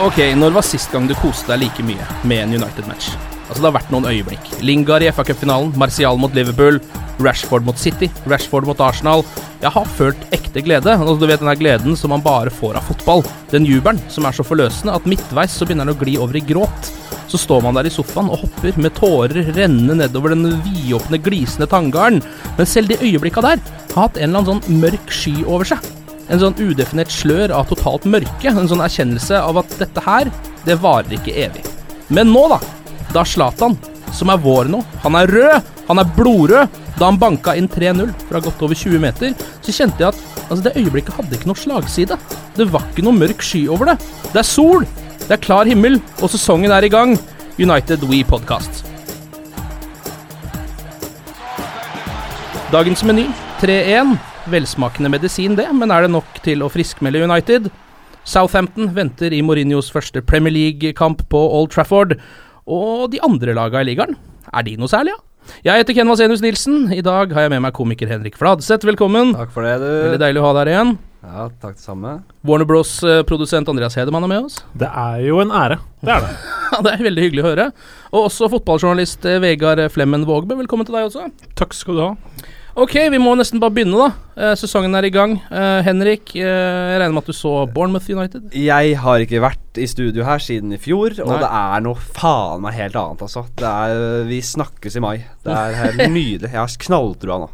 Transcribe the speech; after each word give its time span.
Ok, 0.00 0.16
når 0.32 0.54
var 0.56 0.64
sist 0.64 0.88
gang 0.94 1.04
du 1.04 1.12
koste 1.20 1.50
deg 1.52 1.60
like 1.60 1.84
mye 1.84 2.04
med 2.24 2.38
en 2.40 2.54
United-match? 2.56 3.10
Altså, 3.50 3.58
det 3.58 3.66
har 3.66 3.74
vært 3.74 3.90
noen 3.92 4.06
øyeblikk. 4.08 4.46
Lingard 4.64 5.04
i 5.04 5.10
FA-cupfinalen, 5.12 5.74
Martial 5.76 6.16
mot 6.16 6.32
Liverpool, 6.32 6.78
Rashford 7.20 7.66
mot 7.66 7.76
City, 7.76 8.08
Rashford 8.30 8.64
mot 8.64 8.80
Arsenal. 8.80 9.26
Jeg 9.60 9.74
har 9.74 9.92
følt 9.98 10.24
ekte 10.32 10.62
glede. 10.64 10.94
Altså, 10.94 11.18
du 11.20 11.26
vet 11.28 11.44
den 11.44 11.52
der 11.52 11.60
gleden 11.60 12.00
som 12.00 12.14
man 12.14 12.24
bare 12.24 12.48
får 12.48 12.80
av 12.80 12.88
fotball. 12.88 13.26
Den 13.52 13.68
jubelen 13.68 14.00
som 14.08 14.24
er 14.24 14.40
så 14.40 14.46
forløsende 14.46 14.96
at 14.96 15.10
midtveis 15.10 15.52
så 15.52 15.68
begynner 15.68 15.90
den 15.90 15.98
å 15.98 16.00
gli 16.00 16.16
over 16.16 16.40
i 16.40 16.46
gråt. 16.48 16.92
Så 17.28 17.44
står 17.44 17.68
man 17.68 17.76
der 17.76 17.92
i 17.92 17.92
sofaen 17.92 18.32
og 18.32 18.46
hopper 18.46 18.80
med 18.80 18.96
tårer 18.96 19.52
rennende 19.52 20.00
nedover 20.00 20.32
den 20.32 20.62
vidåpne, 20.64 21.20
glisende 21.20 21.68
tanngarden. 21.68 22.24
Men 22.56 22.72
selv 22.72 22.88
de 22.88 23.02
øyeblikka 23.04 23.44
der 23.44 23.60
har 23.92 24.06
hatt 24.06 24.16
en 24.16 24.30
eller 24.30 24.46
annen 24.46 24.54
sånn 24.64 24.80
mørk 24.80 25.12
sky 25.12 25.42
over 25.44 25.68
seg. 25.76 25.84
En 26.30 26.38
sånn 26.38 26.58
udefinert 26.60 27.10
slør 27.10 27.52
av 27.56 27.68
totalt 27.70 28.06
mørke. 28.06 28.52
En 28.52 28.68
sånn 28.70 28.82
erkjennelse 28.84 29.40
av 29.42 29.58
at 29.62 29.72
dette 29.80 30.04
her, 30.04 30.30
det 30.66 30.78
varer 30.82 31.16
ikke 31.18 31.34
evig. 31.46 31.64
Men 32.10 32.30
nå, 32.30 32.46
da. 32.52 32.60
Da 33.10 33.24
Zlatan, 33.26 33.74
som 34.14 34.30
er 34.30 34.38
vår 34.42 34.70
nå, 34.70 34.84
han 35.02 35.18
er 35.18 35.30
rød, 35.34 35.72
han 35.88 36.02
er 36.02 36.12
blodrød. 36.14 36.78
Da 37.00 37.08
han 37.08 37.18
banka 37.18 37.54
inn 37.56 37.68
3-0 37.70 38.10
fra 38.28 38.42
godt 38.44 38.62
over 38.62 38.76
20 38.76 39.00
meter, 39.02 39.32
så 39.64 39.72
kjente 39.72 40.04
jeg 40.04 40.12
at 40.12 40.18
altså, 40.50 40.62
det 40.66 40.76
øyeblikket 40.76 41.16
hadde 41.16 41.38
ikke 41.38 41.48
noe 41.48 41.58
slagside. 41.58 42.18
Det 42.58 42.68
var 42.70 42.84
ikke 42.90 43.06
noe 43.06 43.16
mørk 43.16 43.42
sky 43.42 43.64
over 43.72 43.92
det. 43.92 43.96
Det 44.30 44.42
er 44.42 44.46
sol, 44.46 44.86
det 45.24 45.32
er 45.34 45.42
klar 45.42 45.70
himmel, 45.70 45.98
og 46.20 46.30
sesongen 46.30 46.74
er 46.76 46.86
i 46.86 46.92
gang. 46.92 47.16
United 47.60 48.04
We 48.08 48.22
Podcast. 48.28 48.84
Dagens 52.70 53.02
meny 53.02 53.26
3-1. 53.64 54.29
Velsmakende 54.52 55.10
medisin, 55.12 55.56
det, 55.58 55.68
men 55.76 55.92
er 55.94 56.06
det 56.06 56.12
nok 56.14 56.40
til 56.44 56.64
å 56.64 56.70
friskmelde 56.72 57.22
United? 57.24 57.70
Southampton 58.28 58.90
venter 58.96 59.32
i 59.32 59.40
Mourinhos 59.46 59.88
første 59.92 60.22
Premier 60.22 60.52
League-kamp 60.54 61.24
på 61.32 61.40
Old 61.56 61.72
Trafford. 61.74 62.16
Og 62.70 63.08
de 63.12 63.20
andre 63.24 63.54
laga 63.56 63.80
i 63.82 63.88
ligaen, 63.88 64.16
er 64.52 64.66
de 64.66 64.76
noe 64.80 64.90
særlig, 64.90 65.14
ja? 65.16 65.22
Jeg 65.64 65.80
heter 65.82 65.96
Ken 65.96 66.10
Vasenius 66.10 66.42
Nilsen. 66.44 66.90
I 66.92 67.00
dag 67.02 67.32
har 67.34 67.46
jeg 67.46 67.50
med 67.54 67.62
meg 67.64 67.72
komiker 67.74 68.10
Henrik 68.10 68.36
Fladseth. 68.38 68.86
Velkommen. 68.86 69.32
Takk 69.34 69.54
for 69.54 69.66
det, 69.66 69.78
du. 69.80 69.88
Veldig 69.88 70.20
deilig 70.20 70.42
å 70.42 70.44
ha 70.46 70.52
deg 70.54 70.60
her 70.60 70.70
igjen. 70.74 70.92
Ja, 71.20 71.46
takk 71.62 71.74
det 71.76 71.84
samme. 71.84 72.12
Warner 72.46 72.68
Bros-produsent 72.68 73.68
Andreas 73.72 73.96
Hedemann 73.98 74.24
er 74.28 74.30
med 74.30 74.46
oss. 74.46 74.60
Det 74.78 74.88
er 74.88 75.24
jo 75.26 75.40
en 75.42 75.52
ære. 75.52 75.80
Det 76.04 76.16
er 76.16 76.26
det. 76.28 76.34
Ja, 76.70 76.78
Det 76.86 76.90
er 76.92 77.00
veldig 77.02 77.22
hyggelig 77.24 77.42
å 77.42 77.48
høre. 77.48 77.64
Og 78.12 78.28
også 78.28 78.46
fotballjournalist 78.52 79.24
eh, 79.26 79.40
Vegard 79.42 79.80
Flemmen 79.90 80.22
Vågbe. 80.28 80.54
Velkommen 80.60 80.86
til 80.86 80.94
deg 80.94 81.08
også. 81.08 81.24
Takk 81.58 81.74
skal 81.74 81.98
du 81.98 82.02
ha. 82.04 82.10
Ok, 82.78 82.94
vi 83.10 83.18
må 83.18 83.32
nesten 83.38 83.58
bare 83.62 83.74
begynne, 83.74 83.98
da. 83.98 84.08
Eh, 84.38 84.52
sesongen 84.58 84.94
er 84.94 85.08
i 85.08 85.10
gang. 85.10 85.34
Eh, 85.50 85.80
Henrik, 85.86 86.30
eh, 86.36 86.42
jeg 86.44 87.00
regner 87.02 87.16
med 87.16 87.24
at 87.24 87.30
du 87.32 87.36
så 87.36 87.54
Bournemouth 87.72 88.06
United? 88.08 88.52
Jeg 88.54 88.96
har 89.02 89.24
ikke 89.24 89.42
vært 89.42 89.80
i 89.82 89.88
studio 89.90 90.24
her 90.24 90.38
siden 90.38 90.72
i 90.72 90.78
fjor, 90.80 91.16
og 91.24 91.32
Nei. 91.34 91.40
det 91.42 91.50
er 91.50 91.80
noe 91.86 91.98
faen 91.98 92.62
meg 92.62 92.74
helt 92.78 92.94
annet, 93.00 93.24
altså. 93.26 93.46
Det 93.58 93.66
er, 93.66 94.24
vi 94.30 94.40
snakkes 94.40 94.96
i 94.96 95.02
mai. 95.02 95.16
Det 95.44 95.56
er 95.56 95.80
helt 95.82 96.04
nydelig. 96.18 96.52
Jeg 96.52 96.60
har 96.62 96.78
knalltrua 96.86 97.40
nå. 97.42 97.50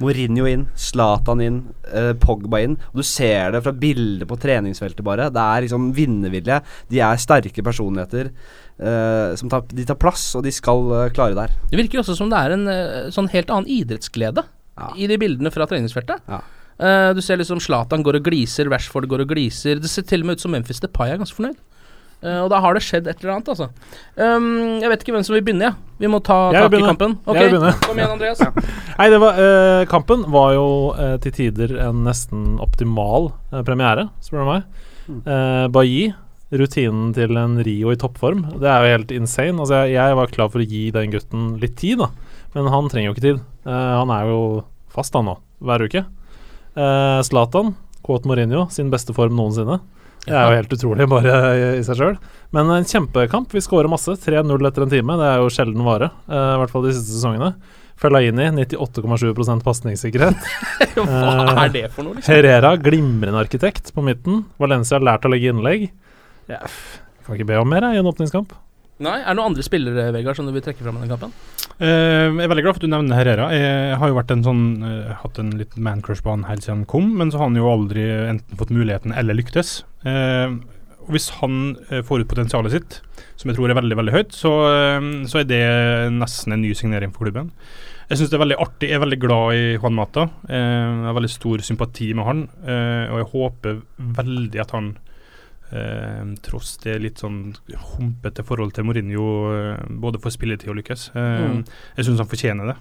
Mourinho 0.00 0.46
inn, 0.48 0.62
Zlatan 0.80 1.42
inn, 1.44 1.58
eh, 1.92 2.12
Pogba 2.16 2.62
inn. 2.64 2.78
Og 2.92 3.02
du 3.02 3.04
ser 3.04 3.52
det 3.52 3.60
fra 3.64 3.72
bildet 3.76 4.28
på 4.28 4.38
treningsfeltet, 4.40 5.04
bare. 5.04 5.28
Det 5.32 5.42
er 5.44 5.66
liksom 5.66 5.90
vinnervilje. 5.96 6.60
De 6.88 7.02
er 7.04 7.20
sterke 7.20 7.64
personligheter. 7.64 8.30
Eh, 8.80 9.34
som 9.40 9.52
tar, 9.52 9.66
de 9.68 9.84
tar 9.88 9.98
plass, 10.00 10.30
og 10.38 10.44
de 10.46 10.52
skal 10.54 10.86
uh, 10.90 11.08
klare 11.14 11.36
der. 11.38 11.52
Det 11.70 11.78
virker 11.78 12.00
også 12.02 12.16
som 12.18 12.32
det 12.32 12.40
er 12.40 12.56
en 12.56 12.64
uh, 12.70 13.10
sånn 13.14 13.28
helt 13.32 13.52
annen 13.52 13.68
idrettsglede 13.70 14.46
Ja. 14.80 14.90
i 14.96 15.06
de 15.10 15.18
bildene 15.20 15.52
fra 15.52 15.66
treningsfeltet. 15.68 16.24
Ja. 16.30 16.40
Eh, 16.80 17.10
du 17.12 17.20
ser 17.20 17.36
liksom 17.40 17.60
Zlatan 17.60 18.04
går 18.04 18.20
og 18.20 18.28
gliser, 18.30 18.70
Rashford 18.72 19.08
går 19.10 19.26
og 19.26 19.34
gliser. 19.34 19.80
Det 19.82 19.90
ser 19.92 20.06
til 20.08 20.22
og 20.24 20.30
med 20.30 20.38
ut 20.38 20.44
som 20.44 20.54
Memphis 20.54 20.80
Depay 20.80 21.12
er 21.12 21.20
ganske 21.20 21.36
fornøyd. 21.36 21.58
Eh, 22.20 22.38
og 22.40 22.48
da 22.52 22.60
har 22.60 22.76
det 22.76 22.82
skjedd 22.84 23.08
et 23.08 23.20
eller 23.20 23.34
annet, 23.34 23.50
altså. 23.52 23.68
Um, 24.16 24.80
jeg 24.80 24.88
vet 24.92 25.04
ikke 25.04 25.14
hvem 25.16 25.24
som 25.24 25.36
vil 25.36 25.44
begynne, 25.44 25.70
jeg. 25.70 25.96
Vi 26.00 26.08
må 26.12 26.20
ta 26.24 26.38
Jeg 26.54 26.64
tak 26.68 26.78
i 26.78 26.82
kampen. 26.84 27.18
Ok, 27.26 27.36
Jeg 27.36 27.50
vil 27.50 27.58
begynne. 27.58 27.74
Kom 27.84 28.00
igjen, 28.00 28.14
Andreas. 28.16 28.40
Nei, 29.00 29.08
det 29.12 29.20
var, 29.20 29.40
eh, 29.44 29.84
kampen 29.92 30.24
var 30.32 30.54
jo 30.56 30.66
til 31.24 31.36
tider 31.36 31.76
en 31.88 32.02
nesten 32.08 32.56
optimal 32.64 33.30
premiere, 33.68 34.08
spør 34.24 34.44
du 34.44 34.48
meg. 34.48 34.82
Eh, 35.20 35.66
Bailly, 35.72 36.10
rutinen 36.50 37.12
til 37.14 37.36
en 37.38 37.58
Rio 37.62 37.92
i 37.92 37.98
toppform, 38.00 38.42
det 38.62 38.70
er 38.70 38.82
jo 38.82 38.94
helt 38.96 39.14
insane. 39.14 39.58
Altså, 39.58 39.84
jeg, 39.84 39.94
jeg 39.98 40.18
var 40.18 40.32
klar 40.34 40.50
for 40.52 40.62
å 40.62 40.66
gi 40.66 40.88
den 40.94 41.14
gutten 41.14 41.52
litt 41.62 41.76
tid, 41.78 42.02
da. 42.02 42.10
Men 42.56 42.72
han 42.72 42.90
trenger 42.90 43.10
jo 43.10 43.14
ikke 43.14 43.28
tid. 43.28 43.44
Uh, 43.66 44.00
han 44.00 44.12
er 44.14 44.32
jo 44.32 44.40
fast, 44.90 45.14
han 45.14 45.28
nå, 45.30 45.38
hver 45.62 45.86
uke. 45.86 46.04
Zlatan, 46.70 47.24
Zlatan, 47.26 47.72
quote 48.06 48.28
Mourinho, 48.30 48.68
sin 48.72 48.90
beste 48.92 49.14
form 49.14 49.34
noensinne. 49.38 49.80
Det 50.26 50.36
er 50.36 50.50
jo 50.50 50.56
helt 50.58 50.72
utrolig 50.76 51.06
bare 51.08 51.36
i, 51.56 51.60
i 51.80 51.84
seg 51.84 51.96
sjøl. 51.96 52.16
Men 52.54 52.70
en 52.74 52.86
kjempekamp. 52.86 53.52
Vi 53.56 53.62
skårer 53.64 53.88
masse. 53.90 54.12
3-0 54.20 54.66
etter 54.68 54.84
en 54.84 54.92
time. 54.92 55.16
Det 55.16 55.28
er 55.30 55.40
jo 55.40 55.52
sjelden 55.52 55.86
vare. 55.86 56.10
Uh, 56.28 56.56
I 56.56 56.58
hvert 56.60 56.74
fall 56.74 56.84
de 56.86 56.92
siste 56.96 57.14
sesongene. 57.14 57.54
Fellaini 58.00 58.46
98,7% 58.56 59.64
pasningssikkerhet. 59.64 60.50
Hva 60.96 61.66
er 61.66 61.72
det 61.74 61.86
for 61.92 62.06
noe, 62.06 62.16
liksom? 62.16 62.32
Herrera 62.32 62.74
glimrende 62.80 63.40
arkitekt 63.42 63.92
på 63.96 64.04
midten. 64.04 64.44
Valencia 64.60 64.96
har 64.98 65.04
lært 65.04 65.28
å 65.28 65.32
legge 65.32 65.52
innlegg. 65.52 65.90
Ja, 66.50 66.60
kan 67.26 67.38
ikke 67.38 67.48
be 67.52 67.60
om 67.60 67.70
mer 67.70 67.86
jeg, 67.86 67.98
i 67.98 68.02
en 68.02 68.10
åpningskamp. 68.10 68.56
Nei, 69.00 69.16
Er 69.22 69.30
det 69.30 69.38
noen 69.38 69.54
andre 69.54 69.64
spillere 69.64 70.10
Vegard, 70.12 70.36
som 70.36 70.48
du 70.48 70.52
vil 70.52 70.64
trekke 70.64 70.84
fram 70.84 70.98
i 70.98 71.06
den 71.06 71.12
kampen? 71.12 71.32
Uh, 71.80 72.36
jeg 72.36 72.44
er 72.44 72.50
veldig 72.52 72.64
glad 72.66 72.74
for 72.74 72.82
at 72.82 72.84
du 72.84 72.92
nevner 72.92 73.16
Herrera. 73.16 73.46
Jeg 73.54 74.00
har 74.02 74.10
jo 74.10 74.18
vært 74.18 74.34
en 74.34 74.44
sånn, 74.44 74.64
uh, 74.84 75.14
hatt 75.22 75.40
en 75.40 75.54
liten 75.56 75.86
mancrush 75.86 76.20
på 76.26 76.34
han 76.34 76.44
helt 76.50 76.66
siden 76.66 76.82
han 76.82 76.90
kom, 76.90 77.08
men 77.16 77.32
så 77.32 77.40
har 77.40 77.48
han 77.48 77.56
jo 77.56 77.70
aldri 77.70 78.04
enten 78.28 78.60
fått 78.60 78.74
muligheten 78.76 79.16
eller 79.16 79.38
lyktes. 79.38 79.78
Uh, 80.04 80.58
og 81.00 81.14
Hvis 81.16 81.30
han 81.40 81.78
får 82.06 82.22
ut 82.22 82.28
potensialet 82.28 82.74
sitt, 82.74 82.98
som 83.40 83.48
jeg 83.48 83.56
tror 83.56 83.72
er 83.72 83.78
veldig 83.78 83.96
veldig 83.98 84.12
høyt, 84.14 84.34
så, 84.36 84.50
så 85.26 85.40
er 85.40 85.46
det 85.48 85.62
nesten 86.12 86.54
en 86.54 86.60
ny 86.62 86.74
signering 86.76 87.10
for 87.10 87.24
klubben. 87.24 87.48
Jeg 88.10 88.18
syns 88.18 88.30
det 88.32 88.40
er 88.40 88.42
veldig 88.42 88.56
artig. 88.58 88.88
Jeg 88.90 88.98
er 88.98 89.02
veldig 89.04 89.20
glad 89.22 89.52
i 89.54 89.66
Juan 89.76 89.94
Mata. 89.94 90.24
Eh, 90.50 90.58
jeg 90.58 91.06
har 91.06 91.14
veldig 91.14 91.30
stor 91.30 91.62
sympati 91.62 92.08
med 92.18 92.26
han, 92.26 92.40
eh, 92.66 93.04
og 93.06 93.20
jeg 93.20 93.28
håper 93.34 93.76
veldig 94.18 94.62
at 94.64 94.74
han 94.74 94.88
Eh, 95.70 96.22
tross 96.42 96.72
det 96.82 96.96
litt 96.98 97.20
sånn 97.22 97.54
humpete 97.94 98.42
forhold 98.42 98.74
til 98.74 98.88
Mourinho, 98.88 99.26
eh, 99.54 99.84
både 100.02 100.18
for 100.18 100.34
spilletid 100.34 100.72
og 100.72 100.80
lykkes. 100.80 101.10
Eh, 101.14 101.28
Mm. 101.40 101.64
Jeg 101.96 102.04
syns 102.04 102.18
han 102.18 102.26
fortjener 102.26 102.66
det. 102.66 102.76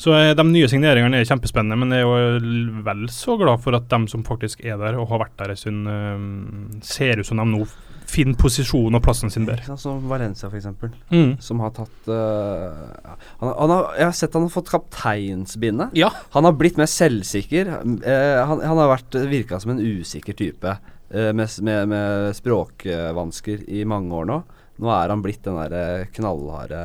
Så 0.00 0.14
eh, 0.16 0.34
de 0.34 0.44
nye 0.48 0.68
signeringene 0.68 1.20
er 1.20 1.28
kjempespennende, 1.28 1.76
men 1.78 1.90
jeg 1.92 2.02
er 2.02 2.08
jo 2.08 2.82
vel 2.82 3.06
så 3.12 3.36
glad 3.38 3.60
for 3.60 3.76
at 3.76 3.88
de 3.88 4.08
som 4.08 4.24
faktisk 4.24 4.64
er 4.64 4.78
der 4.80 4.96
og 4.98 5.08
har 5.12 5.26
vært 5.26 5.36
der 5.36 5.50
en 5.50 5.60
stund, 5.60 5.88
eh, 5.88 6.80
ser 6.82 7.20
ut 7.20 7.26
som 7.26 7.36
de 7.36 7.44
nå 7.44 7.66
finner 8.12 8.36
posisjonen 8.36 8.96
og 8.98 9.02
plassen 9.04 9.30
sin 9.32 9.46
bedre. 9.48 9.76
Som 9.78 10.08
Valencia, 10.08 10.48
eksempel. 10.52 10.90
Mm. 11.12 11.36
Som 11.40 11.60
har 11.64 11.70
tatt 11.76 12.08
uh, 12.08 13.06
han, 13.40 13.52
han 13.56 13.72
har, 13.72 13.86
Jeg 13.96 14.04
har 14.04 14.16
sett 14.18 14.34
han 14.36 14.42
har 14.42 14.52
fått 14.52 14.72
kapteinsbindet. 14.72 15.94
Ja. 15.96 16.10
Han 16.34 16.44
har 16.44 16.52
blitt 16.58 16.76
mer 16.80 16.90
selvsikker. 16.90 17.70
Uh, 17.72 18.42
han, 18.48 18.60
han 18.60 18.80
har 18.82 18.90
vært 18.90 19.16
virka 19.30 19.60
som 19.62 19.72
en 19.76 19.80
usikker 19.80 20.36
type 20.36 20.76
med, 21.12 21.48
med, 21.66 21.90
med 21.92 22.32
språkvansker 22.38 23.66
i 23.68 23.84
mange 23.88 24.16
år 24.16 24.28
nå. 24.30 24.42
Nå 24.82 24.88
er 24.90 25.12
han 25.12 25.22
blitt 25.22 25.44
den 25.44 25.58
der 25.60 26.06
knallharde 26.16 26.78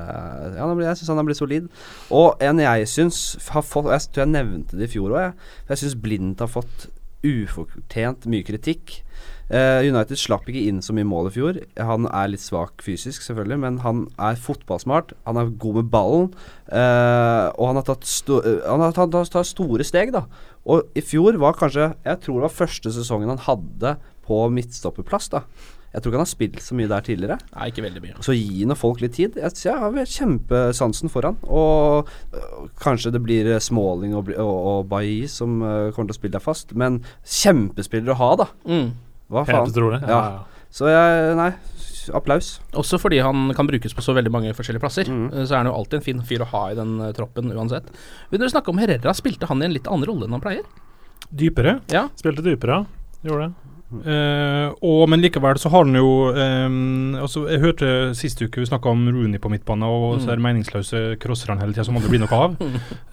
ja, 0.58 0.68
Jeg 0.84 1.00
syns 1.00 1.12
han 1.14 1.22
har 1.22 1.28
blitt 1.30 1.40
solid. 1.40 1.72
Og 2.14 2.44
en 2.44 2.62
jeg 2.62 2.90
syns 2.92 3.22
har 3.54 3.66
fått 3.66 3.90
Jeg 3.94 4.12
tror 4.12 4.26
jeg 4.26 4.36
nevnte 4.36 4.78
det 4.78 4.90
i 4.90 4.94
fjor 4.98 5.16
òg, 5.16 5.22
jeg. 5.24 5.50
Jeg 5.72 5.84
syns 5.84 6.00
Blind 6.04 6.44
har 6.44 6.52
fått 6.52 6.90
ufortjent 7.26 8.28
mye 8.30 8.46
kritikk. 8.46 9.00
Uh, 9.48 9.80
United 9.88 10.20
slapp 10.20 10.48
ikke 10.52 10.66
inn 10.68 10.82
så 10.84 10.94
mye 10.96 11.08
mål 11.08 11.30
i 11.30 11.34
fjor. 11.38 11.60
Han 11.80 12.06
er 12.12 12.34
litt 12.34 12.44
svak 12.44 12.84
fysisk, 12.84 13.24
selvfølgelig, 13.24 13.60
men 13.64 13.80
han 13.86 14.04
er 14.20 14.40
fotballsmart. 14.44 15.14
Han 15.28 15.40
er 15.40 15.54
god 15.64 15.80
med 15.80 15.90
ballen. 15.94 16.28
Uh, 16.68 17.48
og 17.56 17.72
han 17.72 17.80
har 17.80 17.88
tatt, 17.88 18.06
sto 18.12 18.42
eh, 18.44 18.60
han 18.68 18.84
har 18.84 18.94
tatt 18.98 19.40
store 19.48 19.88
steg, 19.88 20.12
da. 20.16 20.26
Og 20.68 20.92
i 21.00 21.04
fjor 21.06 21.38
var 21.40 21.56
kanskje 21.56 21.94
Jeg 22.04 22.20
tror 22.26 22.42
det 22.42 22.48
var 22.50 22.58
første 22.58 22.92
sesongen 22.92 23.32
han 23.32 23.46
hadde 23.46 23.96
på 24.28 24.44
midtstopperplass, 24.54 25.32
da. 25.34 25.44
Jeg 25.94 26.04
tror 26.04 26.12
ikke 26.12 26.20
han 26.20 26.26
har 26.28 26.30
spilt 26.30 26.60
så 26.62 26.76
mye 26.78 26.90
der 26.92 27.06
tidligere. 27.06 27.38
Nei, 27.56 27.70
ikke 27.72 27.82
veldig 27.86 28.02
mye. 28.04 28.18
Så 28.22 28.36
gi 28.36 28.66
nå 28.68 28.76
folk 28.78 29.00
litt 29.02 29.16
tid. 29.18 29.38
Jeg, 29.40 29.56
jeg 29.64 29.80
har 29.82 29.96
kjempesansen 30.12 31.10
for 31.10 31.26
han. 31.26 31.40
Og 31.48 32.12
øh, 32.36 32.68
kanskje 32.84 33.14
det 33.16 33.22
blir 33.24 33.48
Småling 33.64 34.12
Smalling 34.14 34.18
og, 34.20 34.30
og, 34.36 34.58
og 34.72 34.90
Bailly 34.92 35.30
som 35.32 35.62
øh, 35.64 35.94
kommer 35.96 36.12
til 36.12 36.18
å 36.18 36.20
spille 36.20 36.36
der 36.36 36.44
fast. 36.44 36.76
Men 36.78 37.00
kjempespiller 37.24 38.14
å 38.14 38.20
ha, 38.20 38.30
da. 38.44 38.48
Mm. 38.68 38.92
Hva 39.32 39.46
Helt 39.48 39.56
faen? 39.56 39.74
utrolig. 39.74 40.02
Ja. 40.08 40.22
Så 40.78 40.92
jeg 40.92 41.36
Nei, 41.40 41.50
applaus. 42.16 42.58
Også 42.78 43.00
fordi 43.02 43.22
han 43.24 43.54
kan 43.56 43.68
brukes 43.70 43.96
på 43.96 44.04
så 44.04 44.16
veldig 44.18 44.34
mange 44.34 44.54
forskjellige 44.58 44.84
plasser. 44.84 45.10
Mm. 45.10 45.30
Så 45.40 45.54
er 45.54 45.62
han 45.64 45.72
jo 45.72 45.78
alltid 45.80 46.02
en 46.02 46.06
fin 46.06 46.26
fyr 46.28 46.44
å 46.46 46.50
ha 46.52 46.66
i 46.72 46.78
den 46.78 46.98
eh, 47.08 47.14
troppen 47.18 47.56
uansett. 47.56 47.90
Vil 48.32 48.44
dere 48.44 48.54
snakke 48.54 48.74
om 48.74 48.84
Herrera? 48.84 49.16
Spilte 49.18 49.50
han 49.50 49.64
i 49.64 49.70
en 49.70 49.76
litt 49.76 49.88
annen 49.90 50.08
rolle 50.10 50.28
enn 50.28 50.36
han 50.38 50.44
pleier? 50.44 50.68
Dypere. 51.32 51.80
Ja. 51.92 52.08
Spilte 52.20 52.46
dypere, 52.46 52.84
ja. 52.84 53.18
Gjorde 53.28 53.48
det. 53.48 53.77
Eh, 53.88 54.68
og, 54.84 55.04
men 55.07 55.22
likevel 55.24 55.60
så 55.62 55.69
har 55.72 55.86
han 55.88 55.95
jo 55.95 56.10
um, 56.36 57.13
altså 57.16 57.45
Jeg 57.48 57.62
hørte 57.63 57.92
sist 58.19 58.42
uke 58.44 58.60
vi 58.60 58.68
snakka 58.68 58.92
om 58.92 59.06
Rooney 59.07 59.39
på 59.39 59.51
midtbane, 59.51 59.88
og 59.88 60.19
så 60.19 60.34
er 60.34 60.39
det 60.39 60.44
meningsløse 60.44 61.04
crosserne 61.24 61.62
hele 61.63 61.72
tida 61.72 61.86
som 61.88 61.95
aldri 61.95 62.12
blir 62.12 62.25
noe 62.25 62.42
av. 62.42 62.57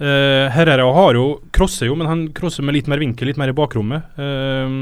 Uh, 0.01 0.51
Herrera 0.57 0.89
har 0.99 1.21
jo 1.21 1.29
crosser 1.55 1.93
jo, 1.93 1.99
men 1.99 2.11
han 2.11 2.27
crosser 2.35 2.67
med 2.67 2.79
litt 2.79 2.91
mer 2.91 3.03
vinkel, 3.03 3.31
litt 3.31 3.39
mer 3.41 3.55
i 3.55 3.57
bakrommet. 3.57 4.19
Eh, 4.19 4.75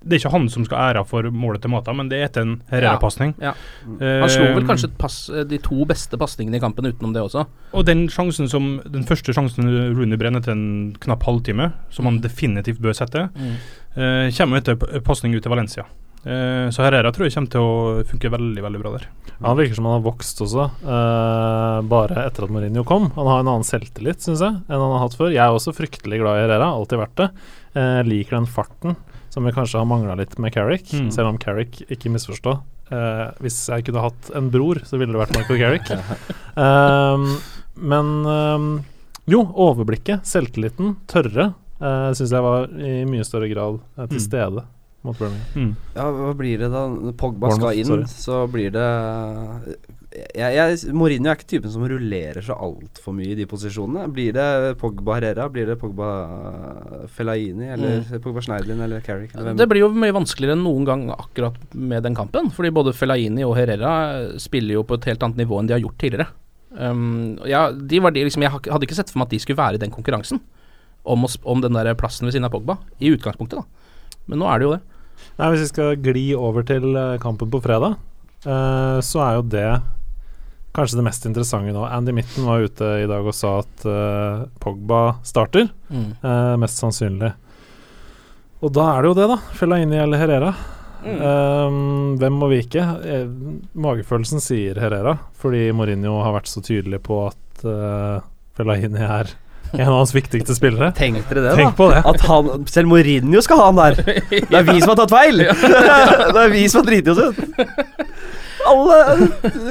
det 0.00 0.16
er 0.16 0.22
ikke 0.22 0.32
han 0.32 0.46
som 0.48 0.64
skal 0.64 0.78
ha 0.80 0.90
æra 0.94 1.02
for 1.04 1.26
målet 1.28 1.60
til 1.60 1.72
Mata, 1.74 1.92
men 1.92 2.08
det 2.08 2.18
er 2.20 2.28
etter 2.30 2.46
en 2.46 2.54
Herrera-pasning. 2.70 3.34
Ja. 3.42 3.52
Han 3.84 4.32
slo 4.32 4.46
vel 4.46 4.62
Eh, 4.62 4.68
kanskje 4.68 4.88
pass, 4.96 5.28
eh, 5.28 5.44
de 5.44 5.58
to 5.60 5.84
beste 5.84 6.16
pasningene 6.16 6.56
i 6.56 6.60
kampen 6.62 6.88
utenom 6.88 7.12
det 7.12 7.20
også. 7.22 7.46
Og 7.74 7.84
den 7.84 8.08
sjansen 8.08 8.48
som 8.48 8.80
Den 8.90 9.04
første 9.04 9.34
sjansen 9.34 9.68
Rooney 9.94 10.16
brenner 10.16 10.40
etter 10.40 10.52
en 10.52 10.96
knapp 11.00 11.22
halvtime, 11.22 11.72
som 11.90 12.06
han 12.06 12.20
definitivt 12.20 12.80
bør 12.80 12.96
sette, 12.96 13.28
eh, 13.96 14.30
kommer 14.32 14.60
etter 14.60 14.76
pasning 15.04 15.34
ut 15.34 15.42
til 15.42 15.50
Valencia. 15.50 15.84
Eh, 16.24 16.68
så 16.68 16.84
Herrera 16.84 17.12
tror 17.12 17.28
jeg 17.28 17.34
kommer 17.34 17.50
til 17.50 17.60
å 17.60 18.04
funke 18.04 18.30
veldig 18.30 18.62
veldig 18.62 18.80
bra 18.80 18.92
der. 18.96 19.06
Han 19.42 19.56
virker 19.56 19.74
som 19.74 19.84
han 19.84 20.02
har 20.02 20.12
vokst 20.12 20.40
også, 20.40 20.70
eh, 20.84 21.80
bare 21.88 22.26
etter 22.26 22.44
at 22.44 22.50
Mourinho 22.50 22.84
kom. 22.84 23.10
Han 23.16 23.26
har 23.26 23.40
en 23.40 23.48
annen 23.48 23.64
selvtillit, 23.64 24.20
syns 24.20 24.40
jeg, 24.40 24.52
enn 24.68 24.80
han 24.80 24.92
har 24.96 25.08
hatt 25.08 25.16
før. 25.16 25.32
Jeg 25.32 25.44
er 25.44 25.52
også 25.52 25.72
fryktelig 25.76 26.20
glad 26.20 26.36
i 26.36 26.48
Herrera, 26.48 26.72
alltid 26.72 26.98
vært 27.00 27.16
det. 27.16 27.30
Jeg 27.74 28.06
liker 28.06 28.30
den 28.36 28.46
farten 28.46 28.96
som 29.30 29.44
vi 29.46 29.52
kanskje 29.54 29.78
har 29.78 29.86
mangla 29.88 30.16
litt 30.18 30.36
med 30.42 30.52
Carrick, 30.52 30.90
Mm. 30.92 31.10
selv 31.14 31.28
om 31.30 31.38
Carrick, 31.38 31.80
ikke 31.88 32.10
misforstå. 32.12 32.56
Eh, 32.90 33.26
hvis 33.40 33.68
jeg 33.70 33.84
kunne 33.86 34.02
hatt 34.02 34.30
en 34.34 34.50
bror, 34.50 34.80
så 34.84 34.98
ville 34.98 35.12
det 35.14 35.20
vært 35.22 35.36
Michael 35.38 35.60
Carrick. 35.62 35.90
Ehm, 36.60 37.28
men 37.78 38.08
ehm, 38.26 38.68
jo, 39.30 39.44
overblikket, 39.54 40.26
selvtilliten, 40.26 40.96
tørre, 41.06 41.52
uh, 41.80 42.10
syns 42.18 42.32
jeg 42.34 42.42
var 42.42 42.66
i 42.74 43.04
mye 43.08 43.24
større 43.24 43.48
grad 43.52 43.78
eh, 43.96 44.06
til 44.10 44.18
Mm. 44.18 44.24
stede 44.26 44.64
mot 45.04 45.16
Birmingham. 45.16 45.54
Mm. 45.54 45.76
Ja, 45.94 46.08
hva 46.12 46.34
blir 46.36 46.58
det 46.58 46.70
da? 46.74 46.82
Pogba 47.16 47.46
Born, 47.48 47.60
skal 47.60 47.78
inn, 47.78 47.86
sorry. 47.86 48.04
så 48.10 48.40
blir 48.52 48.70
det 48.74 48.88
jeg, 50.36 50.54
jeg, 50.56 50.94
Mourinho 50.96 51.30
er 51.30 51.38
ikke 51.38 51.48
typen 51.50 51.72
som 51.72 51.84
rullerer 51.88 52.44
så 52.44 52.56
altfor 52.58 53.14
mye 53.16 53.32
i 53.32 53.38
de 53.38 53.46
posisjonene. 53.50 54.06
Blir 54.14 54.34
det 54.36 54.46
Pogba 54.80 55.16
Herrera? 55.18 55.48
Blir 55.52 55.68
det 55.70 55.78
Pogba 55.80 56.10
eh, 56.26 57.06
Fellaini? 57.14 57.70
Eller 57.76 58.04
Pogba 58.22 58.44
Schneiderlin 58.44 58.82
eller 58.86 59.04
Carrick? 59.04 59.34
Eller? 59.34 59.56
Det 59.58 59.68
blir 59.70 59.84
jo 59.84 59.90
mye 59.94 60.14
vanskeligere 60.16 60.58
enn 60.58 60.64
noen 60.66 60.86
gang 60.88 61.06
akkurat 61.14 61.58
med 61.74 62.06
den 62.06 62.18
kampen. 62.18 62.52
Fordi 62.54 62.72
både 62.74 62.94
Fellaini 62.96 63.46
og 63.46 63.56
Herrera 63.58 63.92
spiller 64.42 64.78
jo 64.78 64.86
på 64.86 65.00
et 65.00 65.10
helt 65.10 65.26
annet 65.26 65.44
nivå 65.44 65.60
enn 65.60 65.70
de 65.70 65.76
har 65.76 65.84
gjort 65.84 66.00
tidligere. 66.02 66.30
Um, 66.70 67.38
ja, 67.50 67.66
de 67.74 67.98
var 67.98 68.14
de, 68.14 68.22
liksom, 68.28 68.44
jeg 68.46 68.54
hadde 68.54 68.86
ikke 68.86 68.96
sett 68.98 69.10
for 69.10 69.20
meg 69.20 69.26
at 69.26 69.34
de 69.34 69.40
skulle 69.42 69.58
være 69.58 69.78
i 69.78 69.82
den 69.82 69.90
konkurransen 69.90 70.38
om, 71.02 71.24
å 71.26 71.30
om 71.50 71.62
den 71.64 71.74
der 71.74 71.96
plassen 71.98 72.28
ved 72.28 72.36
siden 72.36 72.46
av 72.46 72.54
Pogba, 72.54 72.78
i 73.02 73.10
utgangspunktet. 73.10 73.58
da 73.58 74.20
Men 74.30 74.42
nå 74.42 74.50
er 74.50 74.60
det 74.60 74.68
jo 74.68 74.74
det. 74.76 74.82
Nei, 75.40 75.48
Hvis 75.52 75.64
vi 75.64 75.70
skal 75.72 75.96
gli 76.00 76.26
over 76.36 76.64
til 76.66 76.94
eh, 76.96 77.18
kampen 77.22 77.50
på 77.52 77.60
fredag, 77.64 77.96
uh, 78.46 79.00
så 79.04 79.22
er 79.24 79.38
jo 79.38 79.48
det 79.52 79.70
kanskje 80.76 81.00
det 81.00 81.06
mest 81.06 81.26
interessante 81.26 81.74
nå. 81.74 81.84
Andy 81.86 82.14
Mitten 82.16 82.46
var 82.48 82.64
ute 82.64 82.90
i 83.02 83.08
dag 83.10 83.26
og 83.26 83.36
sa 83.36 83.56
at 83.62 83.86
uh, 83.88 84.46
Pogba 84.62 85.20
starter, 85.26 85.70
eh, 85.90 86.56
mest 86.60 86.78
sannsynlig. 86.82 87.32
Og 88.60 88.74
da 88.76 88.90
er 88.92 89.02
det 89.02 89.10
jo 89.10 89.16
det, 89.16 89.30
da. 89.32 89.38
Fellaini 89.56 89.98
eller 89.98 90.20
Herrera. 90.20 90.54
Eh, 91.04 91.76
hvem 92.20 92.40
må 92.42 92.48
vike? 92.52 92.82
Eh, 93.04 93.28
magefølelsen 93.72 94.42
sier 94.44 94.80
Herrera, 94.80 95.16
fordi 95.40 95.70
Mourinho 95.76 96.18
har 96.24 96.36
vært 96.36 96.50
så 96.50 96.62
tydelig 96.64 97.00
på 97.06 97.22
at 97.30 97.64
uh, 97.64 98.20
Fellaini 98.56 99.00
er 99.00 99.32
en 99.72 99.86
av 99.86 99.94
hans 99.94 100.12
viktigste 100.14 100.54
spillere. 100.56 100.90
Tenk 101.00 101.22
dere 101.30 101.46
det, 101.48 101.54
Tenk 101.56 101.78
da. 101.78 101.88
det. 101.94 102.02
At 102.12 102.26
han, 102.28 102.66
selv 102.70 102.90
Mourinho 102.92 103.42
skal 103.44 103.62
ha 103.62 103.70
han 103.70 103.80
der. 103.80 104.02
Det 104.50 104.60
er 104.60 104.66
vi 104.66 104.76
som 104.82 104.92
har 104.92 105.00
tatt 105.04 105.14
feil! 105.14 105.44
det 106.34 106.42
er 106.44 106.52
vi 106.52 106.66
som 106.68 106.82
har 106.82 106.90
driti 106.90 107.14
oss 107.14 107.20
ut. 107.30 107.40
Alle 108.68 108.96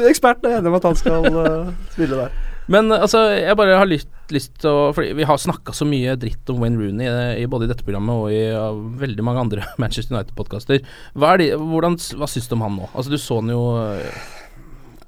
ekspertene 0.10 0.54
er 0.54 0.60
enige 0.60 0.72
om 0.72 0.78
at 0.80 0.88
han 0.90 0.98
skal 1.00 1.28
uh, 1.30 1.74
spille 1.94 2.18
der. 2.18 2.38
Men 2.70 2.92
uh, 2.94 3.02
altså, 3.02 3.22
jeg 3.34 3.58
bare 3.60 3.78
har 3.80 3.90
lyst, 3.90 4.10
lyst 4.34 4.56
til 4.62 4.70
å 4.70 4.90
Fordi 4.96 5.14
vi 5.18 5.28
har 5.28 5.42
snakka 5.42 5.74
så 5.76 5.88
mye 5.90 6.16
dritt 6.22 6.50
om 6.54 6.62
Wayne 6.64 6.80
Rooney 6.82 7.10
i, 7.10 7.44
i 7.44 7.48
både 7.50 7.68
i 7.68 7.72
dette 7.72 7.86
programmet 7.86 8.24
og 8.24 8.34
i 8.34 8.44
uh, 8.54 8.78
veldig 9.02 9.26
mange 9.26 9.46
andre 9.46 9.68
Manchester 9.82 10.18
United-podkaster. 10.18 10.84
Hva, 11.16 11.34
er 11.34 11.44
de, 11.44 11.50
hvordan, 11.60 11.98
hva 12.20 12.30
syns 12.30 12.50
du 12.50 12.58
om 12.58 12.66
han 12.68 12.78
nå? 12.82 12.90
Altså, 12.94 13.14
du 13.14 13.22
så 13.22 13.42
han 13.42 13.54
jo 13.54 13.64
uh, 13.78 14.30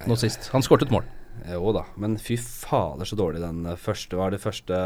nå 0.09 0.17
sist. 0.19 0.49
Han 0.55 0.65
skåret 0.65 0.87
et 0.87 0.93
mål. 0.93 1.07
Jo 1.51 1.71
da, 1.73 1.85
men 2.01 2.19
fy 2.21 2.35
fader 2.37 3.07
så 3.07 3.17
dårlig 3.17 3.41
den 3.41 3.63
første... 3.65 3.81
første 3.85 4.19
var. 4.19 4.33
Det 4.33 4.41
første 4.43 4.81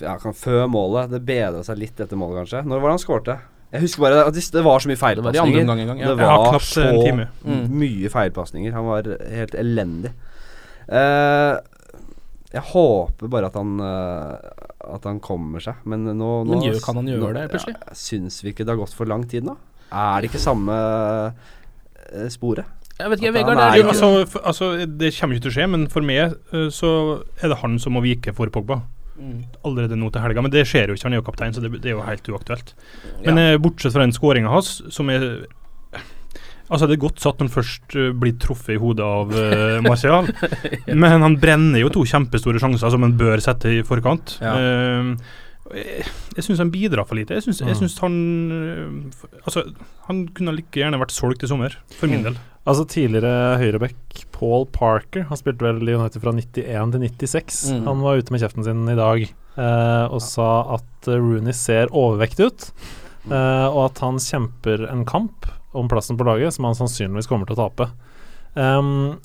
ja, 0.00 0.18
kan, 0.18 0.34
før 0.36 0.66
målet. 0.70 1.10
Det 1.12 1.22
bedra 1.26 1.62
seg 1.66 1.80
litt 1.80 2.00
etter 2.00 2.18
målet, 2.18 2.42
kanskje. 2.42 2.64
Når 2.66 2.82
var 2.82 2.90
det 2.90 2.96
han 2.96 3.04
skårte? 3.04 3.36
Jeg 3.74 3.82
husker 3.82 4.04
bare 4.04 4.20
at 4.28 4.34
det 4.36 4.44
det 4.54 4.62
var 4.62 4.78
så 4.82 4.86
mye 4.90 4.94
Det 4.94 5.24
var 5.24 5.34
i 5.34 5.38
andre 5.42 5.64
feilpasninger. 5.64 5.86
gang. 5.90 5.98
Ja. 5.98 6.08
Det 6.08 6.16
var 6.20 6.58
så. 6.62 6.84
Mm. 7.44 7.64
mye 7.74 8.10
feilpasninger. 8.12 8.72
Han 8.76 8.86
var 8.86 9.08
helt 9.34 9.54
elendig. 9.58 10.12
Uh, 10.86 11.58
jeg 12.54 12.62
håper 12.70 13.30
bare 13.32 13.48
at 13.48 13.54
han 13.58 13.80
uh, 13.80 14.36
At 14.94 15.06
han 15.08 15.18
kommer 15.24 15.62
seg, 15.64 15.74
men 15.88 16.04
nå, 16.04 16.44
nå 16.44 16.50
Men 16.52 16.60
gjør- 16.68 16.82
kan 16.84 16.98
han 17.00 17.06
gjøre 17.08 17.32
nå- 17.32 17.34
det 17.40 17.44
plutselig? 17.50 17.74
Ja, 17.80 17.94
syns 17.96 18.42
vi 18.44 18.52
ikke 18.52 18.66
det 18.66 18.74
har 18.74 18.80
gått 18.82 18.94
for 18.94 19.08
lang 19.10 19.24
tid 19.26 19.46
nå? 19.48 19.56
Er 19.90 20.20
det 20.20 20.28
ikke 20.30 20.42
samme 20.44 20.70
uh, 20.70 22.28
sporet? 22.28 22.66
Jeg 22.98 23.10
vet 23.10 23.18
ikke, 23.18 23.26
jeg, 23.26 23.34
Vegard. 23.34 23.58
er 23.58 23.72
Er 23.72 23.76
Jo, 23.80 23.82
det, 23.82 23.88
altså, 23.90 24.26
for, 24.30 24.40
altså, 24.46 24.68
det 24.86 25.08
kommer 25.18 25.34
ikke 25.34 25.48
til 25.48 25.50
å 25.50 25.54
skje, 25.56 25.66
men 25.72 25.88
for 25.90 26.00
meg 26.06 26.36
eh, 26.52 26.68
så 26.70 26.90
er 27.42 27.48
det 27.50 27.56
han 27.58 27.74
som 27.82 27.96
må 27.96 28.02
vike 28.04 28.30
for 28.36 28.46
Pogba. 28.54 28.82
Allerede 29.64 29.96
nå 29.98 30.10
til 30.12 30.24
helga. 30.24 30.42
Men 30.42 30.50
det 30.54 30.64
skjer 30.66 30.88
jo 30.90 30.96
ikke, 30.96 31.06
han 31.08 31.14
er 31.16 31.20
jo 31.22 31.26
kaptein, 31.26 31.54
så 31.54 31.62
det, 31.62 31.70
det 31.80 31.92
er 31.92 31.96
jo 31.98 32.06
helt 32.06 32.30
uaktuelt. 32.32 32.74
Men 33.24 33.38
ja. 33.38 33.58
bortsett 33.62 33.94
fra 33.94 34.02
den 34.06 34.12
skåringa 34.16 34.50
hans, 34.50 34.80
som 34.94 35.12
er 35.14 35.44
Altså, 36.64 36.86
det 36.88 36.94
er 36.96 37.02
godt 37.02 37.20
satt 37.20 37.36
når 37.38 37.50
han 37.50 37.52
først 37.52 37.94
uh, 38.00 38.06
blir 38.16 38.32
truffet 38.40 38.72
i 38.72 38.80
hodet 38.80 39.04
av 39.04 39.32
uh, 39.36 39.82
Martial. 39.84 40.30
Men 41.02 41.20
han 41.20 41.36
brenner 41.36 41.82
jo 41.82 41.90
to 41.92 42.06
kjempestore 42.08 42.58
sjanser 42.62 42.88
som 42.94 43.04
han 43.04 43.12
bør 43.20 43.42
sette 43.44 43.68
i 43.68 43.82
forkant. 43.84 44.38
Ja. 44.40 44.54
Uh, 44.56 45.42
jeg 45.74 46.04
jeg 46.36 46.44
syns 46.44 46.60
han 46.60 46.72
bidrar 46.72 47.06
for 47.08 47.16
lite. 47.16 47.36
Jeg 47.38 47.44
syns, 47.46 47.60
Mm. 47.64 48.00
han 48.02 48.16
eh, 48.52 49.38
Altså, 49.46 49.62
han 50.08 50.26
kunne 50.34 50.52
like 50.56 50.76
gjerne 50.76 50.98
vært 51.00 51.14
solgt 51.14 51.44
i 51.44 51.48
sommer, 51.48 51.76
for 51.96 52.06
min 52.06 52.20
Mm. 52.20 52.24
del. 52.24 52.36
Altså 52.64 52.84
Tidligere 52.88 53.58
høyreback 53.60 54.22
Paul 54.32 54.64
Parker 54.72 55.26
Han 55.28 55.36
spilte 55.40 55.66
vel 55.66 55.82
i 55.84 55.94
United 55.98 56.22
fra 56.22 56.32
91 56.32 56.94
til 56.94 57.02
96. 57.04 57.58
Mm. 57.76 57.82
Han 57.90 58.00
var 58.06 58.20
ute 58.22 58.32
med 58.32 58.40
kjeften 58.40 58.64
sin 58.64 58.86
i 58.88 58.96
dag 58.98 59.26
eh, 59.26 60.04
og 60.08 60.22
sa 60.24 60.48
at 60.78 61.08
eh, 61.10 61.20
Rooney 61.20 61.52
ser 61.56 61.92
overvektig 61.92 62.48
ut. 62.48 62.70
eh, 63.28 63.66
og 63.68 63.82
at 63.90 64.00
han 64.04 64.16
kjemper 64.22 64.86
en 64.90 65.04
kamp 65.08 65.46
om 65.76 65.88
plassen 65.90 66.16
på 66.16 66.24
laget 66.28 66.54
som 66.56 66.64
han 66.68 66.76
sannsynligvis 66.78 67.28
kommer 67.28 67.46
til 67.50 67.56
å 67.58 67.66
tape. 67.66 67.90
Um, 68.54 69.16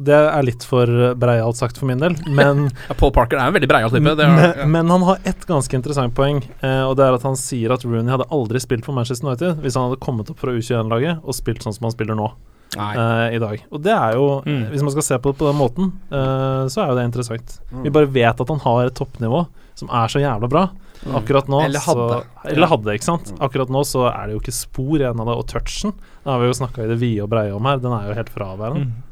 Det 0.00 0.16
er 0.16 0.42
litt 0.46 0.64
for 0.64 0.88
breialt 1.20 1.58
sagt 1.60 1.76
for 1.76 1.84
min 1.90 2.00
del, 2.00 2.14
men 2.38 2.64
Ja, 2.88 2.94
Paul 2.96 3.12
Parker 3.12 3.36
er 3.36 3.50
en 3.50 3.56
veldig 3.58 3.68
breial 3.68 3.92
type. 3.92 4.14
Er, 4.24 4.62
men 4.66 4.88
han 4.90 5.04
har 5.04 5.20
ett 5.28 5.44
ganske 5.46 5.76
interessant 5.76 6.14
poeng, 6.16 6.40
eh, 6.64 6.82
og 6.88 6.96
det 6.98 7.04
er 7.06 7.18
at 7.18 7.26
han 7.28 7.36
sier 7.36 7.74
at 7.76 7.84
Rooney 7.84 8.08
hadde 8.10 8.26
aldri 8.32 8.58
spilt 8.64 8.88
for 8.88 8.96
Manchester 8.96 9.28
United 9.28 9.60
hvis 9.62 9.76
han 9.78 9.90
hadde 9.90 10.00
kommet 10.02 10.32
opp 10.32 10.40
fra 10.42 10.54
U21-laget 10.56 11.20
og 11.22 11.36
spilt 11.36 11.62
sånn 11.62 11.76
som 11.76 11.86
han 11.90 11.94
spiller 11.94 12.16
nå 12.18 12.30
Eh, 12.76 13.34
i 13.36 13.38
dag. 13.38 13.64
Og 13.70 13.82
det 13.84 13.92
er 13.92 14.14
jo, 14.16 14.42
Mm. 14.46 14.70
hvis 14.70 14.82
man 14.82 14.90
skal 14.94 15.02
se 15.02 15.18
på 15.18 15.32
det 15.32 15.38
på 15.38 15.48
den 15.50 15.58
måten, 15.60 15.92
uh, 16.10 16.64
så 16.72 16.82
er 16.82 16.88
jo 16.88 16.96
det 16.96 17.04
interessant. 17.04 17.58
Mm. 17.70 17.82
Vi 17.84 17.90
bare 17.90 18.06
vet 18.06 18.40
at 18.40 18.48
han 18.48 18.60
har 18.64 18.86
et 18.86 18.94
toppnivå 18.94 19.46
som 19.74 19.88
er 19.90 20.08
så 20.08 20.20
jævla 20.22 20.48
bra. 20.48 20.70
Mm. 21.04 21.14
Akkurat 21.18 21.48
nå 21.48 21.60
Eller 21.64 21.80
hadde. 21.80 22.08
Så, 22.22 22.48
eller 22.48 22.66
hadde, 22.70 22.94
ikke 22.94 23.04
sant. 23.04 23.32
Akkurat 23.40 23.68
nå 23.68 23.82
så 23.84 24.06
er 24.08 24.26
det 24.26 24.36
jo 24.36 24.40
ikke 24.40 24.54
spor 24.54 24.96
igjen 24.96 25.20
av 25.20 25.26
det, 25.26 25.36
og 25.36 25.46
touchen 25.50 25.92
Det 25.92 26.30
har 26.30 26.38
vi 26.38 26.46
jo 26.46 26.52
snakka 26.60 26.84
i 26.84 26.86
det 26.92 26.98
vide 27.00 27.22
og 27.24 27.28
breie 27.32 27.52
om 27.52 27.64
her, 27.66 27.76
den 27.82 27.92
er 27.92 28.06
jo 28.08 28.14
helt 28.14 28.30
fraværende. 28.30 28.86
Mm. 28.86 29.02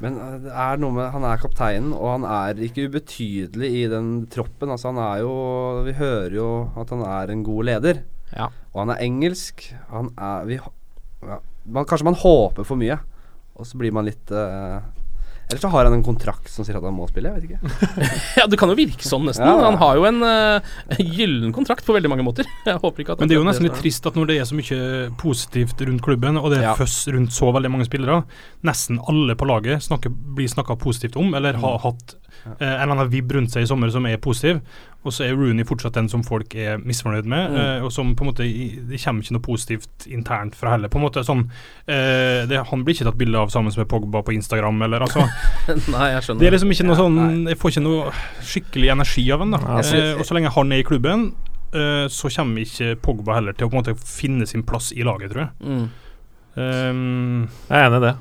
Men 0.00 0.18
uh, 0.20 0.38
det 0.44 0.52
er 0.54 0.76
noe 0.78 0.94
med 0.94 1.10
Han 1.10 1.24
er 1.24 1.40
kapteinen, 1.42 1.92
og 1.92 2.20
han 2.20 2.24
er 2.24 2.54
ikke 2.68 2.86
ubetydelig 2.86 3.70
i 3.82 3.86
den 3.90 4.26
troppen. 4.30 4.70
Altså 4.70 4.92
Han 4.92 5.02
er 5.02 5.24
jo 5.24 5.82
Vi 5.88 5.92
hører 5.98 6.36
jo 6.38 6.70
at 6.76 6.90
han 6.90 7.02
er 7.02 7.32
en 7.34 7.42
god 7.42 7.64
leder. 7.64 8.02
Ja. 8.36 8.50
Og 8.74 8.84
han 8.84 8.90
er 8.94 9.02
engelsk. 9.02 9.72
Han 9.90 10.12
er 10.14 10.44
vi, 10.46 10.60
ja, 11.26 11.38
man, 11.68 11.84
Kanskje 11.88 12.08
man 12.08 12.18
håper 12.18 12.64
for 12.66 12.80
mye, 12.80 12.98
og 13.58 13.66
så 13.66 13.78
blir 13.80 13.92
man 13.94 14.06
litt 14.06 14.30
uh, 14.30 14.78
Eller 15.48 15.60
så 15.62 15.70
har 15.72 15.88
han 15.88 15.94
en 15.96 16.04
kontrakt 16.04 16.50
som 16.52 16.66
sier 16.66 16.76
at 16.76 16.84
han 16.84 16.92
må 16.94 17.06
spille. 17.08 17.30
Jeg 17.32 17.40
vet 17.40 17.48
ikke. 17.48 18.10
Ja, 18.38 18.44
det 18.46 18.58
kan 18.60 18.68
jo 18.68 18.76
virke 18.78 19.02
sånn, 19.08 19.24
nesten. 19.26 19.48
Ja. 19.48 19.62
Han 19.64 19.78
har 19.80 19.96
jo 19.96 20.04
en 20.04 20.20
uh, 20.20 20.60
gyllen 21.00 21.54
kontrakt 21.56 21.86
på 21.88 21.96
veldig 21.96 22.10
mange 22.12 22.26
måter. 22.26 22.44
Jeg 22.68 22.82
håper 22.82 23.02
ikke 23.02 23.16
at 23.16 23.22
Men 23.24 23.30
det 23.30 23.38
er 23.38 23.40
jo 23.40 23.46
nesten 23.48 23.64
litt 23.66 23.78
trist 23.80 24.04
at 24.10 24.18
når 24.18 24.28
det 24.28 24.36
er 24.42 24.50
så 24.50 24.58
mye 24.58 24.78
positivt 25.22 25.80
rundt 25.88 26.04
klubben, 26.04 26.36
og 26.36 26.52
det 26.52 26.60
er 26.60 26.68
Ja. 26.68 26.76
føss 26.78 27.00
rundt 27.16 27.32
så 27.32 27.48
veldig 27.56 27.72
mange 27.72 27.88
spillere, 27.88 28.20
nesten 28.68 29.00
alle 29.08 29.38
på 29.40 29.48
laget 29.48 29.82
snakker, 29.88 30.12
blir 30.12 30.52
snakka 30.52 30.76
positivt 30.84 31.16
om, 31.16 31.32
eller 31.40 31.56
har 31.64 31.80
hatt 31.86 32.17
eh, 32.46 32.52
en 32.60 32.82
eller 32.82 32.94
annen 32.94 33.10
vibb 33.10 33.32
rundt 33.32 33.50
seg 33.52 33.62
i 33.62 33.66
sommer 33.66 33.90
som 33.90 34.06
er 34.06 34.16
positiv, 34.16 34.60
og 35.04 35.12
så 35.14 35.24
er 35.28 35.34
Rooney 35.38 35.64
fortsatt 35.64 35.94
den 35.94 36.08
som 36.08 36.22
folk 36.26 36.54
er 36.58 36.78
misfornøyd 36.78 37.24
med, 37.24 37.50
Mm. 37.50 37.56
eh, 37.56 37.84
og 37.84 37.92
som 37.92 38.14
på 38.16 38.24
en 38.24 38.30
måte 38.32 38.42
Det 38.88 38.98
kommer 39.04 39.22
ikke 39.22 39.32
noe 39.36 39.40
positivt 39.46 40.06
internt 40.06 40.54
fra 40.58 40.70
heller. 40.74 40.88
På 40.88 40.98
en 40.98 41.04
måte 41.06 41.22
sånn 41.24 41.44
eh, 41.86 42.46
det, 42.46 42.58
Han 42.70 42.82
blir 42.84 42.94
ikke 42.94 43.04
tatt 43.08 43.16
bilde 43.18 43.38
av 43.38 43.48
sammen 43.50 43.72
med 43.76 43.88
Pogba 43.88 44.22
på 44.22 44.32
Instagram, 44.34 44.82
eller 44.82 45.00
altså 45.06 45.20
Nei, 45.94 46.08
jeg 46.12 46.22
skjønner. 46.26 46.40
Det 46.40 46.46
er 46.46 46.56
liksom 46.58 46.70
ikke 46.74 46.86
noe 46.88 46.96
Ja, 46.96 47.02
sånn 47.02 47.14
nei. 47.44 47.50
Jeg 47.54 47.58
får 47.58 47.70
ikke 47.70 47.84
noe 47.86 48.12
skikkelig 48.42 48.90
energi 48.96 49.30
av 49.32 49.38
han 49.40 49.50
da 49.50 49.58
Ja, 49.62 49.76
altså- 49.78 49.96
eh, 50.02 50.14
Og 50.18 50.26
så 50.26 50.34
lenge 50.34 50.50
han 50.50 50.72
er 50.72 50.78
i 50.82 50.82
klubben, 50.82 51.32
eh, 51.72 52.06
så 52.08 52.28
kommer 52.36 52.60
ikke 52.66 52.96
Pogba 53.00 53.34
heller 53.38 53.52
til 53.52 53.68
å 53.68 53.70
på 53.70 53.78
en 53.78 53.84
måte 53.84 53.96
finne 54.02 54.46
sin 54.48 54.62
plass 54.62 54.92
i 54.92 55.02
laget, 55.06 55.30
tror 55.32 55.46
jeg. 55.46 55.50
Mm. 55.64 55.88
Um, 56.58 57.48
Jeg 57.68 57.78
er 57.78 57.86
enig 57.88 58.00
i 58.02 58.06
det. 58.08 58.16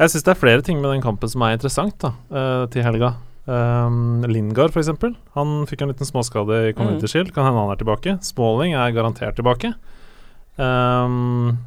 Jeg 0.00 0.08
syns 0.12 0.24
det 0.24 0.32
er 0.32 0.40
flere 0.40 0.62
ting 0.64 0.80
med 0.80 0.88
den 0.94 1.02
kampen 1.04 1.28
som 1.28 1.42
er 1.44 1.56
interessant 1.58 1.98
da, 2.00 2.14
uh, 2.32 2.66
til 2.72 2.82
helga. 2.86 3.14
Um, 3.46 4.24
Lingard, 4.26 4.72
f.eks. 4.74 4.88
Han 5.36 5.50
fikk 5.70 5.82
en 5.84 5.92
liten 5.92 6.06
småskade 6.08 6.68
i 6.68 6.72
Community 6.74 7.06
Mm. 7.06 7.12
Shield. 7.12 7.32
Kan 7.34 7.44
hende 7.46 7.60
han 7.62 7.70
er 7.70 7.78
tilbake. 7.78 8.16
Smalling 8.26 8.74
er 8.74 8.90
garantert 8.96 9.36
tilbake. 9.38 9.74
Um, 10.58 11.58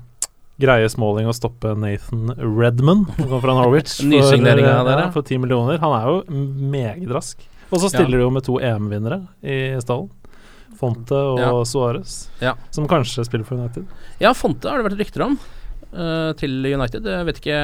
greier 0.60 0.90
Smalling 0.92 1.30
å 1.30 1.36
stoppe 1.36 1.72
Nathan 1.80 2.34
Redman, 2.36 3.06
som 3.16 3.28
kommer 3.30 3.44
fra 3.46 3.56
Norwich, 3.56 3.94
for, 4.02 4.10
eh, 4.10 4.60
ja. 4.60 4.82
ja, 4.84 5.10
for 5.14 5.22
10 5.24 5.40
millioner. 5.46 5.80
Han 5.80 5.96
er 5.96 6.10
jo 6.10 6.42
meget 6.74 7.08
rask. 7.16 7.46
Og 7.70 7.80
så 7.84 7.92
stiller 7.94 8.18
de 8.18 8.26
jo 8.26 8.32
med 8.34 8.44
to 8.48 8.58
EM-vinnere 8.60 9.22
i 9.46 9.60
stallen. 9.84 10.10
Fonte 10.80 11.14
og 11.16 11.40
Ja. 11.40 11.50
Suárez, 11.68 12.30
Ja. 12.42 12.54
som 12.72 12.88
kanskje 12.88 13.26
spiller 13.28 13.46
for 13.46 13.56
United. 13.60 13.86
Ja, 14.20 14.32
Fonte 14.34 14.70
har 14.70 14.80
det 14.82 14.90
vært 14.92 15.00
rykter 15.00 15.26
om 15.26 15.38
til 16.40 16.58
United. 16.70 17.06
Jeg 17.10 17.28
vet 17.28 17.40
ikke 17.42 17.60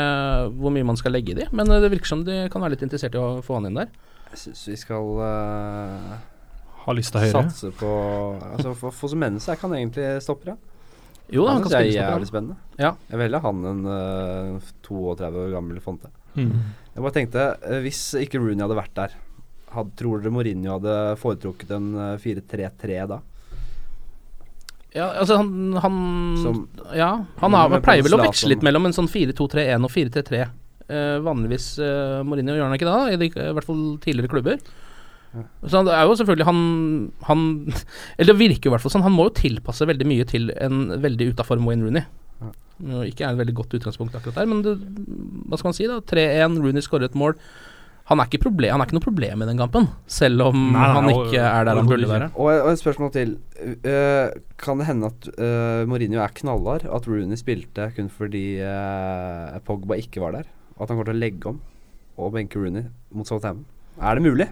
hvor 0.57 0.73
mye 0.73 0.87
man 0.87 0.97
skal 0.99 1.13
legge 1.15 1.33
i 1.33 1.37
de, 1.37 1.49
men 1.55 1.69
eh, 1.69 1.81
det 1.83 1.91
virker 1.93 2.09
som 2.09 2.23
de 2.27 2.45
kan 2.51 2.63
være 2.63 2.75
litt 2.75 2.85
interessert 2.87 3.17
i 3.17 3.21
å 3.21 3.41
få 3.45 3.59
han 3.59 3.69
inn 3.69 3.81
der. 3.81 3.91
Jeg 4.31 4.41
syns 4.41 4.63
vi 4.71 4.77
skal 4.81 5.11
uh, 5.21 6.15
ha 6.85 6.95
lista 6.97 7.21
høyere. 7.23 7.45
satse 7.45 7.69
på 7.77 7.89
Altså 8.49 8.73
For 8.75 8.95
Fosumense 8.95 9.47
er 9.47 9.55
ikke 9.55 9.69
han 9.69 9.77
egentlig 9.77 10.07
stopper, 10.25 10.55
ja? 10.55 10.57
Jo 11.33 11.45
han, 11.47 11.57
han 11.57 11.63
kan 11.63 11.73
spille 11.73 11.93
er 11.93 12.11
jævlig 12.11 12.27
spennende. 12.29 12.57
Ja. 12.77 12.91
Jeg 13.09 13.21
velger 13.23 13.45
han 13.45 13.63
en 13.71 13.85
uh, 13.89 14.73
32 14.85 15.45
år 15.45 15.53
gammel 15.55 15.79
Fonte. 15.81 16.11
Mm. 16.35 16.51
Jeg 16.95 17.03
bare 17.03 17.15
tenkte, 17.15 17.45
eh, 17.63 17.79
hvis 17.83 18.01
ikke 18.19 18.39
Rooney 18.41 18.63
hadde 18.63 18.77
vært 18.77 18.95
der, 18.97 19.15
had, 19.75 19.91
tror 19.99 20.21
dere 20.21 20.31
Mourinho 20.35 20.77
hadde 20.77 20.95
foretrukket 21.19 21.71
en 21.75 21.89
eh, 21.95 22.19
4-3-3 22.21 22.99
da? 23.11 23.21
Ja, 24.95 25.09
altså 25.19 25.37
han, 25.41 25.49
han 25.83 25.97
Som- 26.39 26.61
Ja, 26.95 27.09
han 27.41 27.53
har, 27.57 27.69
Men 27.69 27.83
pleier 27.83 28.05
vel 28.05 28.15
å 28.15 28.21
veksle 28.23 28.53
litt 28.53 28.63
mellom 28.63 28.87
en 28.87 28.95
sånn 28.95 29.09
4-2-3-1 29.11 29.83
og 29.83 29.91
4-3-3. 29.91 30.45
Eh, 30.87 31.17
vanligvis 31.25 31.67
eh, 31.81 32.21
Mourinho 32.23 32.55
gjør 32.55 32.67
han 32.69 32.75
ikke 32.77 32.87
det, 32.87 32.95
da, 32.95 33.11
i, 33.11 33.17
de, 33.19 33.29
i 33.33 33.53
hvert 33.57 33.67
fall 33.67 33.85
tidligere 34.03 34.31
klubber. 34.31 34.59
Så 35.67 35.81
det 35.83 35.91
er 35.91 36.05
jo 36.07 36.13
selvfølgelig 36.15 36.45
han, 36.47 36.59
han 37.27 37.41
Eller 38.17 38.29
det 38.31 38.39
virker 38.39 38.69
jo 38.69 38.71
i 38.71 38.75
hvert 38.77 38.85
fall 38.85 38.93
sånn. 38.93 39.03
Han 39.03 39.15
må 39.17 39.25
jo 39.27 39.35
tilpasse 39.41 39.87
veldig 39.89 40.07
mye 40.07 40.27
til 40.29 40.47
en 40.55 40.85
veldig 41.03 41.33
utafor 41.33 41.59
Wayne 41.59 41.83
Rooney. 41.89 42.05
Ikke 43.07 43.23
er 43.25 43.33
et 43.33 43.39
veldig 43.39 43.55
godt 43.55 43.75
utgangspunkt 43.77 44.15
akkurat 44.17 44.35
der, 44.41 44.47
men 44.51 44.61
det, 44.63 44.73
hva 45.47 45.59
skal 45.59 45.69
man 45.71 45.77
si, 45.77 45.85
da? 45.87 46.01
3-1, 46.03 46.57
Rooney 46.63 46.83
skårer 46.83 47.07
et 47.07 47.15
mål. 47.19 47.35
Han 48.05 48.19
er, 48.21 48.27
ikke 48.29 48.43
proble 48.43 48.69
han 48.69 48.81
er 48.83 48.85
ikke 48.85 48.97
noe 48.99 49.03
problem 49.05 49.41
i 49.41 49.47
den 49.49 49.57
kampen, 49.57 49.87
selv 50.05 50.43
om 50.45 50.57
Nei, 50.59 50.77
nei, 50.77 50.89
han 50.93 51.07
og- 51.09 51.23
ikke 51.25 51.41
er 51.41 51.65
der 51.65 51.79
han 51.79 51.87
burde 51.89 52.09
være. 52.11 52.27
Og, 52.37 52.49
og 52.53 52.67
et 52.69 52.81
spørsmål 52.81 53.11
til. 53.15 53.31
Uh, 53.81 54.29
kan 54.61 54.77
det 54.77 54.85
hende 54.91 55.09
at 55.09 55.29
uh, 55.39 55.81
Mourinho 55.89 56.21
er 56.21 56.35
knallhard? 56.37 56.85
At 56.85 57.07
Rooney 57.09 57.39
spilte 57.41 57.87
kun 57.95 58.11
fordi 58.13 58.59
uh, 58.61 59.57
Pogba 59.65 59.97
ikke 59.97 60.21
var 60.21 60.37
der? 60.37 60.51
Og 60.77 60.83
at 60.85 60.89
han 60.91 60.99
kommer 60.99 61.09
til 61.09 61.17
å 61.17 61.23
legge 61.23 61.49
om 61.49 61.61
og 62.21 62.31
benke 62.37 62.61
Rooney 62.61 62.85
mot 63.11 63.27
Southampton? 63.27 63.65
Er 63.97 64.19
det 64.19 64.23
mulig? 64.27 64.47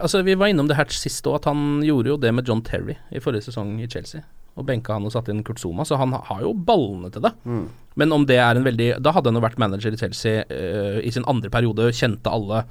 Altså 0.00 0.22
Vi 0.26 0.34
var 0.38 0.50
innom 0.50 0.68
det 0.68 0.76
her 0.78 0.90
sist 0.92 1.26
òg, 1.28 1.38
at 1.40 1.48
han 1.50 1.82
gjorde 1.86 2.12
jo 2.12 2.18
det 2.20 2.34
med 2.34 2.48
John 2.48 2.62
Terry 2.64 2.96
i 3.14 3.22
forrige 3.22 3.46
sesong 3.48 3.76
i 3.82 3.86
Chelsea. 3.90 4.24
Og 4.58 4.66
benka 4.66 4.96
han 4.96 5.06
og 5.06 5.14
satte 5.14 5.30
inn 5.30 5.44
Kurt 5.46 5.60
Zuma, 5.62 5.86
så 5.86 5.98
han 6.00 6.12
har 6.12 6.42
jo 6.42 6.52
ballene 6.52 7.12
til 7.14 7.22
det. 7.24 7.32
Mm. 7.46 7.64
Men 7.98 8.14
om 8.14 8.26
det 8.26 8.38
er 8.42 8.58
en 8.58 8.66
veldig 8.66 8.88
Da 9.02 9.12
hadde 9.14 9.30
han 9.30 9.38
jo 9.38 9.42
vært 9.42 9.58
manager 9.58 9.94
i 9.94 10.00
Chelsea 10.00 10.44
uh, 10.50 10.98
i 10.98 11.12
sin 11.14 11.26
andre 11.30 11.50
periode, 11.52 11.90
kjente 11.94 12.32
alle. 12.32 12.64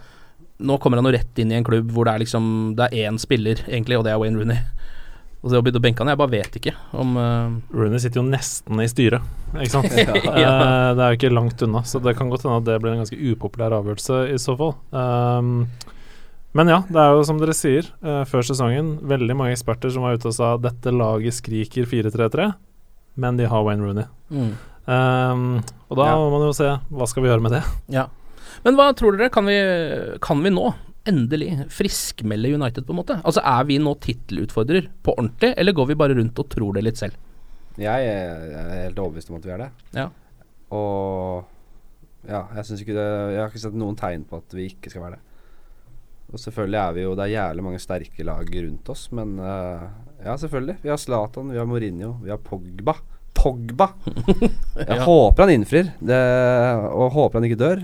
Nå 0.58 0.80
kommer 0.82 1.00
han 1.00 1.08
jo 1.08 1.16
rett 1.16 1.40
inn 1.40 1.54
i 1.54 1.60
en 1.60 1.68
klubb 1.68 1.92
hvor 1.94 2.08
det 2.08 2.16
er 2.16 2.24
liksom 2.24 2.48
Det 2.78 2.90
er 2.90 3.08
én 3.08 3.20
spiller, 3.22 3.62
egentlig, 3.70 4.00
og 4.00 4.08
det 4.08 4.14
er 4.14 4.22
Wayne 4.22 4.42
Rooney. 4.42 4.62
Og 5.44 5.52
det 5.52 5.60
å 5.60 5.64
begynne 5.64 5.80
å 5.80 5.84
benke 5.86 6.02
han, 6.02 6.10
jeg 6.12 6.20
bare 6.20 6.34
vet 6.34 6.56
ikke 6.60 6.74
om 6.98 7.12
uh... 7.16 7.58
Rooney 7.72 8.02
sitter 8.02 8.20
jo 8.20 8.26
nesten 8.26 8.82
i 8.82 8.88
styret, 8.90 9.28
ikke 9.54 9.74
sant? 9.76 9.94
Ja. 10.44 10.56
uh, 10.56 10.96
det 10.98 11.04
er 11.04 11.14
jo 11.14 11.20
ikke 11.20 11.36
langt 11.36 11.62
unna, 11.64 11.84
så 11.88 12.02
det 12.04 12.18
kan 12.18 12.32
godt 12.34 12.48
hende 12.48 12.58
at 12.64 12.68
det 12.68 12.80
blir 12.84 12.96
en 12.96 13.04
ganske 13.04 13.20
upopulær 13.32 13.78
avgjørelse 13.78 14.24
i 14.34 14.40
så 14.42 14.58
fall. 14.60 14.74
Um, 14.92 15.70
men 16.58 16.72
ja, 16.74 16.80
det 16.90 16.98
er 17.04 17.14
jo 17.16 17.26
som 17.28 17.38
dere 17.42 17.54
sier, 17.56 17.88
uh, 18.02 18.24
før 18.30 18.46
sesongen 18.48 18.96
veldig 19.08 19.36
mange 19.38 19.54
eksperter 19.56 19.94
som 19.94 20.06
var 20.08 20.18
ute 20.18 20.30
og 20.32 20.36
sa 20.38 20.56
dette 20.62 20.94
laget 20.94 21.38
skriker 21.38 21.86
4-3-3, 21.90 22.50
men 23.22 23.38
de 23.40 23.48
har 23.50 23.64
Wayne 23.68 23.86
Rooney. 23.86 24.10
mm. 24.34 24.56
Um, 24.88 25.58
og 25.92 25.98
da 26.00 26.06
Ja. 26.08 26.16
må 26.16 26.30
man 26.32 26.46
jo 26.48 26.54
se 26.56 26.68
hva 26.96 27.06
skal 27.12 27.24
vi 27.26 27.28
gjøre 27.28 27.44
med 27.44 27.52
det. 27.58 27.64
Ja. 27.92 28.06
Men 28.64 28.78
hva 28.80 28.86
tror 28.96 29.18
dere? 29.18 29.28
Kan 29.30 29.44
vi, 29.50 29.58
kan 30.24 30.40
vi 30.46 30.50
nå 30.54 30.70
endelig 31.08 31.50
friskmelde 31.76 32.54
United, 32.56 32.86
på 32.88 32.96
en 32.96 33.00
måte? 33.02 33.18
Altså 33.28 33.44
Er 33.44 33.66
vi 33.68 33.78
nå 33.84 33.94
tittelutfordrer 34.00 34.88
på 35.04 35.12
ordentlig, 35.18 35.54
eller 35.58 35.76
går 35.76 35.90
vi 35.92 36.00
bare 36.00 36.16
rundt 36.16 36.40
og 36.40 36.48
tror 36.54 36.74
det 36.78 36.86
litt 36.88 37.02
selv? 37.02 37.20
Jeg 37.78 38.08
er, 38.08 38.88
helt 38.88 38.98
overbevist 39.04 39.30
om 39.30 39.36
at 39.42 39.46
vi 39.46 39.52
er 39.58 39.66
det. 39.66 39.70
Ja. 40.00 40.08
Og 40.72 41.46
ja, 42.28 42.46
jeg 42.56 42.66
syns 42.68 42.82
ikke 42.84 42.96
det 42.98 43.08
Jeg 43.36 43.40
har 43.42 43.52
ikke 43.52 43.62
sett 43.68 43.78
noen 43.78 44.00
tegn 44.00 44.24
på 44.28 44.40
at 44.42 44.56
vi 44.56 44.70
ikke 44.72 44.92
skal 44.92 45.04
være 45.04 45.18
det. 45.18 45.22
Og 46.28 46.40
selvfølgelig 46.40 46.80
er 46.82 46.96
vi 46.96 47.04
jo 47.06 47.14
Det 47.16 47.24
er 47.24 47.36
jævlig 47.36 47.64
mange 47.64 47.80
sterke 47.80 48.26
lag 48.28 48.50
rundt 48.52 48.90
oss, 48.92 49.12
men 49.16 49.40
uh, 49.40 49.86
ja, 50.26 50.36
selvfølgelig. 50.38 50.78
Vi 50.84 50.90
har 50.92 51.00
Zlatan, 51.00 51.52
vi 51.54 51.58
har 51.58 51.66
Mourinho, 51.70 52.18
vi 52.24 52.30
har 52.34 52.42
Pogba. 52.44 52.98
Pogba! 53.48 53.88
Jeg 54.78 54.98
Ja. 54.98 55.04
håper 55.08 55.44
han 55.48 55.54
innfrir, 55.56 55.94
det, 56.04 56.20
og 56.92 57.12
håper 57.16 57.40
han 57.40 57.48
ikke 57.48 57.60
dør. 57.64 57.80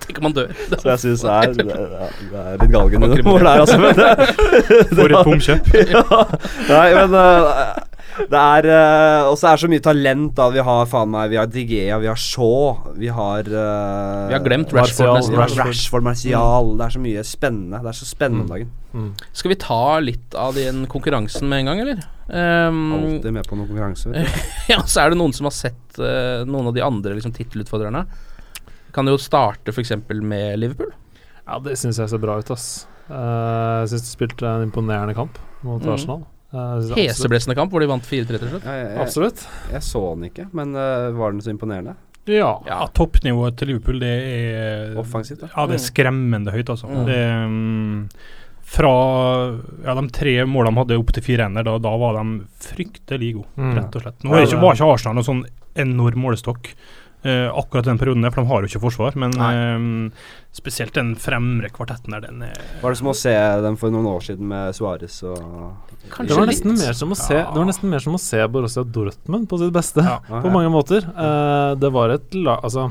Tenk 0.00 0.18
om 0.18 0.26
han 0.30 0.34
dør. 0.36 0.50
Så 0.80 0.88
jeg 0.90 0.98
syns 1.04 1.22
det, 1.24 1.36
er- 1.36 1.54
det, 1.60 1.76
er- 1.76 2.16
det 2.32 2.40
er 2.40 2.56
litt 2.64 2.72
galgen 2.74 3.04
Vakker 3.06 3.22
humor 3.24 3.44
der, 3.44 3.62
altså. 3.62 3.78
Men 3.80 3.94
det, 4.00 4.08
For 4.96 5.06
et 5.12 5.28
bomkjøp. 5.28 5.70
ja. 5.92 6.02
Nei, 6.70 6.88
men 6.98 7.14
øh, 7.20 7.62
det 8.30 8.40
er 8.40 8.66
øh, 8.68 9.28
Og 9.30 9.36
så 9.38 9.48
er 9.48 9.56
det 9.56 9.62
så 9.64 9.70
mye 9.70 9.84
talent, 9.84 10.34
da. 10.36 10.48
Vi 10.52 10.64
har 10.66 10.88
faen 10.90 11.12
meg 11.14 11.30
Vi 11.32 11.38
har 11.40 11.48
Digea, 11.48 12.00
vi 12.02 12.10
har 12.10 12.18
Shaw, 12.20 12.92
vi 12.98 13.08
har 13.14 13.46
øh, 13.46 14.26
Vi 14.28 14.36
har 14.36 14.44
glemt 14.44 14.74
Martial, 14.76 15.14
Rashford 15.14 15.16
nesten. 15.20 15.38
Rashford. 15.40 15.70
Rashford, 15.70 16.06
Martial 16.10 16.74
Det 16.76 16.86
er 16.88 16.96
så 16.98 17.02
mye 17.06 17.24
spennende. 17.30 17.80
Det 17.86 17.92
er 17.94 17.98
så 18.02 18.10
spennende 18.10 18.44
om 18.48 18.52
dagen. 18.56 18.72
Mm. 18.94 19.10
Skal 19.32 19.52
vi 19.52 19.56
ta 19.62 19.98
litt 20.02 20.34
av 20.34 20.54
den 20.58 20.84
konkurransen 20.90 21.48
med 21.50 21.62
en 21.62 21.70
gang, 21.70 21.80
eller? 21.84 22.00
Um, 22.30 22.80
Alltid 22.94 23.32
med 23.34 23.46
på 23.48 23.56
noen 23.58 23.68
konkurranse. 23.70 24.10
vet 24.10 24.26
du. 24.26 24.48
ja, 24.72 24.80
så 24.86 25.04
er 25.04 25.10
det 25.14 25.18
noen 25.20 25.34
som 25.36 25.46
har 25.48 25.54
sett 25.54 25.98
uh, 26.02 26.42
noen 26.46 26.70
av 26.70 26.74
de 26.76 26.82
andre 26.86 27.14
liksom, 27.18 27.34
tittelutfordrerne. 27.36 28.04
Kan 28.94 29.06
jo 29.10 29.14
starte 29.22 29.70
f.eks. 29.74 29.92
med 30.10 30.58
Liverpool. 30.58 30.90
Ja, 31.46 31.58
det 31.62 31.76
syns 31.78 31.98
jeg 32.02 32.10
ser 32.12 32.22
bra 32.22 32.38
ut, 32.42 32.50
ass. 32.54 32.86
Uh, 33.10 33.82
jeg 33.84 33.94
syns 33.94 34.04
de 34.08 34.12
spilte 34.14 34.46
en 34.50 34.66
imponerende 34.68 35.14
kamp 35.18 35.38
mot 35.66 35.82
Mm. 35.82 35.94
Arsenal. 35.94 36.22
Uh, 36.50 36.82
Heseblesende 36.98 37.54
kamp 37.54 37.70
hvor 37.70 37.82
de 37.82 37.86
vant 37.90 38.02
4-3 38.06 38.38
til 38.40 38.48
slutt. 38.50 38.64
Jeg, 38.66 38.86
jeg, 38.88 38.98
Absolutt. 39.04 39.42
jeg 39.70 39.82
så 39.86 40.00
den 40.16 40.24
ikke, 40.32 40.48
men 40.58 40.74
uh, 40.74 41.10
var 41.14 41.30
den 41.34 41.42
så 41.44 41.52
imponerende? 41.54 41.94
Ja. 42.30 42.50
Ja, 42.66 42.80
Toppnivået 42.94 43.56
til 43.58 43.70
Liverpool, 43.70 43.98
det 44.02 44.10
er 44.10 44.98
Offensivt, 45.00 45.40
da. 45.44 45.48
Ja, 45.54 45.64
det 45.70 45.78
er 45.78 45.82
skremmende 45.82 46.52
høyt, 46.54 46.68
altså. 46.74 46.90
Mm. 46.90 47.04
Det, 47.06 47.16
er, 47.16 47.46
mm, 47.46 48.02
fra 48.70 48.90
ja, 49.84 49.94
de 49.98 50.04
tre 50.14 50.36
målene 50.46 50.76
de 50.76 50.82
hadde 50.84 50.98
opp 51.02 51.12
til 51.16 51.24
fire 51.26 51.48
ender, 51.50 51.66
da, 51.66 51.76
da 51.82 51.90
var 51.98 52.18
de 52.20 52.40
fryktelig 52.70 53.32
gode, 53.40 53.50
Mm. 53.58 53.74
rett 53.80 53.96
og 53.98 54.04
slett. 54.04 54.22
Nå 54.24 54.30
var 54.36 54.46
ikke, 54.46 54.60
var 54.62 54.76
ikke 54.78 54.90
Arsenal 54.94 55.16
noen 55.18 55.26
sånn 55.26 55.44
enorm 55.80 56.22
målestokk 56.22 56.70
eh, 57.24 57.48
akkurat 57.50 57.84
den 57.84 57.98
perioden 58.00 58.22
der, 58.24 58.30
for 58.32 58.42
de 58.44 58.48
har 58.48 58.62
jo 58.64 58.70
ikke 58.70 58.80
forsvar. 58.86 59.16
Men 59.20 59.34
eh, 59.44 60.14
spesielt 60.56 60.94
den 60.96 61.12
fremre 61.20 61.68
kvartetten 61.74 62.14
der, 62.14 62.22
den 62.28 62.42
er 62.46 62.54
Var 62.80 62.94
det 62.94 62.98
som 63.02 63.10
å 63.10 63.16
se 63.18 63.34
dem 63.66 63.76
for 63.80 63.90
noen 63.92 64.06
år 64.08 64.22
siden 64.24 64.46
med 64.50 64.74
Suárez 64.78 65.18
og 65.26 65.36
Det 66.16 66.32
var 66.34 66.46
nesten 66.48 66.72
mer 66.78 66.96
som 66.96 67.12
å 67.12 67.18
se 67.18 67.36
Det 67.42 67.58
var 67.58 67.68
nesten 67.68 67.90
mer 67.92 68.02
som 68.06 68.16
å 68.16 68.22
se 68.22 68.40
Borussia 68.50 68.82
Dortmund 68.86 69.48
på 69.50 69.58
sitt 69.60 69.74
beste, 69.74 70.02
Ja. 70.06 70.20
på 70.46 70.50
mange 70.54 70.70
måter. 70.72 71.04
Eh, 71.10 71.74
det 71.82 71.90
var 71.92 72.14
et 72.16 72.34
la... 72.38 72.56
Altså, 72.62 72.88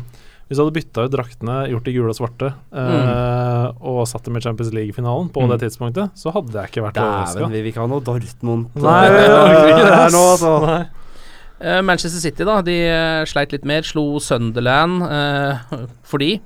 hvis 0.49 0.57
du 0.57 0.63
hadde 0.65 0.73
bytta 0.73 1.03
ut 1.05 1.11
draktene, 1.13 1.55
gjort 1.69 1.85
de 1.85 1.93
gule 1.93 2.09
og 2.09 2.17
svarte, 2.17 2.47
eh, 2.73 3.65
og 3.85 3.99
satt 4.09 4.25
dem 4.25 4.35
i 4.39 4.41
Champions 4.41 4.71
League-finalen 4.73 5.29
på 5.29 5.43
Mm. 5.45 5.49
det 5.53 5.59
tidspunktet, 5.61 6.09
så 6.17 6.33
hadde 6.33 6.51
jeg 6.57 6.71
ikke 6.71 6.83
vært 6.87 6.97
Dæven, 6.97 7.13
overraska. 7.13 7.49
vi 7.53 7.61
vil 7.61 7.71
ikke 7.71 7.83
ha 7.83 7.87
noe 7.87 8.01
Dortmund 8.01 8.69
Nei, 8.75 9.03
orker 9.13 9.69
ikke 9.69 9.85
det. 9.89 9.97
her 9.99 10.09
nå, 10.15 10.23
altså. 10.33 10.53
Nei. 10.65 10.85
Uh, 11.59 11.81
Manchester 11.83 12.21
City 12.23 12.45
da, 12.47 12.61
de 12.63 12.75
uh, 12.89 13.25
sleit 13.27 13.51
litt 13.51 13.65
mer. 13.67 13.83
Slo 13.83 14.17
Sunderland 14.23 15.03
eh, 15.03 15.59
fordi 16.07 16.39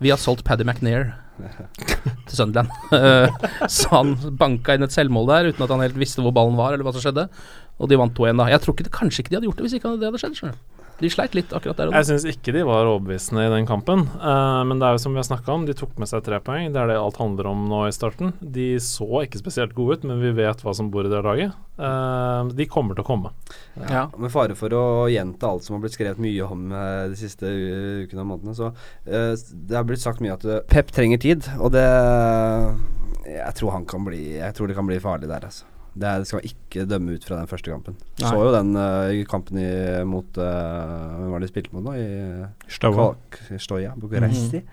vi 0.00 0.08
har 0.10 0.16
solgt 0.18 0.42
Paddy 0.44 0.64
McNair 0.64 1.12
til 2.26 2.34
Sunderland. 2.38 2.70
Eh, 2.90 3.28
så 3.68 3.90
han 3.92 4.14
banka 4.40 4.74
inn 4.74 4.82
et 4.86 4.94
selvmål 4.94 5.28
der 5.30 5.50
uten 5.52 5.62
at 5.66 5.70
han 5.74 5.84
helt 5.84 5.98
visste 6.00 6.24
hvor 6.24 6.32
ballen 6.34 6.56
var, 6.56 6.72
eller 6.72 6.82
hva 6.86 6.94
som 6.96 7.04
skjedde. 7.04 7.28
Og 7.78 7.90
de 7.90 7.98
vant 8.00 8.14
2-1 8.16 8.38
da. 8.40 8.46
Jeg 8.54 8.62
tror 8.64 8.74
ikke 8.76 8.86
det, 8.88 8.92
kanskje 8.94 9.20
ikke 9.24 9.30
de 9.34 9.36
hadde 9.40 9.48
gjort 9.50 9.60
det 9.60 9.66
hvis 9.68 9.76
ikke 9.78 9.92
det 10.00 10.08
hadde 10.08 10.22
skjedd. 10.22 10.36
skjønner 10.40 10.56
du. 10.56 10.73
De 11.00 11.10
sleit 11.10 11.34
litt 11.34 11.50
akkurat 11.54 11.78
der 11.78 11.90
og 11.90 11.94
da. 11.94 12.00
Jeg 12.00 12.08
syns 12.12 12.26
ikke 12.30 12.52
de 12.54 12.62
var 12.66 12.86
overbevisende 12.86 13.44
i 13.48 13.50
den 13.50 13.66
kampen. 13.66 14.04
Uh, 14.20 14.62
men 14.68 14.78
det 14.78 14.86
er 14.86 14.94
jo 14.94 15.02
som 15.02 15.16
vi 15.16 15.20
har 15.20 15.26
snakka 15.26 15.50
om, 15.56 15.66
de 15.66 15.74
tok 15.76 15.96
med 16.00 16.10
seg 16.10 16.22
tre 16.26 16.38
poeng. 16.44 16.70
Det 16.74 16.80
er 16.80 16.92
det 16.92 16.98
alt 17.00 17.18
handler 17.18 17.50
om 17.50 17.64
nå 17.70 17.80
i 17.88 17.94
starten. 17.94 18.30
De 18.38 18.68
så 18.82 19.24
ikke 19.24 19.42
spesielt 19.42 19.74
gode 19.76 19.98
ut, 19.98 20.06
men 20.08 20.22
vi 20.22 20.30
vet 20.38 20.62
hva 20.62 20.74
som 20.76 20.92
bor 20.94 21.06
i 21.06 21.10
det 21.12 21.22
laget. 21.26 21.58
Uh, 21.74 22.46
de 22.54 22.68
kommer 22.70 22.94
til 22.94 23.02
å 23.02 23.08
komme. 23.08 23.34
Ja. 23.90 24.06
Med 24.14 24.32
fare 24.34 24.54
for 24.58 24.78
å 24.78 24.84
gjenta 25.10 25.50
alt 25.50 25.66
som 25.66 25.76
har 25.76 25.84
blitt 25.84 25.98
skrevet 25.98 26.22
mye 26.22 26.46
om 26.46 26.70
uh, 26.70 27.10
de 27.10 27.18
siste 27.18 27.50
ukene 27.50 28.22
og 28.22 28.30
månedene, 28.30 28.54
så 28.54 28.70
Det 29.04 29.74
har 29.74 29.86
blitt 29.86 30.02
sagt 30.02 30.22
mye 30.22 30.36
at 30.36 30.44
Pep 30.70 30.92
trenger 30.94 31.20
tid, 31.20 31.46
og 31.58 31.74
det 31.74 31.84
Jeg 33.26 33.54
tror 33.58 33.74
han 33.74 33.86
kan 33.88 34.04
bli 34.06 34.36
Jeg 34.36 34.54
tror 34.54 34.70
det 34.70 34.76
kan 34.78 34.86
bli 34.86 35.02
farlig 35.02 35.30
der, 35.30 35.46
altså. 35.50 35.66
Det, 35.94 36.06
er, 36.08 36.22
det 36.22 36.26
skal 36.26 36.40
man 36.40 36.48
ikke 36.48 36.86
dømme 36.90 37.14
ut 37.14 37.26
fra 37.26 37.36
den 37.38 37.50
første 37.50 37.70
kampen. 37.70 37.96
Nei. 38.18 38.26
Så 38.26 38.38
jo 38.40 38.54
den 38.54 38.72
uh, 38.74 39.20
kampen 39.30 39.60
i, 39.62 39.68
mot 40.10 40.40
uh, 40.42 40.48
Hvem 41.20 41.28
var 41.30 41.42
det 41.42 41.46
de 41.46 41.52
spilte 41.52 41.76
mot 41.76 41.84
nå? 41.86 41.94
I 41.94 42.72
Stoja. 42.72 43.12
Kal- 43.30 43.60
Stoja, 43.62 43.92
Bucuresti. 43.98 44.64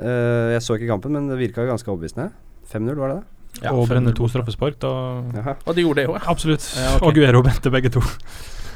uh, 0.00 0.48
jeg 0.56 0.64
så 0.66 0.78
ikke 0.78 0.90
kampen, 0.90 1.14
men 1.14 1.30
det 1.30 1.38
virka 1.38 1.68
ganske 1.68 1.86
overbevisende. 1.92 2.32
5-0, 2.72 2.98
var 2.98 3.14
det 3.14 3.20
det? 3.20 3.28
Ja, 3.60 3.74
og 3.76 3.86
brenne 3.90 4.14
to 4.16 4.26
straffespark, 4.32 4.78
da. 4.80 4.90
Og 5.68 5.74
de 5.76 5.84
gjorde 5.84 6.00
det 6.00 6.08
òg, 6.08 6.16
ja. 6.16 6.24
Absolutt. 6.32 6.66
Ja, 6.74 6.94
okay. 6.96 7.06
Og 7.06 7.18
Guero 7.18 7.42
bente 7.44 7.70
begge 7.70 7.92
to. 7.92 8.02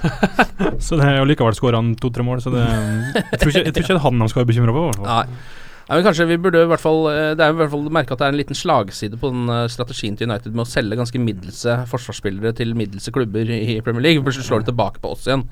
så 0.86 0.98
det, 1.00 1.06
er 1.06 1.16
jo 1.18 1.28
likevel 1.28 1.56
skåra 1.56 1.80
han 1.80 1.94
to-tre 1.98 2.22
mål, 2.26 2.42
så 2.44 2.52
det 2.52 2.64
jeg 3.32 3.40
tror, 3.40 3.50
ikke, 3.50 3.62
jeg 3.64 3.72
tror 3.72 3.86
ikke 3.86 3.94
det 3.94 3.96
er 3.96 4.04
han 4.04 4.20
de 4.20 4.28
skal 4.30 4.42
være 4.42 4.50
bekymra 4.52 4.74
for. 4.76 4.82
i 4.82 4.90
hvert 4.90 5.00
fall. 5.00 5.08
Nei. 5.14 5.64
Men 5.86 6.02
kanskje 6.02 6.24
vi 6.26 6.36
burde 6.42 6.64
i 6.64 6.66
hvert 6.66 6.82
fall 6.82 7.04
eh, 7.12 7.28
Det 7.38 7.44
er 7.44 7.52
i 7.52 7.58
hvert 7.60 7.70
fall 7.70 7.84
merke 7.94 8.14
at 8.16 8.18
det 8.18 8.26
er 8.26 8.32
en 8.34 8.40
liten 8.40 8.58
slagside 8.58 9.18
på 9.22 9.30
den 9.30 9.52
eh, 9.54 9.66
strategien 9.70 10.16
til 10.18 10.26
United 10.26 10.56
med 10.56 10.64
å 10.64 10.68
selge 10.68 10.98
ganske 10.98 11.20
middelse 11.22 11.76
forsvarsspillere 11.92 12.50
til 12.58 12.74
middelse 12.78 13.14
klubber 13.14 13.52
i 13.54 13.76
Premier 13.86 14.08
League. 14.08 14.24
Plutselig 14.26 14.48
slår 14.48 14.64
de 14.64 14.72
tilbake 14.72 15.02
på 15.04 15.12
oss 15.14 15.28
igjen. 15.28 15.44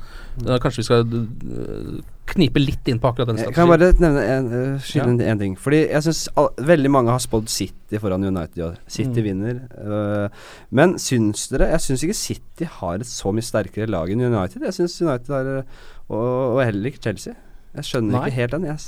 Da 0.42 0.58
kanskje 0.62 0.82
vi 0.82 0.86
skal 0.88 1.06
eh, 1.06 2.02
knipe 2.34 2.58
litt 2.62 2.90
inn 2.90 2.98
på 2.98 3.12
akkurat 3.12 3.30
den 3.30 3.38
Jeg 3.44 3.54
kan 3.54 3.68
jeg 3.68 3.74
bare 3.76 3.92
nevne 4.02 4.26
en, 4.34 4.50
skylle 4.82 5.30
en 5.30 5.44
ting. 5.44 5.54
Fordi 5.60 5.84
jeg 5.84 6.06
syns 6.08 6.24
veldig 6.72 6.92
mange 6.96 7.14
har 7.14 7.22
spådd 7.22 7.52
City 7.54 8.02
foran 8.02 8.26
United 8.26 8.58
i 8.58 8.66
år. 8.72 8.76
City 8.90 9.22
Mm. 9.22 9.24
vinner. 9.28 9.62
øh, 9.78 10.28
men 10.74 10.98
syns 10.98 11.46
dere 11.52 11.70
Jeg 11.70 11.80
syns 11.86 12.02
ikke 12.02 12.18
City 12.18 12.66
har 12.80 12.98
et 12.98 13.06
så 13.06 13.30
mye 13.30 13.46
sterkere 13.46 13.86
lag 13.86 14.10
enn 14.10 14.26
United. 14.26 14.66
Jeg 14.66 14.74
syns 14.80 14.98
United 15.02 15.30
har 15.30 15.64
og, 16.08 16.56
og 16.58 16.64
heller 16.64 16.90
ikke 16.90 17.02
Chelsea. 17.06 17.34
Jeg 17.74 17.88
skjønner 17.88 18.14
Nei. 18.14 18.28
ikke 18.28 18.38
helt 18.38 18.54
den. 18.54 18.64
Yes. 18.70 18.86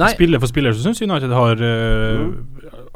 Nei, 0.00 0.10
Spiller 0.16 0.42
for 0.42 0.50
spiller 0.50 0.74
så 0.74 0.82
syns 0.82 1.02
United 1.04 1.30
har 1.30 1.60
eh, 1.62 2.24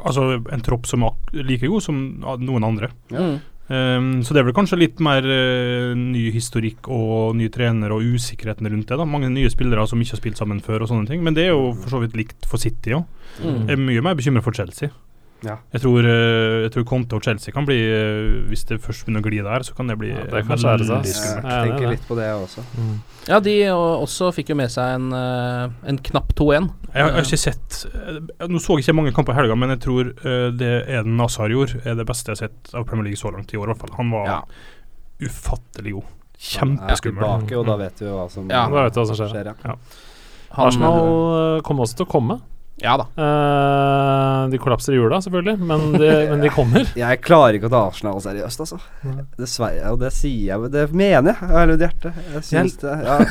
Altså 0.03 0.25
en 0.51 0.63
tropp 0.65 0.89
som 0.89 1.05
er 1.07 1.43
like 1.47 1.69
god 1.71 1.85
som 1.85 2.03
noen 2.43 2.71
andre. 2.73 2.91
mm. 3.13 3.41
Um, 3.71 4.17
så 4.27 4.35
det 4.35 4.41
er 4.41 4.47
vel 4.49 4.55
kanskje 4.57 4.75
litt 4.75 4.99
mer 4.99 5.23
uh, 5.23 5.93
ny 5.95 6.25
historikk 6.35 6.89
og 6.91 7.37
ny 7.39 7.47
trener 7.47 7.93
og 7.95 8.03
usikkerheten 8.03 8.67
rundt 8.67 8.89
det. 8.91 8.97
da 8.99 9.05
Mange 9.07 9.29
nye 9.31 9.49
spillere 9.49 9.85
som 9.87 10.01
ikke 10.03 10.17
har 10.17 10.19
spilt 10.19 10.41
sammen 10.41 10.59
før 10.61 10.83
og 10.83 10.91
sånne 10.91 11.07
ting. 11.07 11.23
Men 11.23 11.37
det 11.37 11.47
er 11.47 11.53
jo 11.53 11.71
for 11.79 11.95
så 11.95 12.01
vidt 12.03 12.17
likt 12.19 12.49
for 12.49 12.61
City 12.61 12.91
òg. 12.97 13.07
Mm. 13.39 13.61
Jeg 13.63 13.77
er 13.77 13.83
mye 13.87 14.03
mer 14.03 14.19
bekymra 14.19 14.43
for 14.43 14.55
Chelsea. 14.55 14.91
Ja. 15.43 15.57
Jeg 15.73 15.81
tror, 15.83 16.05
eh, 16.07 16.61
jeg 16.63 16.71
tror 16.71 16.83
Conte 16.87 17.17
og 17.17 17.23
Chelsea 17.25 17.51
kan 17.51 17.65
bli 17.67 17.75
eh, 17.83 18.47
Hvis 18.47 18.63
det 18.69 18.77
først 18.83 19.03
begynner 19.03 19.19
å 19.19 19.27
gli 19.27 19.41
der, 19.43 19.65
så 19.67 19.75
kan 19.75 19.89
det 19.91 19.97
bli 19.99 20.11
Ja, 20.13 20.21
det 20.23 20.39
eh, 20.39 20.45
kan 20.47 20.61
skjære 20.61 20.85
seg. 20.87 21.09
Jeg 21.09 21.43
er 21.43 21.65
tenker 21.67 21.89
litt 21.91 22.05
på 22.07 22.15
det 22.15 22.29
også. 22.31 22.63
Ja, 23.27 23.39
de 23.43 23.55
også 23.73 24.29
fikk 24.35 24.53
jo 24.53 24.57
med 24.59 24.71
seg 24.71 24.95
en, 24.95 25.09
en 25.13 25.99
knapp 26.09 26.31
2-1. 26.39 26.69
Jeg 26.93 27.03
har, 27.03 27.09
jeg 27.09 27.17
har 27.17 27.27
ikke 27.27 27.41
sett 27.43 27.79
Nå 28.53 28.61
så 28.63 28.77
jeg 28.77 28.85
ikke 28.85 28.95
mange 29.01 29.13
kamper 29.15 29.35
i 29.35 29.39
helga, 29.41 29.55
men 29.59 29.73
jeg 29.75 29.81
tror 29.83 30.13
det 30.55 30.71
Eden 30.87 31.17
Nazar 31.19 31.51
gjorde, 31.51 31.81
er 31.83 31.99
det 31.99 32.07
beste 32.07 32.31
jeg 32.31 32.39
har 32.39 32.47
sett 32.47 32.73
av 32.77 32.87
Premier 32.87 33.09
League 33.09 33.19
så 33.19 33.31
langt 33.33 33.51
i 33.53 33.59
år. 33.59 33.67
i 33.67 33.73
hvert 33.73 33.83
fall 33.83 33.97
Han 33.99 34.11
var 34.15 34.27
Ja. 34.31 34.39
ufattelig 35.27 35.93
god. 35.97 36.03
Han 36.03 36.13
er 36.13 36.87
Kjempeskummel. 36.87 37.23
tilbake, 37.23 37.57
og 37.59 37.65
da 37.67 37.75
vet 37.79 37.99
vi 38.03 38.05
hva 38.11 38.25
som 38.31 38.49
Ja. 38.49 38.65
Du 38.67 38.75
hva 38.75 39.05
som 39.07 39.15
skjer. 39.27 39.45
Ja. 39.63 39.75
Han- 40.53 40.67
Arsenal 40.67 41.61
kommer 41.65 41.83
også 41.83 41.95
til 41.97 42.05
å 42.05 42.09
komme. 42.09 42.41
Ja 42.81 42.95
da. 42.97 43.05
Uh, 43.13 44.49
de 44.49 44.57
kollapser 44.61 44.95
i 44.95 44.97
jula, 44.97 45.19
selvfølgelig, 45.21 45.59
men 45.61 45.91
de, 45.93 46.07
men 46.31 46.41
de 46.41 46.49
kommer. 46.53 46.87
Jeg 46.97 47.21
klarer 47.25 47.59
ikke 47.59 47.69
å 47.69 47.73
ta 47.73 47.83
Arsenal 47.91 48.23
seriøst, 48.23 48.63
altså. 48.65 48.79
Dessverre. 49.37 49.91
Og 49.93 50.01
det 50.01 50.09
sier 50.15 50.55
jeg 50.55 50.73
Det 50.73 50.87
mener 50.91 51.35
jeg 51.35 51.51
av 51.51 51.59
hele 51.61 51.75
mitt 51.75 51.85
hjerte. 51.85 52.15
Jeg 52.33 52.49
syns 52.49 52.81
det 52.81 52.97
ja. 53.05 53.21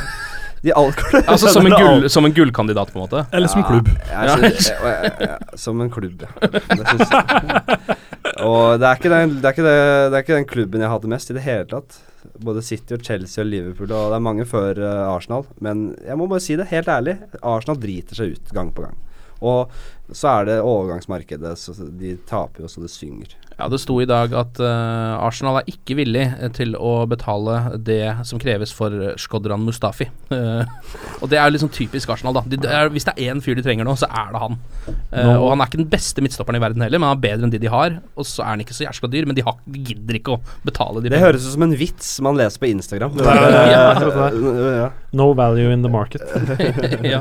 De. 0.62 0.70
Altså 0.78 1.50
som 1.50 1.66
en, 1.66 1.74
gull, 1.82 2.04
som 2.06 2.26
en 2.28 2.34
gullkandidat, 2.36 2.92
på 2.94 3.00
en 3.00 3.02
måte. 3.02 3.24
Eller 3.34 3.50
som 3.50 3.64
klubb. 3.66 3.90
Jeg 3.90 4.36
synes, 4.38 4.68
jeg, 4.70 4.78
jeg, 4.94 5.12
jeg, 5.26 5.58
som 5.58 5.82
en 5.82 5.90
klubb, 5.90 6.22
ja. 6.22 6.30
Det. 6.38 7.96
Og 8.46 8.78
det 8.78 8.86
er, 8.86 8.96
ikke 8.96 9.10
den, 9.10 9.36
det, 9.40 9.44
er 9.44 9.56
ikke 9.56 9.66
det, 9.66 9.76
det 10.12 10.16
er 10.16 10.24
ikke 10.24 10.38
den 10.38 10.48
klubben 10.48 10.84
jeg 10.84 10.92
hater 10.92 11.10
mest 11.10 11.32
i 11.32 11.36
det 11.36 11.42
hele 11.42 11.66
tatt. 11.70 11.98
Både 12.42 12.62
City 12.62 12.94
og 12.94 13.02
Chelsea 13.02 13.42
og 13.42 13.50
Liverpool, 13.50 13.90
og 13.90 14.12
det 14.12 14.18
er 14.20 14.24
mange 14.24 14.46
før 14.46 14.78
eh, 14.78 15.02
Arsenal. 15.10 15.48
Men 15.62 15.88
jeg 16.06 16.18
må 16.18 16.30
bare 16.30 16.44
si 16.44 16.54
det 16.58 16.70
helt 16.70 16.90
ærlig. 16.90 17.18
Arsenal 17.42 17.82
driter 17.82 18.22
seg 18.22 18.36
ut 18.36 18.54
gang 18.54 18.70
på 18.74 18.86
gang. 18.86 18.94
Og 19.42 19.72
så 20.12 20.28
er 20.28 20.48
det 20.48 20.58
overgangsmarkedet, 20.60 21.54
så 21.58 21.72
de 21.88 22.16
taper 22.28 22.66
jo 22.66 22.68
så 22.68 22.82
det 22.84 22.90
synger. 22.92 23.32
Ja, 23.56 23.68
Det 23.70 23.78
sto 23.80 23.98
i 24.02 24.08
dag 24.08 24.32
at 24.36 24.58
uh, 24.60 25.22
Arsenal 25.22 25.60
er 25.60 25.68
ikke 25.70 25.94
villig 25.96 26.24
eh, 26.24 26.50
til 26.56 26.74
å 26.76 27.04
betale 27.08 27.78
det 27.84 28.24
som 28.28 28.40
kreves 28.42 28.72
for 28.74 29.14
Skodran 29.20 29.64
Mustafi. 29.64 30.08
Uh, 30.32 30.64
og 31.22 31.30
det 31.32 31.38
er 31.38 31.46
jo 31.46 31.54
liksom 31.56 31.72
typisk 31.72 32.12
Arsenal, 32.12 32.36
da. 32.36 32.42
De, 32.48 32.58
det 32.64 32.72
er, 32.72 32.90
hvis 32.92 33.06
det 33.08 33.14
er 33.14 33.32
én 33.32 33.40
fyr 33.44 33.56
de 33.56 33.64
trenger 33.64 33.88
nå, 33.88 33.94
så 34.00 34.08
er 34.10 34.34
det 34.34 34.42
han. 34.42 34.58
Uh, 35.14 35.36
Og 35.38 35.48
han 35.52 35.62
er 35.64 35.70
ikke 35.70 35.82
den 35.84 35.90
beste 35.92 36.24
midtstopperen 36.24 36.60
i 36.60 36.64
verden 36.64 36.84
heller, 36.84 37.00
men 37.00 37.12
han 37.12 37.20
er 37.20 37.24
bedre 37.24 37.48
enn 37.48 37.54
de 37.54 37.62
de 37.62 37.72
har. 37.72 37.96
Og 38.16 38.28
så 38.28 38.44
er 38.44 38.52
han 38.54 38.64
ikke 38.66 38.76
så 38.76 38.86
jæskla 38.88 39.12
dyr, 39.12 39.28
men 39.30 39.38
de, 39.38 39.46
har, 39.46 39.56
de 39.64 39.84
gidder 39.92 40.20
ikke 40.20 40.36
å 40.36 40.42
betale 40.66 41.04
de 41.04 41.12
Det 41.14 41.22
høres 41.22 41.46
ut 41.46 41.54
som 41.56 41.68
en 41.68 41.76
vits 41.78 42.12
man 42.24 42.40
leser 42.40 42.62
på 42.62 42.72
Instagram. 42.72 43.16
Ja. 43.72 44.90
No 45.16 45.32
value 45.36 45.72
in 45.72 45.84
the 45.84 45.90
market. 45.92 46.22
ja. 47.06 47.20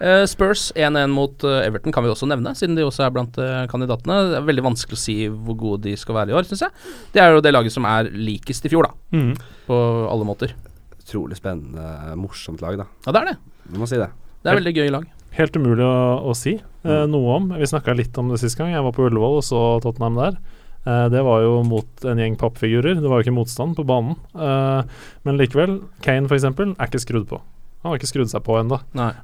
Eh, 0.00 0.24
Spurs 0.30 0.70
1-1 0.72 1.12
mot 1.12 1.44
eh, 1.44 1.66
Everton 1.66 1.92
kan 1.92 2.06
vi 2.06 2.12
også 2.12 2.28
nevne, 2.30 2.54
siden 2.56 2.78
de 2.78 2.86
også 2.86 3.04
er 3.04 3.12
blant 3.14 3.36
eh, 3.40 3.66
kandidatene. 3.68 4.16
Det 4.30 4.38
er 4.38 4.48
veldig 4.48 4.64
vanskelig 4.70 4.96
å 4.96 5.02
si 5.02 5.16
hvor 5.28 5.58
gode 5.60 5.90
de 5.90 5.94
skal 6.00 6.16
være 6.16 6.32
i 6.32 6.38
år, 6.38 6.48
syns 6.48 6.64
jeg. 6.64 6.88
Det 7.12 7.22
er 7.22 7.34
jo 7.34 7.44
det 7.44 7.52
laget 7.52 7.76
som 7.76 7.88
er 7.88 8.08
likest 8.16 8.64
i 8.64 8.72
fjor, 8.72 8.88
da. 8.88 9.18
Mm. 9.18 9.34
På 9.68 9.78
alle 10.08 10.28
måter. 10.28 10.56
Utrolig 10.96 11.36
spennende, 11.36 12.16
morsomt 12.16 12.64
lag, 12.64 12.80
da. 12.80 12.88
Ja, 13.06 13.12
det 13.12 13.22
er 13.22 13.32
det. 13.32 13.38
Du 13.70 13.80
må 13.82 13.88
si 13.90 14.00
det. 14.00 14.08
Det 14.40 14.52
er 14.52 14.56
veldig 14.62 14.76
gøy 14.78 14.94
lag. 14.94 15.04
Helt 15.36 15.56
umulig 15.60 15.84
å, 15.84 15.92
å 16.26 16.32
si 16.34 16.56
eh, 16.56 17.04
noe 17.10 17.36
om. 17.36 17.52
Vi 17.60 17.68
snakka 17.68 17.94
litt 17.94 18.16
om 18.18 18.32
det 18.32 18.40
sist 18.42 18.58
gang. 18.58 18.72
Jeg 18.72 18.86
var 18.86 18.96
på 18.96 19.04
Ullevål 19.06 19.38
og 19.38 19.46
så 19.46 19.60
Tottenham 19.84 20.18
der. 20.18 20.40
Eh, 20.88 21.06
det 21.12 21.22
var 21.26 21.44
jo 21.44 21.60
mot 21.68 22.08
en 22.08 22.20
gjeng 22.24 22.38
pappfigurer. 22.40 22.98
Det 22.98 23.06
var 23.10 23.20
jo 23.20 23.28
ikke 23.28 23.36
motstand 23.36 23.76
på 23.78 23.84
banen. 23.86 24.16
Eh, 24.34 25.06
men 25.28 25.38
likevel, 25.38 25.78
Kane 26.04 26.30
f.eks. 26.30 26.48
er 26.50 26.88
ikke 26.88 27.02
skrudd 27.04 27.28
på. 27.30 27.40
Han 27.80 27.90
har 27.90 27.98
ikke 28.00 28.10
skrudd 28.10 28.30
seg 28.32 28.44
på 28.44 28.58
ennå. 28.60 28.76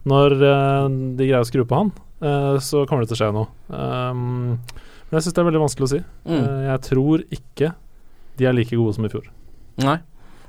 Når 0.09 0.35
uh, 0.41 0.89
de 0.89 1.29
greier 1.29 1.45
å 1.45 1.49
skru 1.49 1.65
på 1.69 1.81
han, 1.81 1.93
uh, 2.25 2.57
så 2.63 2.87
kommer 2.89 3.05
det 3.05 3.13
til 3.13 3.19
å 3.19 3.21
skje 3.21 3.33
noe. 3.37 3.51
Um, 3.69 4.57
men 5.07 5.19
jeg 5.19 5.27
syns 5.27 5.37
det 5.37 5.43
er 5.43 5.49
veldig 5.51 5.65
vanskelig 5.67 5.87
å 5.87 5.93
si. 5.93 6.03
Mm. 6.25 6.37
Uh, 6.37 6.61
jeg 6.71 6.85
tror 6.89 7.25
ikke 7.37 7.73
de 8.41 8.49
er 8.49 8.57
like 8.57 8.77
gode 8.77 8.97
som 8.97 9.09
i 9.09 9.13
fjor. 9.13 9.29
Nei. 9.85 9.99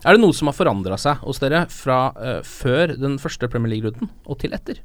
Er 0.07 0.15
det 0.15 0.21
noe 0.21 0.35
som 0.35 0.47
har 0.47 0.55
forandra 0.55 0.95
seg 1.01 1.19
hos 1.25 1.41
dere 1.41 1.65
fra 1.73 2.11
før 2.45 2.93
den 2.95 3.17
første 3.19 3.49
Premier 3.51 3.73
League-runden 3.73 4.11
og 4.29 4.37
til 4.39 4.53
etter? 4.55 4.79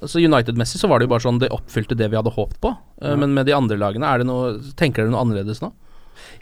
Altså 0.00 0.22
United-messig 0.22 0.80
så 0.80 0.88
var 0.88 1.00
det 1.00 1.08
jo 1.08 1.12
bare 1.12 1.24
sånn 1.26 1.40
de 1.42 1.50
oppfylte 1.52 1.98
det 1.98 2.08
vi 2.08 2.16
hadde 2.16 2.32
håpet 2.32 2.60
på. 2.62 2.72
Ja. 3.02 3.16
Men 3.20 3.34
med 3.36 3.50
de 3.50 3.56
andre 3.56 3.76
lagene, 3.80 4.08
er 4.08 4.22
det 4.22 4.28
noe, 4.30 4.54
tenker 4.78 5.02
dere 5.02 5.12
noe 5.12 5.24
annerledes 5.26 5.60
nå? 5.60 5.74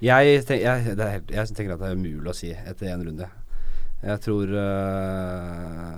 Jeg, 0.05 0.45
tenk, 0.47 0.63
jeg, 0.63 0.95
det 0.99 1.05
er 1.05 1.15
helt, 1.17 1.33
jeg 1.35 1.57
tenker 1.57 1.75
at 1.75 1.83
det 1.83 1.91
er 1.91 1.99
umulig 1.99 2.31
å 2.31 2.37
si 2.37 2.53
etter 2.53 2.93
én 2.93 3.03
runde. 3.03 3.27
Jeg 3.99 4.21
tror 4.23 4.51
uh, 4.55 5.95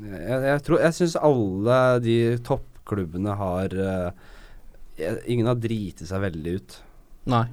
Jeg, 0.00 0.38
jeg, 0.46 0.60
tror 0.64 0.80
Jeg 0.80 0.96
syns 0.96 1.16
alle 1.20 1.80
de 2.00 2.16
toppklubbene 2.46 3.34
har 3.36 3.74
uh, 3.76 4.30
Ingen 5.28 5.50
har 5.50 5.58
driti 5.60 6.06
seg 6.08 6.22
veldig 6.22 6.56
ut. 6.56 6.74
Nei. 7.32 7.44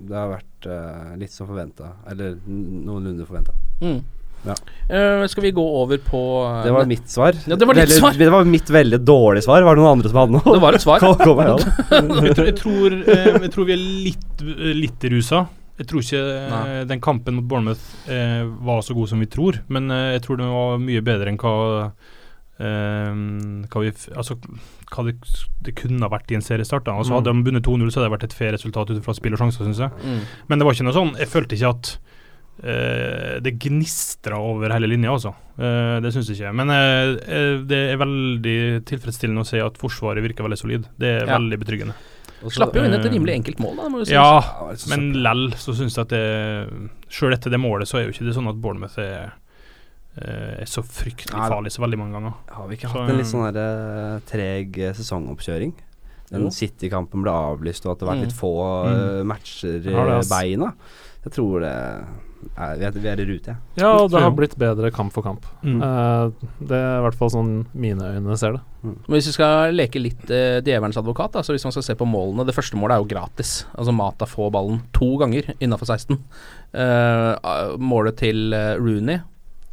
Det 0.00 0.16
har 0.16 0.30
vært 0.32 0.66
uh, 0.68 1.12
litt 1.20 1.32
som 1.32 1.48
forventa. 1.48 1.94
Eller 2.10 2.34
noenlunde 2.44 3.26
forventa. 3.28 3.54
Mm. 3.80 4.00
Ja. 4.40 4.56
Uh, 4.88 5.26
skal 5.28 5.44
vi 5.44 5.52
gå 5.52 5.62
over 5.82 6.00
på 6.00 6.20
uh, 6.46 6.62
Det 6.64 6.72
var 6.72 6.88
mitt 6.88 7.10
svar. 7.12 7.36
Ja, 7.46 7.56
det 7.56 7.68
var 7.68 7.76
veldig, 7.76 7.96
svar. 7.98 8.16
Det 8.18 8.30
var 8.32 8.48
mitt 8.48 8.70
veldig 8.72 9.00
dårlige 9.04 9.44
svar. 9.44 9.62
Var 9.62 9.76
det 9.76 9.84
noen 9.84 9.98
andre 9.98 10.12
som 10.12 10.20
hadde 10.22 10.36
noe? 10.38 10.54
Det 10.56 10.62
var 10.64 10.78
et 10.78 10.84
svar. 10.84 11.00
Kom, 11.04 11.16
kom 11.20 11.42
igjen. 11.44 11.64
jeg, 11.90 12.34
tror, 12.34 12.46
jeg, 12.46 12.58
tror, 12.60 12.98
jeg 13.46 13.54
tror 13.54 13.68
vi 13.68 13.76
er 13.76 13.86
litt, 14.10 14.44
litt 14.80 15.08
rusa. 15.14 15.44
Jeg 15.80 15.88
tror 15.88 16.02
ikke 16.04 16.20
eh, 16.20 16.48
Nei. 16.52 16.84
den 16.90 17.00
kampen 17.00 17.38
mot 17.38 17.46
Bournemouth 17.48 17.84
eh, 18.12 18.44
var 18.68 18.82
så 18.84 18.92
god 18.96 19.08
som 19.08 19.22
vi 19.24 19.28
tror, 19.32 19.62
men 19.72 19.88
eh, 19.90 20.10
jeg 20.18 20.26
tror 20.26 20.36
den 20.42 20.50
var 20.52 20.76
mye 20.82 21.00
bedre 21.06 21.32
enn 21.32 21.38
hva 21.40 21.54
eh, 22.60 23.14
hva, 23.72 23.80
vi, 23.86 23.92
altså, 24.20 24.36
hva 24.92 25.04
det, 25.08 25.14
det 25.64 25.74
kunne 25.80 26.04
ha 26.04 26.12
vært 26.12 26.30
i 26.34 26.36
en 26.36 26.44
seriestart. 26.44 26.84
Da. 26.84 26.98
Altså, 27.00 27.14
Mm. 27.14 27.18
Hadde 27.22 27.32
de 27.32 27.46
vunnet 27.48 27.64
2-0, 27.66 27.88
så 27.90 28.00
hadde 28.02 28.10
det 28.10 28.14
vært 28.18 28.28
et 28.28 28.36
fair 28.36 28.52
resultat 28.52 28.92
ut 28.92 29.00
fra 29.06 29.14
spill 29.16 29.32
og 29.38 29.40
sjanser, 29.40 29.64
syns 29.70 29.80
jeg. 29.86 29.90
Mm. 30.04 30.20
Men 30.52 30.60
det 30.60 30.66
var 30.68 30.76
ikke 30.76 30.88
noe 30.90 30.98
sånn 31.00 31.14
Jeg 31.16 31.30
følte 31.32 31.56
ikke 31.56 31.72
at 31.72 31.92
eh, 32.60 33.40
det 33.40 33.54
gnistra 33.64 34.36
over 34.44 34.74
hele 34.76 34.90
linja, 34.92 35.14
altså. 35.16 35.32
Eh, 35.56 35.96
det 36.04 36.12
syns 36.12 36.28
jeg 36.28 36.42
ikke. 36.42 36.52
Men 36.60 36.76
det 37.70 37.80
er 37.94 38.00
veldig 38.04 38.58
tilfredsstillende 38.92 39.46
å 39.46 39.48
se 39.48 39.64
at 39.64 39.80
Forsvaret 39.80 40.20
virker 40.24 40.44
veldig 40.44 40.60
solid. 40.60 40.88
Det 41.00 41.14
er 41.22 41.24
Ja. 41.26 41.38
veldig 41.38 41.58
betryggende. 41.64 41.96
Slapp 42.48 42.74
jo 42.74 42.82
inn 42.84 42.94
et 42.94 43.04
Eh, 43.04 43.10
rimelig 43.12 43.34
enkelt 43.44 43.58
mål, 43.60 43.76
da. 43.76 43.88
Sies. 44.04 44.10
Ja, 44.14 44.40
men 44.88 45.12
lell 45.22 45.50
så 45.60 45.74
syns 45.76 45.94
jeg 45.96 46.06
at 46.06 46.08
det 46.08 46.90
Sjøl 47.10 47.34
etter 47.34 47.50
det 47.50 47.60
målet 47.60 47.86
så 47.90 47.98
er 47.98 48.06
jo 48.06 48.12
ikke 48.14 48.24
det 48.24 48.34
sånn 48.34 48.48
at 48.48 48.56
Bournemouth 48.62 48.96
er, 48.98 49.32
eh, 50.16 50.62
er 50.62 50.64
så 50.70 50.82
fryktelig 50.82 51.36
Nei. 51.36 51.48
farlig 51.50 51.72
så 51.74 51.82
veldig 51.84 51.98
mange 51.98 52.12
ganger. 52.16 52.34
Har 52.50 52.68
vi 52.68 52.76
ikke 52.76 52.88
Så, 52.88 52.96
hatt 53.00 53.10
en 53.10 53.16
litt 53.18 53.26
sånn 53.26 53.52
der, 53.52 53.60
eh, 53.60 54.20
treg 54.30 54.72
sesongoppkjøring? 54.96 55.72
Den. 56.30 56.48
City-kampen 56.54 57.22
ble 57.24 57.32
avlyst, 57.34 57.84
og 57.86 57.92
at 57.92 57.98
det 57.98 58.06
har 58.08 58.14
vært 58.14 58.20
Mm. 58.20 58.26
litt 58.28 58.38
få 58.38 58.52
Mm. 58.86 59.26
matcher 59.26 59.86
i 59.86 60.28
beina. 60.30 60.74
Jeg 61.20 61.34
tror 61.36 61.60
det 61.60 61.70
er, 61.70 62.04
vi, 62.80 62.84
er, 62.86 62.94
vi 62.96 63.08
er 63.10 63.20
i 63.20 63.26
rute, 63.28 63.52
jeg. 63.52 63.80
Ja, 63.82 63.90
og 64.00 64.08
det 64.12 64.22
har 64.24 64.32
blitt 64.32 64.54
bedre 64.60 64.88
kamp 64.94 65.12
for 65.12 65.26
kamp. 65.26 65.44
Mm. 65.60 65.82
Eh, 65.84 66.46
det 66.70 66.78
er 66.78 67.00
i 67.00 67.02
hvert 67.04 67.18
fall 67.20 67.32
sånn 67.34 67.50
mine 67.76 68.14
øyne 68.16 68.38
ser 68.40 68.56
det. 68.56 68.62
Men 68.80 69.16
hvis 69.18 69.28
vi 69.28 69.34
skal 69.36 69.76
leke 69.76 70.00
litt 70.00 70.22
uh, 70.32 70.62
djevelens 70.64 70.96
advokat, 70.96 71.34
da, 71.34 71.42
så 71.44 71.52
hvis 71.52 71.66
man 71.68 71.74
skal 71.76 71.84
se 71.84 71.96
på 72.00 72.08
målene 72.08 72.46
Det 72.48 72.54
første 72.56 72.80
målet 72.80 72.96
er 72.96 73.02
jo 73.02 73.10
gratis. 73.10 73.50
Altså 73.74 73.92
Mata 73.92 74.28
får 74.28 74.54
ballen 74.56 74.80
to 74.96 75.10
ganger 75.20 75.52
innafor 75.58 75.92
16. 75.92 76.16
Eh, 76.70 77.34
ah, 77.36 77.74
målet 77.76 78.16
til 78.22 78.54
eh, 78.56 78.78
Rooney, 78.80 79.20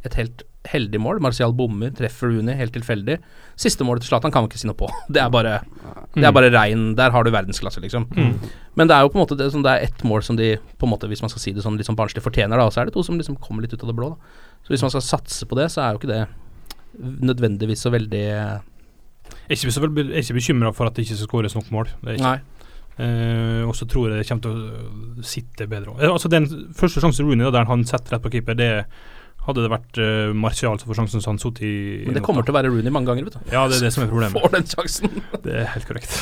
et 0.04 0.18
helt 0.18 0.44
heldig 0.72 1.00
mål. 1.02 1.20
Martial 1.24 1.54
bommer, 1.56 1.90
treffer 1.96 2.32
Rooney 2.32 2.56
helt 2.58 2.74
tilfeldig. 2.76 3.18
Siste 3.58 3.86
målet 3.86 4.04
til 4.04 4.12
Zlatan 4.12 4.32
kan 4.34 4.44
man 4.44 4.50
ikke 4.50 4.60
si 4.60 4.68
noe 4.68 4.78
på. 4.78 4.88
Det 5.14 5.22
er 5.22 5.30
bare 5.32 5.60
Det 6.14 6.24
er 6.24 6.34
bare 6.34 6.50
rein 6.54 6.92
Der 6.98 7.14
har 7.14 7.24
du 7.24 7.30
verdensklasse, 7.34 7.82
liksom. 7.84 8.08
Mm. 8.16 8.34
Men 8.78 8.90
det 8.90 8.96
er 8.96 9.04
jo 9.04 9.12
på 9.12 9.18
en 9.18 9.24
måte 9.24 9.38
det, 9.38 9.48
sånn, 9.50 9.64
det 9.66 9.72
er 9.74 9.88
ett 9.88 10.04
mål 10.06 10.22
som 10.22 10.36
de 10.38 10.52
på 10.78 10.86
en 10.86 10.92
måte, 10.92 11.08
hvis 11.10 11.24
man 11.24 11.32
skal 11.32 11.42
si 11.42 11.54
det 11.56 11.64
sånn 11.64 11.78
litt 11.78 11.88
sånn 11.88 11.98
barnslig, 11.98 12.22
fortjener, 12.22 12.60
da. 12.60 12.68
Og 12.68 12.74
så 12.74 12.82
er 12.82 12.88
det 12.88 12.94
to 12.94 13.02
som 13.06 13.18
liksom 13.18 13.40
kommer 13.42 13.64
litt 13.64 13.74
ut 13.74 13.82
av 13.82 13.90
det 13.90 13.96
blå, 13.98 14.12
da. 14.14 14.44
Så 14.62 14.74
hvis 14.74 14.84
man 14.84 14.92
skal 14.94 15.02
satse 15.06 15.48
på 15.48 15.58
det, 15.58 15.66
så 15.74 15.82
er 15.82 15.94
jo 15.94 16.02
ikke 16.02 16.12
det 16.12 16.22
nødvendigvis 16.98 17.82
så 17.84 17.90
veldig 17.94 18.22
Jeg 18.22 18.60
er 19.50 19.58
ikke, 19.58 19.98
er 20.20 20.38
bekymra 20.38 20.72
for 20.76 20.88
at 20.88 20.96
det 20.96 21.04
ikke 21.04 21.18
skal 21.18 21.30
skåres 21.30 21.58
nok 21.58 21.74
mål. 21.74 21.90
Er. 22.06 22.22
Nei. 22.22 22.38
Uh, 22.98 23.62
og 23.68 23.76
så 23.78 23.86
tror 23.86 24.08
jeg 24.10 24.18
det 24.18 24.26
kommer 24.26 24.42
til 24.42 24.56
å 25.22 25.26
sitte 25.26 25.68
bedre. 25.70 25.94
Eh, 26.00 26.10
altså 26.10 26.30
Den 26.32 26.48
første 26.74 26.98
sjansen 27.02 27.28
Rooney, 27.28 27.46
der 27.54 27.68
han 27.68 27.84
setter 27.86 28.16
rett 28.16 28.24
på 28.24 28.32
keeper, 28.32 28.58
det 28.58 28.70
hadde 29.48 29.64
det 29.64 29.70
vært 29.72 30.00
uh, 30.00 30.34
Martial 30.36 30.76
som 30.80 30.90
får 30.90 30.98
sjansen, 31.00 31.22
så 31.24 31.32
han 31.32 31.40
sittet 31.40 31.64
i 31.64 31.74
Men 32.08 32.18
det 32.18 32.24
kommer 32.26 32.44
til 32.44 32.52
å 32.52 32.58
være 32.58 32.72
Rooney 32.72 32.92
mange 32.94 33.08
ganger, 33.10 33.28
vet 33.28 33.38
du. 33.38 33.54
Ja, 33.54 33.64
det 33.70 33.78
er 33.78 33.86
det 33.86 33.92
som 33.94 34.04
er 34.04 34.10
problemet. 34.10 34.36
Får 34.44 34.52
den 34.54 34.68
sjansen. 34.68 35.22
Det 35.44 35.54
er 35.62 35.70
helt 35.72 35.88
korrekt. 35.88 36.18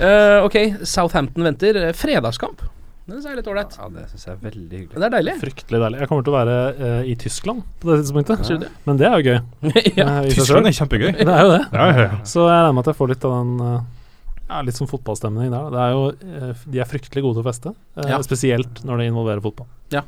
uh, 0.00 0.44
ok, 0.46 0.58
Southampton 0.88 1.46
venter. 1.46 1.78
Eh, 1.80 1.94
Fredagskamp. 1.96 2.62
Det 3.10 3.16
synes 3.16 3.26
jeg 3.26 3.32
er 3.32 3.38
litt 3.40 3.48
ålreit. 3.50 3.72
Ja, 3.74 3.88
det 3.90 4.04
syns 4.12 4.26
jeg 4.26 4.34
er 4.36 4.42
veldig 4.44 4.80
hyggelig. 4.82 4.98
Det 5.00 5.06
er 5.08 5.14
deilig. 5.16 5.32
Fryktelig 5.40 5.80
deilig. 5.82 6.02
Jeg 6.02 6.10
kommer 6.10 6.26
til 6.26 6.32
å 6.32 6.36
være 6.36 6.58
uh, 6.78 7.00
i 7.10 7.14
Tyskland 7.18 7.64
på 7.80 7.90
det 7.90 7.96
tidspunktet. 8.04 8.50
ja. 8.52 8.58
det? 8.60 8.68
Men 8.86 9.00
det 9.00 9.08
er 9.08 9.16
jo 9.16 9.32
gøy. 9.32 9.40
ja. 9.98 10.10
Tyskland 10.28 10.70
er 10.70 10.76
kjempegøy. 10.76 11.08
Det 11.16 11.26
er 11.26 11.48
jo 11.48 11.54
det. 11.56 11.62
Ja, 11.72 11.88
ja, 11.88 12.04
ja. 12.04 12.20
Så 12.28 12.44
jeg 12.44 12.60
regner 12.60 12.76
med 12.76 12.84
at 12.84 12.92
jeg 12.92 13.00
får 13.00 13.10
litt 13.14 13.26
av 13.26 13.40
den 13.40 13.88
ja, 14.50 14.60
Litt 14.66 14.74
sånn 14.78 14.90
fotballstemning 14.90 15.52
der. 15.52 15.70
Det 15.70 15.80
er 15.84 15.94
jo, 15.94 16.02
eh, 16.10 16.64
de 16.74 16.82
er 16.82 16.88
fryktelig 16.90 17.22
gode 17.24 17.38
til 17.38 17.44
å 17.44 17.48
feste, 17.48 17.74
eh, 17.96 18.10
Ja. 18.10 18.18
spesielt 18.26 18.82
når 18.84 18.98
det 18.98 19.06
involverer 19.12 19.42
fotball. 19.44 19.68
ja, 19.94 20.02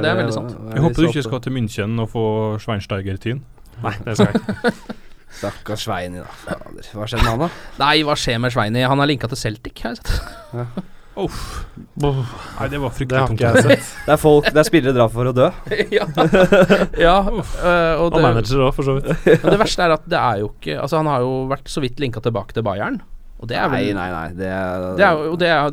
det 0.00 0.10
er 0.10 0.16
veldig 0.18 0.34
sant. 0.34 0.50
Jeg 0.74 0.82
håper 0.82 0.94
du 1.02 1.08
ikke 1.08 1.22
skal 1.28 1.40
til 1.40 1.52
München 1.52 2.00
og 2.00 2.10
få 2.10 2.24
Schweinsteiger-tyn. 2.58 3.42
Nei, 3.82 3.94
det 4.04 4.16
skal 4.16 4.32
jeg 4.32 4.42
ikke. 4.42 4.72
Stakkars 5.34 5.82
Sveini, 5.86 6.20
da. 6.22 6.30
Fader. 6.44 6.90
Hva 6.94 7.06
skjedde 7.10 7.24
med 7.24 7.30
han, 7.32 7.38
da? 7.38 7.48
Nei, 7.82 8.02
hva 8.06 8.14
skjer 8.14 8.38
med 8.42 8.52
Sveini? 8.54 8.84
Han 8.86 9.00
er 9.02 9.10
linka 9.10 9.30
til 9.30 9.40
Celtic, 9.40 9.82
har 9.82 9.96
jeg 9.96 10.02
sett. 10.04 10.84
Nei, 11.14 12.68
det 12.70 12.80
var 12.82 12.90
fryktelig 12.94 13.26
tungt. 13.30 13.42
Det. 13.42 13.78
Det 14.06 14.12
er 14.14 14.20
folk, 14.20 14.48
det 14.50 14.60
er 14.60 14.66
spillere 14.66 14.94
drar 14.96 15.10
for 15.12 15.30
å 15.30 15.34
dø. 15.34 15.48
ja. 15.98 16.06
ja 16.98 17.16
Uh, 17.24 17.94
og 17.98 18.08
Og 18.08 18.16
det, 18.16 18.22
manager 18.24 18.64
òg, 18.66 18.72
for 18.76 18.86
så 18.86 18.96
vidt. 18.98 19.10
men 19.44 19.54
det 19.54 19.60
verste 19.62 19.84
er 19.86 19.94
at 19.94 20.06
det 20.10 20.18
er 20.18 20.40
jo 20.42 20.48
ikke 20.50 20.74
Altså, 20.80 20.98
han 21.00 21.08
har 21.08 21.22
jo 21.24 21.32
vært 21.50 21.70
så 21.70 21.82
vidt 21.84 22.00
linka 22.02 22.22
tilbake 22.24 22.56
til 22.56 22.66
Bayern. 22.66 23.00
Og 23.42 23.48
det 23.50 23.56
er 23.58 23.66
vel 23.68 23.88
Nei, 23.92 23.92
nei, 23.96 24.10
nei. 24.14 24.28
Det 24.38 24.48
Det 24.96 25.04
er 25.04 25.16
jo 25.26 25.32
det 25.36 25.48
er, 25.50 25.70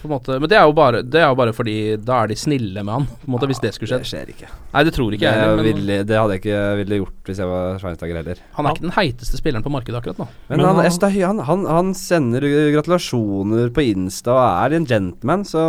på 0.00 0.08
en 0.08 0.12
måte 0.14 0.38
Men 0.40 0.48
det 0.48 0.56
er 0.58 0.64
jo 0.64 0.72
bare 0.74 1.02
Det 1.04 1.20
er 1.20 1.28
jo 1.28 1.36
bare 1.38 1.52
fordi 1.54 1.74
da 2.02 2.22
er 2.24 2.30
de 2.32 2.36
snille 2.40 2.82
med 2.82 2.92
han, 2.96 3.04
på 3.06 3.28
en 3.28 3.34
måte, 3.34 3.46
hvis 3.50 3.60
det 3.62 3.74
skulle 3.76 3.98
Det 4.00 4.08
skjer 4.08 4.32
ikke. 4.32 4.48
Nei, 4.72 4.82
det 4.88 4.94
tror 4.96 5.12
ikke 5.12 5.20
Det, 5.20 5.28
jeg 5.28 5.42
heller, 5.42 5.60
men 5.60 5.68
ville, 5.68 5.98
det 6.08 6.16
hadde 6.18 6.38
jeg 6.38 6.42
ikke 6.42 6.62
ville 6.80 6.98
gjort 7.02 7.28
hvis 7.28 7.38
jeg 7.42 7.50
var 7.52 7.76
Schweinsteiger 7.78 8.18
heller. 8.18 8.40
han 8.56 8.66
er 8.66 8.74
ikke 8.74 8.86
den 8.88 8.94
heiteste 8.96 9.38
spilleren 9.38 9.62
på 9.62 9.70
markedet 9.70 10.00
akkurat 10.00 10.18
nå. 10.18 10.26
Men, 10.48 10.56
Men 10.58 10.66
han, 10.66 10.80
han- 10.82 11.20
han, 11.22 11.38
han, 11.46 11.66
han 11.76 11.92
sender 11.94 12.42
gratulasjoner 12.74 13.70
på 13.76 13.84
Insta 13.92 14.32
og 14.34 14.42
er 14.64 14.76
en 14.80 14.86
gentleman, 14.88 15.44
så 15.46 15.62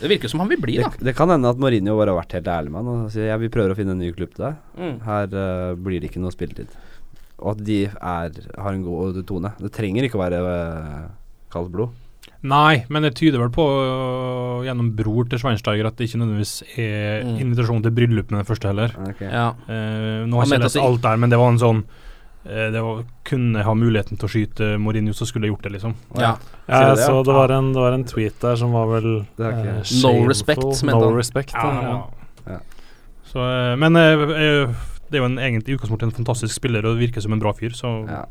Det 0.00 0.08
virker 0.08 0.30
som 0.32 0.40
han 0.40 0.48
vil 0.54 0.62
bli, 0.62 0.78
da. 0.80 0.88
det 0.96 1.16
kan 1.18 1.28
hende 1.34 1.50
at 1.50 1.58
Mourinho 1.60 1.98
bare 1.98 2.14
har 2.14 2.22
vært 2.22 2.38
helt 2.38 2.48
ærlig 2.54 2.72
med 2.72 2.84
han 2.86 3.04
og 3.06 3.12
sier 3.12 3.28
ja, 3.32 3.36
vi 3.42 3.50
prøver 3.52 3.74
å 3.74 3.78
finne 3.78 3.92
en 3.96 4.00
ny 4.00 4.12
klubb 4.16 4.32
til 4.38 4.46
deg. 4.48 4.62
Mm. 4.80 4.96
Her 5.04 5.26
uh, 5.36 5.74
blir 5.76 6.00
det 6.00 6.10
ikke 6.10 6.22
noe 6.22 6.32
spilletid. 6.34 6.72
Og 7.38 7.50
at 7.52 7.64
de 7.66 7.82
er, 7.84 8.30
har 8.56 8.72
en 8.72 8.82
god 8.86 9.18
tone. 9.28 9.50
Det 9.60 9.72
trenger 9.76 10.06
ikke 10.08 10.16
å 10.16 10.22
være 10.24 10.38
uh, 10.40 11.08
kaldt 11.52 11.72
blod. 11.74 11.90
Nei, 12.46 12.84
men 12.92 13.02
det 13.02 13.14
tyder 13.18 13.40
vel 13.42 13.50
på 13.52 13.64
uh, 13.66 14.64
gjennom 14.64 14.88
bror 14.96 15.26
til 15.28 15.40
Schweinsteiger 15.40 15.86
at 15.88 15.96
det 15.98 16.06
ikke 16.08 16.20
nødvendigvis 16.22 16.62
er 16.78 17.24
Mm. 17.26 17.36
invitasjon 17.42 17.82
til 17.84 17.92
bryllup 17.96 18.30
med 18.30 18.38
den 18.42 18.48
første 18.48 18.68
heller. 18.70 18.92
Okay. 19.10 19.28
Ja. 19.32 19.48
Uh, 19.68 20.24
nå 20.28 20.36
har 20.38 20.46
jeg 20.46 20.52
ikke 20.60 20.68
lest 20.68 20.80
alt 20.80 21.02
der, 21.02 21.16
men 21.22 21.30
det 21.32 21.38
var 21.40 21.48
en 21.52 21.58
sånn 21.60 21.80
uh, 22.46 22.68
Det 22.72 22.82
var, 22.84 23.00
kunne 23.26 23.64
ha 23.66 23.74
muligheten 23.74 24.16
til 24.20 24.28
å 24.28 24.32
skyte 24.32 24.68
Mourinho, 24.78 25.12
så 25.16 25.26
skulle 25.26 25.48
jeg 25.48 25.56
gjort 25.56 25.66
det, 25.68 25.72
liksom. 25.76 25.94
ja. 26.16 26.32
ja 26.68 26.80
Jeg 26.80 26.96
det, 26.96 27.00
ja? 27.02 27.06
så 27.08 27.22
det 27.26 27.34
var, 27.36 27.50
en, 27.56 27.72
det 27.74 27.82
var 27.82 27.96
en 27.98 28.04
tweet 28.08 28.40
der 28.44 28.56
som 28.60 28.72
var 28.76 28.86
vel 28.94 29.08
Det 29.36 29.46
er 29.48 29.56
ikke- 29.60 29.76
eh, 29.80 29.94
No 30.04 30.28
respect, 30.28 30.64
mente 30.84 31.00
No 31.00 31.08
han. 31.10 31.16
respect, 31.20 31.52
ja. 31.56 31.72
ja. 31.82 31.96
Ja. 32.54 32.60
Så, 33.32 33.42
eh, 33.42 33.74
men 33.76 33.96
eh, 33.96 34.26
eh, 34.46 34.76
det 35.10 35.18
er 35.18 35.22
jo 35.22 35.28
en, 35.30 35.38
egentlig 35.38 35.68
i 35.74 35.76
utgangspunktet 35.78 36.08
en 36.10 36.16
fantastisk 36.24 36.54
spiller 36.54 36.84
og 36.86 36.98
virker 36.98 37.20
som 37.22 37.32
en 37.32 37.40
bra 37.42 37.52
fyr, 37.52 37.70
så 37.76 38.08
Ja. 38.08 38.24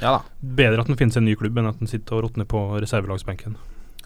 ja 0.00 0.10
da. 0.18 0.22
bedre 0.42 0.80
at 0.80 0.86
han 0.88 0.96
finnes 0.96 1.16
en 1.16 1.24
ny 1.24 1.34
klubb 1.36 1.56
enn 1.58 1.66
at 1.68 1.78
han 1.78 1.86
sitter 1.90 2.16
og 2.18 2.24
råtner 2.28 2.44
på 2.46 2.62
reservelagsbenken. 2.80 3.56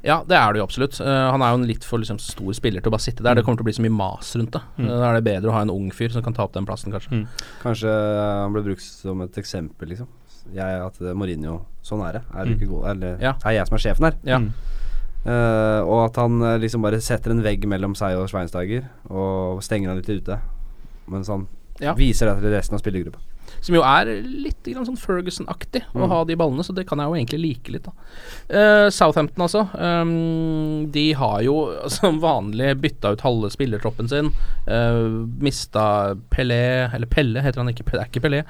Ja, 0.04 0.24
det 0.26 0.34
er 0.34 0.52
det 0.52 0.58
jo 0.58 0.64
absolutt. 0.66 0.96
Uh, 1.00 1.30
han 1.30 1.42
er 1.42 1.50
jo 1.54 1.60
en 1.60 1.66
litt 1.68 1.84
for 1.86 1.98
liksom, 2.02 2.18
stor 2.18 2.52
spiller 2.58 2.80
til 2.82 2.90
å 2.90 2.94
bare 2.96 3.04
sitte 3.04 3.22
der. 3.22 3.34
Det 3.38 3.44
kommer 3.46 3.58
til 3.60 3.62
å 3.62 3.68
bli 3.70 3.74
så 3.76 3.82
mye 3.84 3.94
mas 3.94 4.32
rundt 4.34 4.50
det. 4.50 4.60
Mm. 4.78 4.88
Eh, 4.88 4.96
da 4.98 5.10
er 5.10 5.14
det 5.20 5.24
bedre 5.28 5.50
å 5.50 5.52
ha 5.54 5.60
en 5.62 5.70
ung 5.70 5.92
fyr 5.94 6.10
som 6.10 6.22
kan 6.26 6.34
ta 6.34 6.42
opp 6.42 6.52
den 6.54 6.66
plassen, 6.66 6.90
kanskje. 6.90 7.12
Mm. 7.12 7.26
Kanskje 7.62 7.86
eh, 7.92 8.40
han 8.42 8.52
ble 8.52 8.62
brukt 8.66 8.82
som 8.82 9.20
et 9.22 9.38
eksempel, 9.38 9.88
liksom. 9.94 10.08
Jeg, 10.52 10.80
at 10.82 10.98
Mourinho 11.14 11.60
Sånn 11.86 12.02
er 12.02 12.12
det. 12.18 12.22
Er 12.34 12.44
du 12.44 12.50
Mm. 12.50 12.58
ikke 12.58 12.68
god 12.72 12.90
Eller 12.96 13.18
Ja. 13.22 13.34
er 13.46 13.52
jeg 13.52 13.66
som 13.68 13.74
er 13.74 13.78
sjefen 13.78 14.04
her. 14.10 14.14
Ja. 14.26 14.38
Mm. 14.38 14.52
Eh, 15.24 15.80
og 15.86 16.04
at 16.10 16.16
han 16.18 16.40
liksom 16.60 16.82
bare 16.82 16.98
setter 17.00 17.30
en 17.30 17.42
vegg 17.44 17.62
mellom 17.70 17.94
seg 17.94 18.16
og 18.18 18.26
Sveinsteiger 18.28 18.88
og 19.08 19.62
stenger 19.62 19.88
han 19.92 19.98
litt 20.02 20.10
ute. 20.10 20.40
Mens 21.06 21.28
han 21.28 21.46
Ja. 21.82 21.94
viser 21.98 22.30
det 22.32 22.40
til 22.44 22.54
resten 22.56 22.78
av 22.78 22.82
spillergruppa. 22.84 23.18
Som 23.62 23.76
jo 23.76 23.82
er 23.86 24.08
litt 24.26 24.64
grann 24.64 24.86
sånn 24.88 24.96
Ferguson-aktig 24.98 25.82
å 25.94 26.00
Mm. 26.02 26.08
ha 26.10 26.24
de 26.24 26.34
ballene, 26.34 26.64
så 26.66 26.74
det 26.74 26.86
kan 26.88 26.98
jeg 26.98 27.06
jo 27.06 27.14
egentlig 27.14 27.40
like 27.42 27.70
litt. 27.70 27.86
Eh, 28.50 28.88
Southampton, 28.90 29.44
altså. 29.44 29.68
Um, 29.78 30.90
de 30.90 31.12
har 31.12 31.42
jo 31.42 31.54
som 31.88 32.18
vanlig 32.18 32.72
bytta 32.80 33.12
ut 33.12 33.20
halve 33.22 33.50
spillertroppen 33.54 34.08
sin. 34.10 34.32
Uh, 34.66 35.26
mista 35.38 36.16
Pelé, 36.32 36.88
eller 36.94 37.06
Pelle 37.06 37.42
heter 37.44 37.62
han 37.62 37.68
ikke, 37.70 37.84
det 37.92 38.00
er 38.00 38.08
ikke 38.10 38.24
Pelé. 38.24 38.40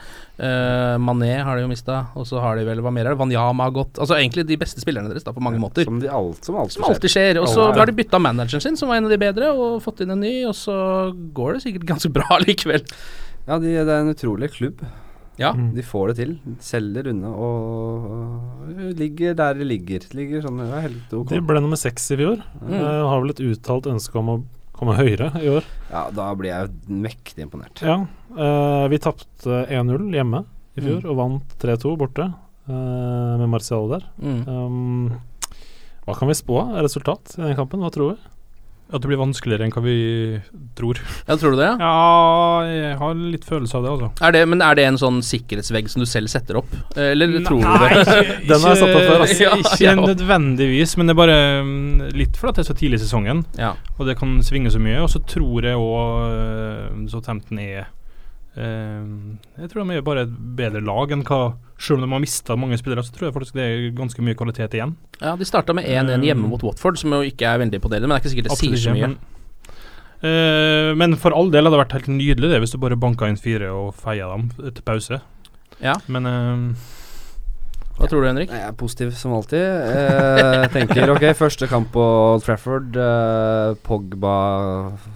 Uh, 0.41 0.97
Mané 1.03 1.43
har 1.45 1.57
de 1.57 1.63
jo 1.67 1.69
mista, 1.69 2.07
og 2.17 2.25
så 2.27 2.41
har 2.41 2.57
de 2.57 2.65
vel 2.65 2.81
Hva 2.81 2.93
mer 2.95 3.05
er 3.07 3.13
det? 3.15 3.19
Wanyama 3.21 3.65
har 3.69 3.75
gått. 3.77 3.99
Altså 4.01 4.17
egentlig 4.17 4.47
de 4.49 4.57
beste 4.57 4.81
spillerne 4.81 5.11
deres, 5.13 5.25
da, 5.27 5.33
på 5.37 5.43
mange 5.45 5.61
måter. 5.61 5.85
Som, 5.85 6.01
alt, 6.09 6.45
som 6.45 6.57
alltid 6.57 6.79
Som 6.79 6.85
alltid 6.89 7.11
skjer. 7.13 7.43
Og 7.43 7.49
så 7.53 7.69
har 7.75 7.87
de 7.91 7.93
bytta 8.01 8.19
manageren 8.23 8.63
sin, 8.65 8.77
som 8.81 8.89
var 8.89 8.97
en 9.03 9.11
av 9.11 9.13
de 9.13 9.19
bedre, 9.21 9.53
og 9.53 9.83
fått 9.85 10.01
inn 10.07 10.11
en 10.15 10.21
ny, 10.25 10.47
og 10.49 10.55
så 10.57 11.13
går 11.37 11.59
det 11.59 11.63
sikkert 11.67 11.85
ganske 11.91 12.13
bra 12.13 12.39
likevel. 12.47 12.81
Ja, 13.47 13.59
de, 13.59 13.73
det 13.73 13.91
er 13.91 14.05
en 14.05 14.13
utrolig 14.13 14.53
klubb. 14.55 14.85
Ja. 15.41 15.53
Mm. 15.57 15.73
De 15.75 15.83
får 15.83 16.13
det 16.13 16.17
til. 16.21 16.33
Selger 16.63 17.09
unna 17.11 17.31
og, 17.33 18.09
og 18.13 18.97
ligger 18.99 19.37
der 19.39 19.57
de 19.59 19.67
ligger. 19.67 20.05
Ligger 20.17 20.45
sånn, 20.45 20.61
det 20.61 20.69
er 20.69 20.89
helt 20.89 21.15
ok. 21.19 21.31
De 21.33 21.41
ble 21.49 21.63
nummer 21.65 21.81
seks 21.81 22.11
i 22.15 22.19
fjor. 22.21 22.43
Mm. 22.61 22.75
Uh, 22.77 23.05
har 23.11 23.23
vel 23.25 23.35
et 23.35 23.45
uttalt 23.49 23.89
ønske 23.91 24.21
om 24.21 24.35
å 24.35 24.37
komme 24.77 24.97
høyere 24.99 25.31
i 25.41 25.51
år. 25.53 25.67
Ja, 25.93 26.07
da 26.15 26.29
blir 26.39 26.53
jeg 26.53 26.99
mektig 27.07 27.49
imponert. 27.49 27.85
Ja, 27.85 28.03
Uh, 28.33 28.89
vi 28.89 28.97
tapte 28.97 29.59
1-0 29.69 30.07
hjemme 30.17 30.39
i 30.73 30.81
fjor 30.81 31.05
og 31.13 31.19
vant 31.19 31.51
3-2 31.61 31.91
borte 32.01 32.25
uh, 32.25 33.35
med 33.37 33.51
Marcial 33.53 33.91
der. 33.91 34.07
Mm. 34.17 34.39
Um, 34.49 35.11
hva 36.07 36.17
kan 36.17 36.31
vi 36.31 36.39
spå 36.39 36.63
av 36.63 36.79
resultat 36.81 37.35
i 37.37 37.43
den 37.43 37.59
kampen? 37.59 37.83
Hva 37.85 37.93
tror 37.93 38.15
vi? 38.15 38.32
At 38.93 39.01
det 39.01 39.09
blir 39.09 39.17
vanskeligere 39.21 39.65
enn 39.65 39.73
hva 39.73 39.81
vi 39.85 39.95
tror. 40.77 40.99
Ja, 41.27 41.37
tror 41.41 41.55
du 41.55 41.57
det? 41.63 41.69
Ja? 41.71 41.77
Ja, 41.81 42.67
jeg 42.69 42.99
har 43.01 43.15
litt 43.17 43.45
følelse 43.49 43.79
av 43.79 43.87
det, 43.87 43.93
altså. 43.95 44.11
Er 44.29 44.33
det, 44.37 44.43
men 44.53 44.61
er 44.65 44.75
det 44.77 44.85
en 44.85 44.99
sånn 45.01 45.23
sikkerhetsvegg 45.25 45.89
som 45.89 46.05
du 46.05 46.07
selv 46.11 46.29
setter 46.29 46.59
opp? 46.61 46.69
Eh, 46.97 47.13
Eller 47.15 47.39
tror 47.47 47.63
du 47.63 47.87
det? 47.87 47.91
ikke- 48.03 48.37
Den 48.51 48.61
har 48.61 48.75
jeg 48.75 48.83
satt 48.83 48.93
opp 48.95 49.07
før, 49.09 49.25
altså. 49.25 49.33
Ikke, 49.33 49.49
Ja, 49.49 49.57
ikke 49.57 49.81
ja. 49.87 49.95
nødvendigvis, 49.97 50.97
men 51.01 51.07
det 51.09 51.15
er 51.17 51.21
bare 51.23 51.41
mm, 51.65 52.13
litt 52.21 52.37
fordi 52.37 52.53
det 52.61 52.65
er 52.67 52.71
så 52.73 52.77
tidlig 52.79 53.01
i 53.01 53.05
sesongen, 53.07 53.45
Ja. 53.59 53.73
og 53.99 54.07
det 54.07 54.19
kan 54.21 54.37
svinge 54.45 54.71
så 54.71 54.79
mye. 54.83 55.01
Og 55.03 55.09
så 55.09 55.23
tror 55.25 55.65
jeg 55.65 55.77
òg 55.81 57.09
Southampton 57.11 57.59
er 57.63 57.79
eh, 57.81 57.91
Jeg 58.57 59.69
tror 59.73 59.87
de 59.89 59.97
er 59.97 60.05
bare 60.05 60.27
et 60.27 60.33
bedre 60.59 60.83
lag 60.85 61.13
enn 61.15 61.23
hva 61.25 61.55
Selv 61.81 61.97
om 61.97 62.05
de 62.05 62.13
har 62.13 62.21
mista 62.23 62.55
mange 62.55 62.77
spillere, 62.77 63.03
så 63.03 63.15
tror 63.15 63.31
jeg 63.31 63.35
faktisk 63.35 63.57
det 63.57 63.65
er 63.65 63.87
ganske 63.97 64.23
mye 64.23 64.37
kvalitet 64.39 64.77
igjen. 64.77 64.93
ja, 65.23 65.33
de 65.37 65.47
starta 65.49 65.75
med 65.75 65.89
1-1 65.89 66.23
hjemme 66.29 66.51
mot 66.51 66.63
Watford, 66.63 67.01
som 67.01 67.11
jo 67.17 67.23
ikke 67.27 67.49
er 67.49 67.59
veldig 67.59 67.81
imponerende, 67.81 68.07
men 68.07 68.15
det 68.15 68.21
er 68.21 68.23
ikke 68.23 68.35
sikkert 68.35 68.51
det 68.53 68.59
sier 68.61 68.77
så 68.79 68.95
mye. 68.95 69.09
Men, 69.09 69.17
eh, 70.23 70.93
men 71.01 71.17
for 71.19 71.35
all 71.35 71.51
del 71.51 71.65
hadde 71.65 71.75
det 71.75 71.83
vært 71.83 71.97
helt 71.97 72.13
nydelig 72.13 72.53
det 72.53 72.61
hvis 72.63 72.77
du 72.77 72.79
bare 72.79 73.01
banka 73.01 73.27
inn 73.27 73.41
fire 73.41 73.73
og 73.75 73.97
feia 73.99 74.29
dem 74.31 74.51
til 74.61 74.85
pause. 74.87 75.19
Ja. 75.83 75.97
Men 76.07 76.29
eh, 76.31 76.93
Hva 78.03 78.09
tror 78.11 78.25
du, 78.25 78.27
Henrik? 78.27 78.51
Jeg 78.51 78.67
er 78.67 78.73
positiv 78.75 79.11
som 79.15 79.31
alltid. 79.37 79.63
Jeg 79.63 80.71
tenker 80.75 81.13
ok, 81.13 81.29
første 81.39 81.69
kamp 81.71 81.93
på 81.95 82.03
Old 82.03 82.43
Trafford. 82.43 82.97
Eh, 82.99 83.77
Pogba 83.87 84.33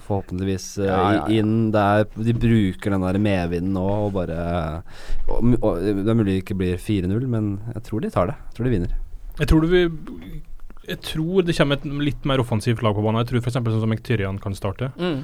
forhåpentligvis 0.06 0.68
eh, 0.84 0.86
Ja, 0.86 1.00
ja, 1.00 1.16
ja. 1.18 1.40
inn 1.40 1.72
der. 1.74 2.04
De 2.14 2.34
bruker 2.36 2.94
den 2.94 3.02
der 3.08 3.18
medvinden 3.18 3.74
nå 3.74 3.86
og 4.04 4.12
bare 4.14 4.38
og, 5.26 5.56
og, 5.58 5.82
Det 5.82 6.06
er 6.06 6.14
mulig 6.14 6.36
det 6.36 6.44
ikke 6.44 6.58
blir 6.62 6.78
4-0, 6.78 7.26
men 7.32 7.56
jeg 7.74 7.88
tror 7.90 8.06
de 8.06 8.12
tar 8.14 8.30
det. 8.30 8.38
Jeg 8.46 8.58
tror 8.60 8.70
de 8.70 8.74
vinner. 8.76 8.94
Jeg 9.36 9.50
tror, 9.50 9.66
det 9.66 9.82
jeg 10.86 11.02
tror 11.02 11.42
det 11.42 11.58
kommer 11.58 11.80
et 11.80 11.86
litt 12.06 12.26
mer 12.28 12.40
offensivt 12.42 12.86
lag 12.86 12.94
på 12.94 13.02
banen. 13.02 13.18
Jeg 13.24 13.32
tror 13.32 13.42
f.eks. 13.42 13.58
sånn 13.58 13.82
som 13.82 13.90
Mkhitaryan 13.90 14.38
kan 14.42 14.54
starte. 14.54 14.92
Mm. 14.94 15.20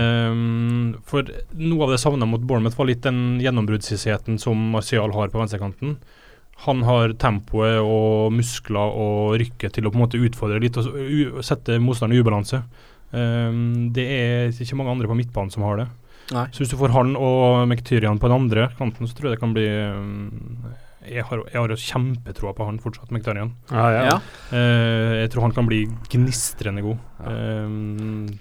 Ehm, 0.00 0.90
for 1.04 1.28
noe 1.52 1.84
av 1.84 1.92
det 1.92 2.00
savna 2.00 2.28
mot 2.28 2.40
Bournemouth, 2.40 2.80
var 2.80 2.88
litt 2.88 3.04
den 3.04 3.42
gjennombruddshissheten 3.44 4.40
som 4.40 4.70
Martial 4.72 5.12
har 5.12 5.28
på 5.28 5.42
venstrekanten. 5.42 5.98
Han 6.64 6.84
har 6.86 7.12
tempoet 7.20 7.80
og 7.82 8.32
muskler 8.32 8.94
og 8.94 9.34
rykket 9.42 9.74
til 9.74 9.86
å 9.86 9.92
på 9.92 9.98
en 9.98 10.04
måte 10.06 10.20
utfordre 10.22 10.62
litt 10.62 10.78
og 10.80 11.42
sette 11.44 11.80
motstanderen 11.82 12.16
i 12.16 12.22
ubalanse. 12.22 12.62
Um, 13.14 13.90
det 13.94 14.04
er 14.10 14.54
ikke 14.54 14.78
mange 14.78 14.94
andre 14.94 15.10
på 15.10 15.18
midtbanen 15.18 15.52
som 15.54 15.66
har 15.66 15.82
det. 15.82 15.88
Nei. 16.32 16.46
Så 16.54 16.62
hvis 16.62 16.72
du 16.72 16.78
får 16.80 16.94
han 16.94 17.12
og 17.20 17.66
Mektyrian 17.68 18.20
på 18.20 18.30
den 18.30 18.38
andre 18.38 18.70
kanten, 18.78 19.08
så 19.08 19.16
tror 19.16 19.28
jeg 19.28 19.36
det 19.36 19.42
kan 19.42 19.52
bli 19.56 19.66
ehm, 19.68 20.30
jeg 21.06 21.24
har, 21.24 21.42
jeg 21.52 21.60
har 21.60 21.68
jo 21.68 21.76
kjempetroa 21.76 22.54
på 22.56 22.64
han 22.66 22.78
fortsatt, 22.78 23.10
Mkhitaryan. 23.10 23.52
Ja, 23.70 23.86
ja. 23.92 24.02
Ja. 24.08 24.16
uh, 24.52 25.14
jeg 25.22 25.30
tror 25.30 25.42
han 25.42 25.52
kan 25.52 25.66
bli 25.66 25.84
gnistrende 26.12 26.82
god. 26.82 26.98
Eh, 27.24 27.68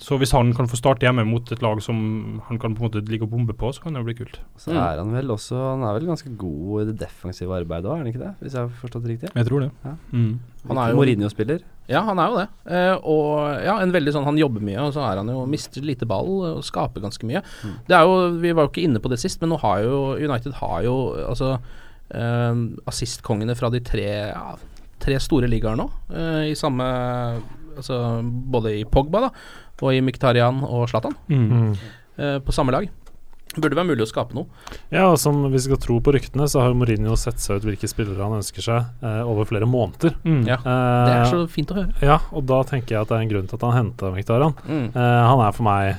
så 0.04 0.17
hvis 0.19 0.34
han 0.36 0.49
kan 0.58 0.67
få 0.67 0.76
starte 0.80 1.06
hjemme 1.06 1.23
mot 1.28 1.52
et 1.54 1.62
lag 1.63 1.80
som 1.84 2.41
han 2.49 2.60
kan 2.60 2.73
på 2.76 2.84
en 2.84 2.89
måte 2.89 3.04
ligge 3.08 3.23
og 3.28 3.32
bombe 3.32 3.54
på, 3.56 3.69
så 3.76 3.84
kan 3.86 3.93
det 3.95 4.04
bli 4.04 4.15
kult. 4.17 4.39
Så 4.60 4.71
Mm. 4.73 4.78
er 4.82 4.97
han 4.97 5.12
vel 5.13 5.28
også 5.32 5.56
Han 5.73 5.84
er 5.84 5.93
vel 5.99 6.08
ganske 6.10 6.36
god 6.38 6.82
i 6.82 6.86
det 6.91 6.97
defensive 6.99 7.49
arbeidet 7.54 7.86
òg, 7.86 7.93
er 7.93 7.97
han 8.04 8.08
ikke 8.08 8.19
det? 8.23 8.34
Hvis 8.41 8.54
jeg 8.54 8.62
har 8.62 8.69
forstått 8.82 9.04
det 9.06 9.12
riktig? 9.13 9.30
Jeg 9.36 9.45
tror 9.47 9.60
det. 9.62 9.71
Ja. 9.86 9.93
Mm. 10.12 10.39
Han 10.67 10.78
er 10.78 10.89
jo- 10.89 10.95
Mourinho 10.95 11.30
spiller. 11.30 11.60
Ja, 11.88 12.02
han 12.04 12.17
er 12.19 12.28
jo 12.30 12.38
det. 12.38 12.47
Eh, 12.71 12.95
og 13.04 13.63
ja, 13.63 13.78
en 13.80 13.91
veldig 13.91 14.13
sånn 14.13 14.23
Han 14.26 14.38
jobber 14.38 14.62
mye, 14.62 14.78
og 14.80 14.93
så 14.93 15.02
er 15.12 15.17
han 15.17 15.28
jo 15.28 15.45
mister 15.45 15.82
lite 15.82 16.06
ball 16.08 16.56
og 16.58 16.63
skaper 16.63 17.02
ganske 17.02 17.23
mye. 17.28 17.41
Det 17.88 17.95
er 17.95 18.04
jo 18.04 18.39
Vi 18.39 18.52
var 18.54 18.65
jo 18.67 18.69
ikke 18.71 18.84
inne 18.88 18.99
på 18.99 19.10
det 19.10 19.19
sist, 19.19 19.39
men 19.41 19.49
nå 19.52 19.60
har 19.60 19.80
jo 19.84 20.15
United 20.15 20.54
har 20.54 20.82
jo 20.84 21.13
altså 21.28 21.60
assistkongene 22.88 23.56
fra 23.58 23.69
de 23.73 23.80
tre 23.84 24.06
ja, 24.32 24.56
tre 25.04 25.17
store 25.19 25.49
ligaer 25.52 25.76
nå, 25.80 25.89
eh, 26.13 26.52
i 26.52 26.56
samme 26.60 26.86
Altså 27.73 27.95
både 28.23 28.69
i 28.78 28.84
Pogba 28.86 29.23
da 29.26 29.30
og 29.84 29.89
i 29.97 29.99
Miktarian 30.06 30.60
og 30.63 30.86
Zlatan, 30.88 31.15
Mm. 31.28 31.71
eh, 32.21 32.38
på 32.39 32.54
samme 32.54 32.71
lag. 32.71 32.86
Burde 33.58 33.76
være 33.76 33.88
mulig 33.89 34.06
å 34.06 34.08
skape 34.08 34.34
noe. 34.38 34.45
Ja, 34.93 35.08
og 35.12 35.17
som 35.19 35.52
vi 35.52 35.58
skal 35.60 35.78
tro 35.78 35.97
på 35.99 36.13
ryktene, 36.13 36.45
så 36.47 36.62
har 36.62 36.69
jo 36.69 36.78
Mourinho 36.80 37.17
sett 37.17 37.41
seg 37.41 37.58
ut 37.58 37.63
hvilke 37.67 37.89
spillere 37.89 38.21
han 38.23 38.38
ønsker 38.39 38.62
seg 38.63 38.86
eh, 39.04 39.23
over 39.28 39.45
flere 39.49 39.65
måneder. 39.67 40.13
Mm. 40.23 40.45
Ja. 40.47 40.56
Eh, 40.62 41.06
Det 41.10 41.17
er 41.17 41.26
så 41.34 41.41
fint 41.49 41.73
å 41.73 41.76
høre. 41.82 41.93
Ja, 42.02 42.19
og 42.32 42.45
da 42.45 42.62
tenker 42.63 42.95
jeg 42.95 43.02
at 43.02 43.10
det 43.10 43.17
er 43.17 43.21
en 43.26 43.30
grunn 43.34 43.47
til 43.49 43.58
at 43.60 43.65
han 43.67 43.76
henta 43.91 44.13
Mkhitaryan. 44.13 44.56
Mm. 44.69 44.88
Eh, 44.95 45.21
han 45.34 45.43
er 45.47 45.52
for 45.52 45.63
meg 45.67 45.97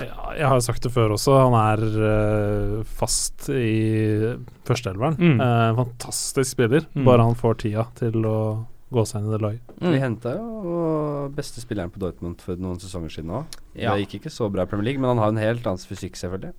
Jeg 0.00 0.46
har 0.48 0.60
sagt 0.64 0.82
det 0.86 0.92
før 0.94 1.12
også, 1.16 1.34
han 1.50 1.56
er 1.58 1.82
eh, 2.10 2.82
fast 2.84 3.48
i 3.52 4.34
førsteelveren. 4.68 5.18
Mm. 5.20 5.40
Eh, 5.40 5.74
fantastisk 5.76 6.50
spiller, 6.56 6.86
Mm. 6.94 7.04
bare 7.04 7.22
han 7.26 7.34
får 7.38 7.58
tida 7.64 7.86
til 7.98 8.12
å 8.24 8.66
gå 8.92 9.04
seg 9.06 9.20
inn 9.22 9.28
i 9.28 9.32
det 9.36 9.40
laget. 9.42 9.60
Mm. 9.80 9.90
Vi 9.92 9.98
henta 10.02 10.32
jo 10.36 11.28
beste 11.36 11.60
spilleren 11.62 11.90
på 11.94 12.00
Dortmund 12.02 12.40
for 12.42 12.56
noen 12.56 12.80
sesonger 12.82 13.10
siden 13.14 13.30
òg. 13.30 13.44
Ja. 13.74 13.94
Det 13.94 14.06
gikk 14.08 14.20
ikke 14.22 14.32
så 14.34 14.48
bra 14.50 14.62
i 14.62 14.66
Premier 14.66 14.84
League, 14.90 15.00
men 15.00 15.08
han 15.12 15.18
har 15.22 15.28
en 15.28 15.36
helt 15.42 15.66
annen 15.66 15.78
fysikk, 15.78 16.16
selvfølgelig. 16.16 16.54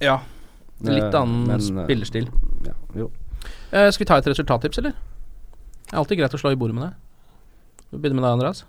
ja. 0.00 0.18
Litt 0.84 1.04
Eh, 1.14 1.20
annen 1.22 1.46
men, 1.48 1.60
spillerstil. 1.86 2.26
Ja, 2.66 2.74
jo. 2.94 3.10
Eh, 3.72 3.88
skal 3.90 4.04
vi 4.04 4.08
ta 4.10 4.16
et 4.18 4.26
resultattips, 4.26 4.76
eller? 4.78 4.90
Det 4.92 5.92
er 5.94 5.96
alltid 5.96 6.18
greit 6.18 6.34
å 6.34 6.38
slå 6.38 6.50
i 6.52 6.56
bordet 6.56 6.74
med 6.74 6.82
det. 6.84 6.94
Vi 7.92 7.96
begynner 7.98 8.20
med 8.20 8.24
deg, 8.24 8.32
Andreas. 8.36 8.64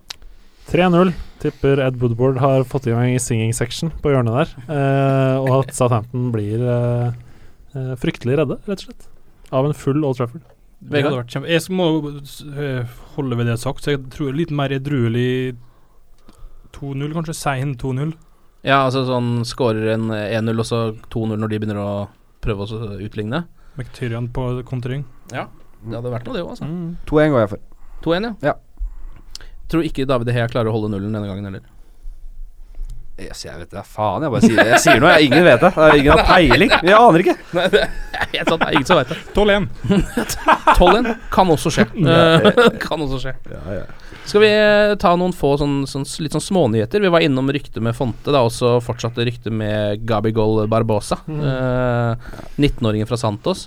3-0. 0.71 1.13
Tipper 1.39 1.79
Ed 1.85 1.99
Woodward 2.01 2.39
har 2.41 2.63
fått 2.67 2.87
i 2.89 2.93
gang 2.95 3.13
i 3.13 3.21
singing 3.21 3.53
section 3.55 3.91
på 4.01 4.11
hjørnet 4.11 4.35
der. 4.39 4.53
eh, 4.73 5.37
og 5.39 5.51
at 5.61 5.73
Southampton 5.77 6.31
blir 6.33 6.63
eh, 6.65 7.11
eh, 7.77 7.93
fryktelig 8.01 8.39
redde, 8.41 8.57
rett 8.67 8.81
og 8.81 8.87
slett. 8.89 9.07
Av 9.55 9.67
en 9.69 9.75
full 9.77 10.03
Old 10.03 10.17
Trafford. 10.19 10.43
Det 10.81 11.03
hadde 11.05 11.17
vært 11.21 11.31
kjempe... 11.33 11.49
Jeg 11.49 11.73
må 11.73 11.87
eh, 12.57 12.97
holde 13.15 13.37
ved 13.37 13.47
det 13.47 13.53
jeg 13.53 13.57
har 13.57 13.63
sagt, 13.63 13.85
så 13.85 13.95
jeg 13.95 14.03
tror 14.13 14.35
litt 14.35 14.51
mer 14.53 14.73
edruelig 14.75 15.55
2-0, 16.77 17.13
kanskje. 17.15 17.37
Sein 17.37 17.75
2-0. 17.79 18.11
Ja, 18.67 18.81
altså 18.83 19.05
sånn 19.07 19.45
skårer 19.47 19.93
en 19.95 20.09
1-0 20.11 20.51
og 20.59 20.67
så 20.67 20.81
2-0 21.13 21.37
når 21.39 21.53
de 21.53 21.59
begynner 21.61 21.79
å 21.81 21.91
prøve 22.43 22.65
å 22.65 22.69
så 22.69 22.81
utligne. 22.99 23.45
McTyrian 23.77 24.27
på 24.33 24.49
kontring. 24.67 25.05
Ja, 25.31 25.47
det 25.85 25.95
hadde 25.95 26.11
vært 26.11 26.27
noe, 26.27 26.35
det 26.35 26.43
òg, 26.43 26.53
altså. 26.55 26.67
Mm. 26.67 26.95
2-1 27.09 27.33
går 27.33 27.43
jeg 27.45 27.51
for. 27.53 27.65
2-1, 28.05 28.27
ja. 28.27 28.33
Ja. 28.51 28.55
Tror 29.71 29.87
ikke 29.87 30.07
David 30.07 30.31
Hea 30.35 30.47
klarer 30.51 30.71
å 30.71 30.77
holde 30.77 30.93
nullen 30.93 31.11
denne 31.11 31.27
gangen 31.27 31.49
heller. 31.49 31.65
Yes, 33.17 33.39
jeg 33.41 33.57
vet 33.57 33.71
det, 33.73 33.81
faen. 33.89 34.21
Jeg 34.21 34.29
bare 34.29 34.45
sier, 34.45 34.59
jeg 34.69 34.81
sier 34.83 34.99
noe. 35.01 35.15
Jeg, 35.15 35.31
ingen 35.31 35.45
vet 35.47 35.63
det. 35.63 35.71
det 35.73 35.85
er 35.87 35.99
ingen 36.03 36.11
har 36.13 36.27
peiling. 36.27 36.73
Jeg 36.85 36.97
aner 36.99 37.23
ikke. 37.23 37.33
Nei, 37.57 37.63
det 37.73 37.79
er 37.81 38.27
helt 38.35 38.51
sant, 38.51 38.61
det 38.61 38.67
er 38.67 38.75
ingen 38.77 38.85
som 38.85 38.99
vet 38.99 39.09
det. 39.09 39.17
12-1. 39.33 39.65
12-1 40.77 41.09
kan 41.35 41.53
også 41.55 41.73
skje. 41.73 41.85
Eh, 42.17 42.59
kan 42.85 43.01
også 43.01 43.17
skje. 43.23 43.33
Skal 44.29 44.43
vi 44.43 44.51
eh, 44.53 44.93
ta 45.01 45.15
noen 45.17 45.33
få 45.35 45.55
sånn, 45.57 45.79
sånn, 45.89 46.05
litt 46.21 46.37
sånn 46.37 46.45
smånyheter? 46.45 47.01
Vi 47.01 47.11
var 47.17 47.25
innom 47.25 47.49
ryktet 47.53 47.81
med 47.83 47.97
Fonte, 47.97 48.29
da 48.35 48.43
også 48.45 48.75
fortsatte 48.85 49.25
ryktet 49.25 49.55
med 49.55 50.05
Gabigol 50.07 50.67
Barbosa. 50.69 51.17
Eh, 51.25 52.29
19-åringen 52.61 53.09
fra 53.09 53.17
Santos. 53.17 53.65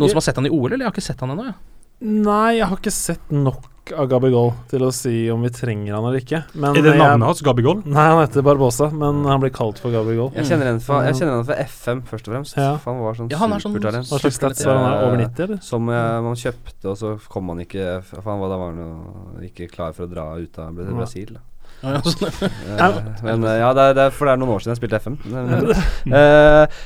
Noen 0.00 0.08
som 0.08 0.22
har 0.22 0.24
sett 0.30 0.40
han 0.40 0.48
i 0.48 0.54
OL, 0.54 0.70
eller? 0.70 0.86
Jeg 0.86 0.88
har 0.88 0.96
ikke 0.96 1.08
sett 1.10 1.20
han 1.26 1.36
ennå, 1.36 1.50
Ja. 1.52 1.58
Nei, 2.00 2.56
jeg 2.56 2.64
har 2.64 2.78
ikke 2.80 2.96
sett 2.96 3.28
nok 3.28 3.66
av 3.96 4.08
Gabigol 4.10 4.52
til 4.70 4.84
å 4.86 4.90
si 4.94 5.12
om 5.32 5.42
vi 5.44 5.50
trenger 5.54 5.94
han 5.96 6.06
eller 6.08 6.20
ikke. 6.22 6.42
Men 6.54 6.76
Er 6.78 6.86
det 6.86 6.94
navnet 6.98 7.26
hans? 7.28 7.42
Gabigol? 7.46 7.80
Nei, 7.84 8.06
han 8.12 8.20
heter 8.22 8.44
Barbosa, 8.46 8.90
men 8.94 9.24
han 9.28 9.40
blir 9.42 9.52
kalt 9.54 9.80
for 9.82 9.92
Gabigol. 9.94 10.30
Jeg 10.36 10.48
kjenner 10.50 10.70
han 10.72 10.80
fra, 10.84 11.00
fra 11.48 11.58
FM, 11.66 12.02
først 12.10 12.28
og 12.30 12.34
fremst. 12.36 12.56
Ja. 12.60 12.72
Han 12.86 13.00
var 13.04 13.18
sånn 13.18 13.30
Ja, 13.32 13.38
han 13.42 13.54
sånn 13.56 13.66
supertalent. 13.74 14.10
Hva 14.10 14.20
slags 14.22 14.40
stats 14.40 14.64
var 14.68 14.80
han? 14.84 14.96
Over 15.08 15.22
90, 15.24 15.44
eller? 15.46 15.62
Som 15.66 15.90
jeg, 15.92 16.24
man 16.28 16.40
kjøpte, 16.44 16.82
og 16.92 16.98
så 17.00 17.14
kom 17.30 17.52
han 17.54 17.64
ikke 17.66 17.86
han 18.00 18.40
var, 18.42 18.48
da 18.52 18.58
var 18.60 18.74
han 18.74 18.82
jo 18.84 19.48
ikke 19.50 19.70
klar 19.72 19.94
for 19.96 20.06
å 20.06 20.10
dra 20.10 20.26
ut 20.40 20.58
av 20.62 20.74
Bra- 20.76 20.92
Brasil. 21.00 21.34
Da. 21.36 21.44
Ja, 21.80 21.94
ja, 21.96 22.00
sånn. 22.04 22.48
Eh, 22.76 22.96
men 23.24 23.44
eh, 23.48 23.58
ja, 23.62 23.70
det 23.76 23.84
er, 23.90 23.94
det 23.96 24.02
er, 24.08 24.10
for 24.14 24.28
det 24.28 24.34
er 24.34 24.40
noen 24.42 24.52
år 24.56 24.60
siden 24.64 24.74
jeg 24.74 24.80
spilte 24.82 24.98
FM. 25.00 25.16
Men, 25.32 25.70
eh, 26.20 26.80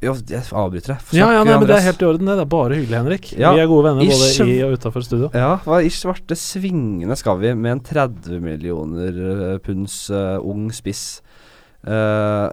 jo, 0.00 0.14
jeg 0.32 0.42
avbryter 0.56 0.94
deg. 0.94 1.10
Ja, 1.12 1.26
ja, 1.34 1.42
nei, 1.44 1.56
men 1.60 1.66
det 1.68 1.76
er 1.76 1.84
helt 1.84 2.00
i 2.00 2.06
orden. 2.08 2.28
Det 2.30 2.36
Det 2.38 2.44
er 2.46 2.50
bare 2.54 2.76
hyggelig, 2.78 2.96
Henrik. 2.96 3.26
Ja, 3.36 3.52
Vi 3.52 3.60
er 3.60 3.68
gode 3.68 3.90
venner 3.90 4.08
både 4.08 4.28
ish. 4.30 4.40
i 4.40 4.62
og 4.64 4.72
utafor 4.78 5.04
studio. 5.04 5.28
Ja, 5.36 5.58
hva 5.66 5.82
i 5.84 5.90
svarte 5.92 6.36
svingene 6.38 7.16
skal 7.20 7.36
vi 7.42 7.52
med 7.54 7.72
en 7.76 7.82
30 7.84 8.40
millioner 8.40 9.20
eh, 9.52 9.58
punds 9.58 10.06
uh, 10.10 10.38
ung 10.40 10.70
spiss? 10.72 11.20
uh, 11.86 12.48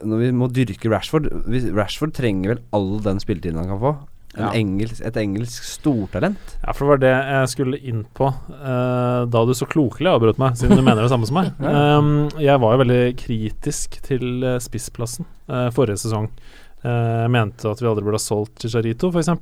når 0.00 0.20
vi 0.22 0.28
må 0.32 0.46
dyrke 0.48 0.88
Rashford 0.88 1.26
vi, 1.50 1.60
Rashford 1.76 2.14
trenger 2.16 2.54
vel 2.54 2.60
all 2.72 3.00
den 3.04 3.18
spilletiden 3.20 3.58
han 3.60 3.68
kan 3.68 3.80
få. 3.82 3.92
En 4.38 4.44
Ja. 4.46 4.50
engelsk, 4.54 5.00
et 5.04 5.16
engelsk 5.18 5.64
stortalent. 5.66 6.52
Ja, 6.62 6.70
for 6.72 6.86
det 6.86 6.90
var 6.92 7.00
det 7.02 7.10
jeg 7.34 7.48
skulle 7.50 7.80
inn 7.82 8.04
på 8.14 8.28
uh, 8.30 9.26
da 9.26 9.42
du 9.44 9.50
så 9.58 9.66
klokelig 9.66 10.06
avbrøt 10.06 10.38
meg, 10.38 10.54
siden 10.56 10.78
du 10.78 10.82
mener 10.86 11.02
det 11.02 11.10
samme 11.10 11.26
som 11.26 11.34
meg. 11.40 11.50
Um, 11.60 12.28
jeg 12.38 12.58
var 12.62 12.76
jo 12.76 12.82
veldig 12.84 13.02
kritisk 13.18 13.98
til 14.06 14.46
spissplassen 14.62 15.26
forrige 15.74 15.98
sesong. 15.98 16.30
Eh, 16.80 17.16
jeg 17.26 17.30
mente 17.34 17.68
at 17.70 17.80
vi 17.82 17.88
aldri 17.90 18.04
burde 18.06 18.16
ha 18.16 18.24
solgt 18.24 18.62
Chicharito, 18.64 19.10
f.eks. 19.12 19.28
Ja, 19.28 19.34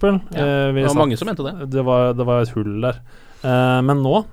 det 0.74 0.86
var 0.88 0.98
mange 0.98 1.16
som 1.20 1.28
mente 1.30 1.44
det. 1.46 1.68
Det 1.70 1.84
var, 1.86 2.12
det 2.18 2.26
var 2.26 2.42
et 2.42 2.50
hull 2.56 2.80
der. 2.82 2.98
Eh, 3.44 3.78
men 3.86 4.02
nå 4.02 4.24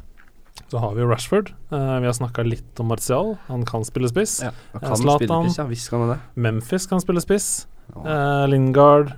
så 0.72 0.80
har 0.82 0.96
vi 0.96 1.04
jo 1.04 1.10
Rashford. 1.12 1.52
Eh, 1.70 2.00
vi 2.02 2.08
har 2.08 2.16
snakka 2.18 2.42
litt 2.48 2.80
om 2.82 2.88
Martial. 2.90 3.36
Han 3.52 3.66
kan 3.68 3.84
spille 3.86 4.10
spiss. 4.10 4.40
Han 4.42 4.54
Eh, 4.74 4.80
kan 4.88 4.98
Zlatan. 4.98 5.20
spille 5.28 5.44
spiss 5.46 5.58
ja. 5.60 5.66
Visst 5.70 5.90
kan 5.92 6.00
han 6.06 6.10
det. 6.16 6.20
Memphis 6.36 6.88
kan 6.90 7.00
spille 7.04 7.22
spiss. 7.22 7.68
Eh, 7.94 8.46
Lingard. 8.50 9.14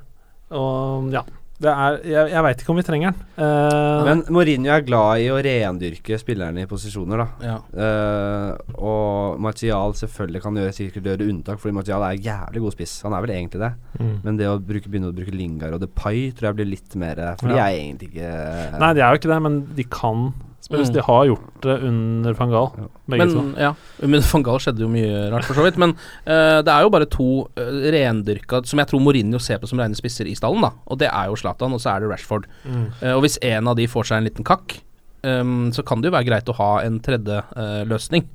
Og 0.51 1.11
ja. 1.13 1.23
Det 1.57 1.71
er, 1.71 1.95
jeg 2.05 2.31
jeg 2.35 2.43
veit 2.45 2.59
ikke 2.61 2.69
om 2.73 2.77
vi 2.77 2.85
trenger 2.85 3.13
den. 3.15 3.21
Uh, 3.33 4.05
Men 4.05 4.19
Mourinho 4.33 4.69
er 4.75 4.83
glad 4.85 5.23
i 5.23 5.29
å 5.33 5.39
rendyrke 5.41 6.19
spillerne 6.21 6.61
i 6.61 6.69
posisjoner, 6.69 7.23
da. 7.23 7.27
Ja. 7.41 7.55
Uh, 7.73 8.75
og 8.77 9.39
Martial 9.41 9.95
selvfølgelig 9.97 10.43
kan 10.43 10.59
gjøre, 10.61 10.75
sikkert 10.77 11.09
gjøre 11.09 11.29
unntak, 11.31 11.61
fordi 11.63 11.77
Martial 11.79 12.05
er 12.05 12.21
jævlig 12.21 12.61
god 12.61 12.77
spiss. 12.77 12.99
Han 13.07 13.17
er 13.17 13.25
vel 13.25 13.33
egentlig 13.39 13.63
det. 13.63 13.71
mm. 13.97 14.13
Men 14.27 14.37
det 14.37 14.51
å 14.51 14.59
bruke, 14.61 14.91
begynne 14.91 15.09
å 15.09 15.17
bruke 15.17 15.33
Lingard 15.33 15.79
og 15.79 15.81
Depay 15.81 16.27
tror 16.37 16.51
jeg 16.51 16.59
blir 16.59 16.69
litt 16.75 16.97
mer 16.99 17.23
For 17.39 17.49
de 17.49 17.57
er 17.57 17.73
egentlig 17.73 18.11
ikke 18.11 18.29
Nei, 18.77 18.91
de 18.93 19.01
er 19.01 19.09
jo 19.09 19.21
ikke 19.21 19.31
det, 19.31 19.41
men 19.47 19.57
de 19.77 19.85
kan 19.89 20.27
spilles. 20.67 20.89
Mm. 20.91 20.95
De 20.97 21.03
har 21.07 21.25
gjort 21.29 21.59
det 21.63 21.75
under 21.87 22.37
van 22.37 22.51
Gaal, 22.53 22.69
Ja. 22.77 22.87
begge 23.07 23.25
Men, 23.25 23.33
to. 23.33 23.43
ja, 23.63 23.71
men 24.03 24.25
van 24.27 24.43
Gaal 24.45 24.59
skjedde 24.63 24.83
jo 24.83 24.89
mye 24.91 25.21
rart, 25.33 25.47
for 25.47 25.57
så 25.57 25.65
vidt. 25.65 25.79
Men 25.81 25.95
uh, 26.27 26.59
det 26.61 26.73
er 26.73 26.85
jo 26.85 26.91
bare 26.93 27.07
to 27.11 27.29
uh, 27.57 27.77
rendyrka 27.95 28.61
som 28.67 28.81
jeg 28.83 28.91
tror 28.91 29.03
Mourinho 29.03 29.39
ser 29.43 29.61
på 29.61 29.69
som 29.71 29.79
rene 29.81 29.97
spisser 29.97 30.27
i 30.29 30.35
stallen. 30.37 30.61
da 30.65 30.73
Og 30.87 30.99
det 31.01 31.09
er 31.09 31.31
jo 31.31 31.39
Zlatan, 31.39 31.73
og 31.73 31.81
så 31.83 31.95
er 31.95 32.03
det 32.03 32.11
Rashford. 32.11 32.47
Mm. 32.65 32.85
Uh, 33.01 33.13
og 33.15 33.23
hvis 33.25 33.39
en 33.41 33.67
av 33.71 33.77
de 33.79 33.87
får 33.87 34.11
seg 34.11 34.21
en 34.21 34.27
liten 34.29 34.47
kakk, 34.47 34.79
um, 35.23 35.71
så 35.73 35.85
kan 35.87 36.01
det 36.01 36.11
jo 36.11 36.17
være 36.17 36.29
greit 36.29 36.49
å 36.51 36.57
ha 36.59 36.71
en 36.85 36.99
tredje 36.99 37.43
uh, 37.55 37.83
løsning 37.87 38.27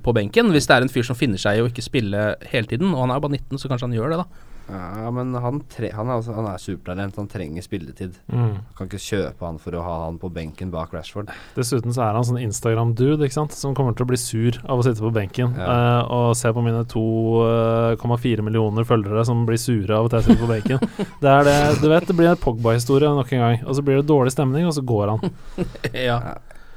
på 0.00 0.12
benken. 0.16 0.48
Hvis 0.54 0.64
det 0.70 0.76
er 0.78 0.84
en 0.86 0.88
fyr 0.88 1.04
som 1.04 1.16
finner 1.18 1.36
seg 1.36 1.58
i 1.58 1.60
å 1.60 1.66
ikke 1.68 1.82
spille 1.84 2.20
hele 2.48 2.68
tiden, 2.70 2.94
og 2.94 3.02
han 3.02 3.10
er 3.10 3.18
jo 3.18 3.24
bare 3.26 3.34
19, 3.36 3.58
så 3.60 3.68
kanskje 3.68 3.88
han 3.90 3.96
gjør 3.98 4.14
det, 4.14 4.20
da. 4.22 4.53
Ja, 4.68 5.10
men 5.12 5.34
han, 5.34 5.60
han, 5.60 6.08
er, 6.08 6.14
altså, 6.14 6.32
han 6.36 6.46
er 6.48 6.60
supertalent. 6.62 7.18
Han 7.20 7.28
trenger 7.28 7.64
spilletid. 7.64 8.16
Mm. 8.32 8.62
Kan 8.78 8.88
ikke 8.88 9.00
kjøpe 9.02 9.44
han 9.44 9.58
for 9.60 9.76
å 9.76 9.82
ha 9.84 9.96
han 10.06 10.16
på 10.22 10.30
benken 10.32 10.70
bak 10.72 10.94
Rashford. 10.96 11.32
Dessuten 11.56 11.92
så 11.94 12.06
er 12.06 12.16
han 12.16 12.24
sånn 12.26 12.40
Instagram-dude 12.40 13.28
som 13.34 13.76
kommer 13.76 13.96
til 13.96 14.06
å 14.06 14.10
bli 14.12 14.20
sur 14.20 14.56
av 14.64 14.80
å 14.80 14.86
sitte 14.86 15.04
på 15.04 15.12
benken 15.14 15.54
Ja. 15.58 15.68
eh, 15.68 16.14
og 16.14 16.36
se 16.38 16.52
på 16.54 16.64
mine 16.64 16.84
2,4 16.88 18.46
millioner 18.46 18.88
følgere 18.88 19.26
som 19.28 19.44
blir 19.48 19.60
sure 19.60 19.98
av 19.98 20.08
at 20.08 20.18
jeg 20.18 20.30
sitter 20.30 20.46
på 20.46 20.52
benken. 20.54 20.96
det 21.22 21.34
er 21.36 21.46
det, 21.50 21.58
du 21.82 21.88
vet, 21.92 22.08
det 22.08 22.16
blir 22.16 22.32
en 22.32 22.40
Pogba-historie 22.40 23.12
nok 23.12 23.32
en 23.36 23.44
gang. 23.44 23.60
Og 23.68 23.76
så 23.76 23.84
blir 23.84 24.00
det 24.00 24.08
dårlig 24.08 24.32
stemning, 24.32 24.66
og 24.68 24.76
så 24.76 24.84
går 24.84 25.14
han. 25.14 25.36
ja. 26.08 26.20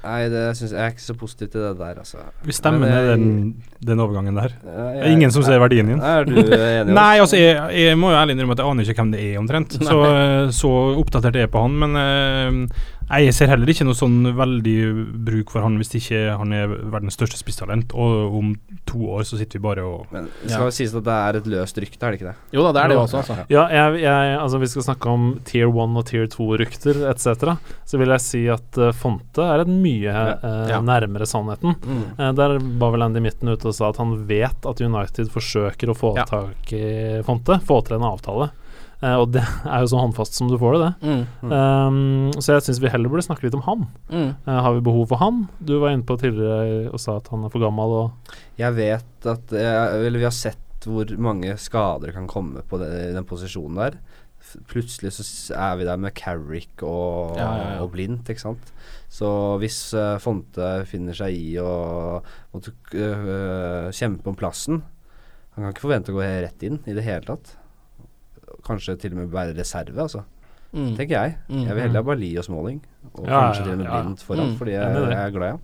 Nei, 0.08 0.22
det 0.32 0.42
synes 0.56 0.72
jeg 0.72 0.80
er 0.86 0.94
ikke 0.94 1.04
så 1.04 1.14
positiv 1.20 1.50
til 1.52 1.62
det 1.66 1.74
der, 1.82 1.98
altså. 2.00 2.22
Vi 2.48 2.54
stemmer 2.56 2.88
ned 2.88 3.10
den, 3.12 3.26
den 3.90 4.00
overgangen 4.00 4.38
der. 4.40 4.54
Ja, 4.64 4.72
Det 4.72 4.96
jeg- 4.96 5.02
er 5.04 5.12
ingen 5.18 5.32
som 5.36 5.44
ser 5.44 5.60
verdien 5.60 5.88
din. 5.92 6.00
Er 6.00 6.24
du 6.24 6.32
enig? 6.38 6.94
Nei, 7.02 7.18
altså 7.20 7.36
jeg, 7.42 7.58
jeg 7.76 7.98
må 8.00 8.14
jo 8.14 8.20
ærlig 8.22 8.38
innrømme 8.38 8.56
at 8.56 8.62
jeg 8.64 8.72
aner 8.72 8.88
ikke 8.94 9.04
hvem 9.04 9.12
det 9.12 9.24
er, 9.26 9.40
omtrent. 9.42 9.76
Så, 9.84 9.98
så 10.56 10.72
oppdatert 11.02 11.36
er 11.36 11.46
jeg 11.48 11.52
på 11.52 11.66
han. 11.66 11.76
Men 11.84 12.00
eh, 12.00 12.52
nei, 12.62 12.97
jeg 13.08 13.34
ser 13.36 13.48
heller 13.48 13.70
ikke 13.72 13.86
noe 13.88 13.96
sånn 13.96 14.18
veldig 14.36 14.76
bruk 15.28 15.52
for 15.54 15.64
han 15.64 15.78
hvis 15.80 15.94
ikke 16.00 16.22
han 16.40 16.52
er 16.56 16.72
verdens 16.92 17.16
største 17.16 17.40
spisstalent. 17.40 17.94
Og 17.96 18.36
om 18.40 18.50
to 18.90 19.00
år 19.16 19.24
så 19.28 19.40
sitter 19.40 19.60
vi 19.62 19.64
bare 19.64 19.86
og 19.88 20.12
Men 20.12 20.28
det 20.42 20.52
skal 20.52 20.68
ja. 20.68 20.74
sies 20.76 20.96
at 20.98 21.06
det 21.08 21.16
er 21.16 21.40
et 21.40 21.48
løst 21.54 21.80
rykte, 21.80 22.02
er 22.04 22.12
det 22.14 22.20
ikke 22.20 22.30
det? 22.34 22.36
Jo 22.58 22.66
da, 22.66 22.74
det 22.76 22.84
er 22.84 22.92
det 22.92 22.98
jo 22.98 23.04
også, 23.06 23.22
altså. 23.24 23.38
Ja, 23.54 23.64
jeg, 23.72 24.02
jeg, 24.04 24.36
altså 24.42 24.62
Vi 24.64 24.72
skal 24.74 24.88
snakke 24.90 25.14
om 25.14 25.26
tier 25.48 25.72
1 25.72 25.98
og 26.02 26.06
tier 26.12 26.28
2-rykter 26.36 27.02
etc. 27.14 27.56
Så 27.88 28.02
vil 28.02 28.12
jeg 28.16 28.26
si 28.26 28.44
at 28.52 28.82
uh, 28.82 28.92
Fonte 28.98 29.48
er 29.56 29.64
et 29.64 29.72
mye 29.72 30.12
uh, 30.44 30.68
Ja. 30.68 30.82
nærmere 30.84 31.28
sannheten. 31.30 31.78
Mm. 31.80 32.04
Uh, 32.20 32.30
der 32.36 32.58
var 32.82 32.96
vel 32.96 33.08
Andy 33.08 33.24
Midten 33.24 33.54
ute 33.54 33.72
og 33.72 33.78
sa 33.78 33.92
at 33.94 34.02
han 34.04 34.18
vet 34.28 34.68
at 34.68 34.84
United 34.84 35.32
forsøker 35.32 35.94
å 35.94 35.98
få 35.98 36.16
Ja. 36.20 36.28
tak 36.28 36.76
i 36.76 37.22
Fonte, 37.28 37.62
få 37.64 37.80
til 37.88 38.02
en 38.02 38.10
avtale. 38.12 38.52
Eh, 38.98 39.14
og 39.14 39.30
det 39.36 39.44
er 39.46 39.84
jo 39.84 39.90
så 39.92 40.02
håndfast 40.02 40.38
som 40.38 40.50
du 40.50 40.58
får 40.60 40.78
det, 40.78 40.88
det. 40.88 41.16
Mm. 41.46 41.52
Um, 41.52 42.38
så 42.42 42.56
jeg 42.56 42.68
syns 42.68 42.82
vi 42.82 42.92
heller 42.92 43.12
burde 43.14 43.26
snakke 43.28 43.46
litt 43.46 43.58
om 43.58 43.66
han. 43.68 43.88
Mm. 44.10 44.30
Uh, 44.48 44.54
har 44.66 44.78
vi 44.78 44.86
behov 44.88 45.10
for 45.12 45.22
han? 45.22 45.44
Du 45.62 45.78
var 45.84 45.94
inne 45.94 46.08
på 46.08 46.18
tidligere 46.20 46.88
og 46.90 47.02
sa 47.02 47.20
at 47.22 47.30
han 47.34 47.46
er 47.46 47.54
for 47.54 47.64
gammel 47.64 47.98
og 48.02 48.32
Jeg 48.58 48.74
vet 48.78 49.28
at 49.30 49.54
jeg, 49.54 50.06
Eller 50.08 50.22
vi 50.22 50.30
har 50.30 50.36
sett 50.36 50.64
hvor 50.88 51.10
mange 51.20 51.52
skader 51.60 52.14
kan 52.16 52.30
komme 52.30 52.62
på 52.70 52.80
det, 52.80 52.90
i 53.10 53.14
den 53.16 53.26
posisjonen 53.28 53.80
der. 53.82 54.00
Plutselig 54.70 55.12
så 55.18 55.26
er 55.60 55.74
vi 55.76 55.88
der 55.90 56.00
med 56.00 56.16
Carrick 56.16 56.84
og, 56.86 57.36
Ja, 57.36 57.48
ja, 57.58 57.70
ja. 57.74 57.80
og 57.84 57.92
Blindt, 57.92 58.30
ikke 58.32 58.46
sant. 58.46 58.72
Så 59.12 59.30
hvis 59.62 59.82
uh, 59.98 60.16
Fonte 60.24 60.72
finner 60.88 61.18
seg 61.18 61.36
i 61.36 61.58
å 61.60 62.22
måtte 62.54 62.74
kjempe 63.94 64.32
om 64.32 64.38
plassen 64.38 64.82
Han 65.54 65.66
kan 65.66 65.74
ikke 65.74 65.86
forvente 65.86 66.14
å 66.14 66.18
gå 66.18 66.26
rett 66.26 66.66
inn 66.66 66.80
i 66.88 66.96
det 66.96 67.06
hele 67.06 67.28
tatt. 67.28 67.58
Kanskje 68.68 68.96
til 69.00 69.12
og 69.14 69.18
med 69.18 69.28
være 69.34 69.54
reserve, 69.60 70.02
altså. 70.02 70.22
Mm. 70.74 70.96
Tenker 70.98 71.22
jeg. 71.22 71.38
Jeg 71.50 71.76
vil 71.76 71.82
heller 71.82 72.02
ha 72.02 72.06
Bali 72.10 72.36
og 72.38 72.44
Smalling. 72.44 72.82
Og 73.14 73.26
Ja, 73.28 73.40
kanskje 73.48 73.64
til 73.64 73.72
og 73.72 73.78
med. 73.78 73.88
Blind 73.88 74.18
foran, 74.18 74.50
Mm. 74.52 74.58
fordi 74.58 74.72
jeg, 74.72 74.96
jeg 75.12 75.26
er 75.26 75.30
glad 75.32 75.48
i 75.48 75.52
han. 75.52 75.60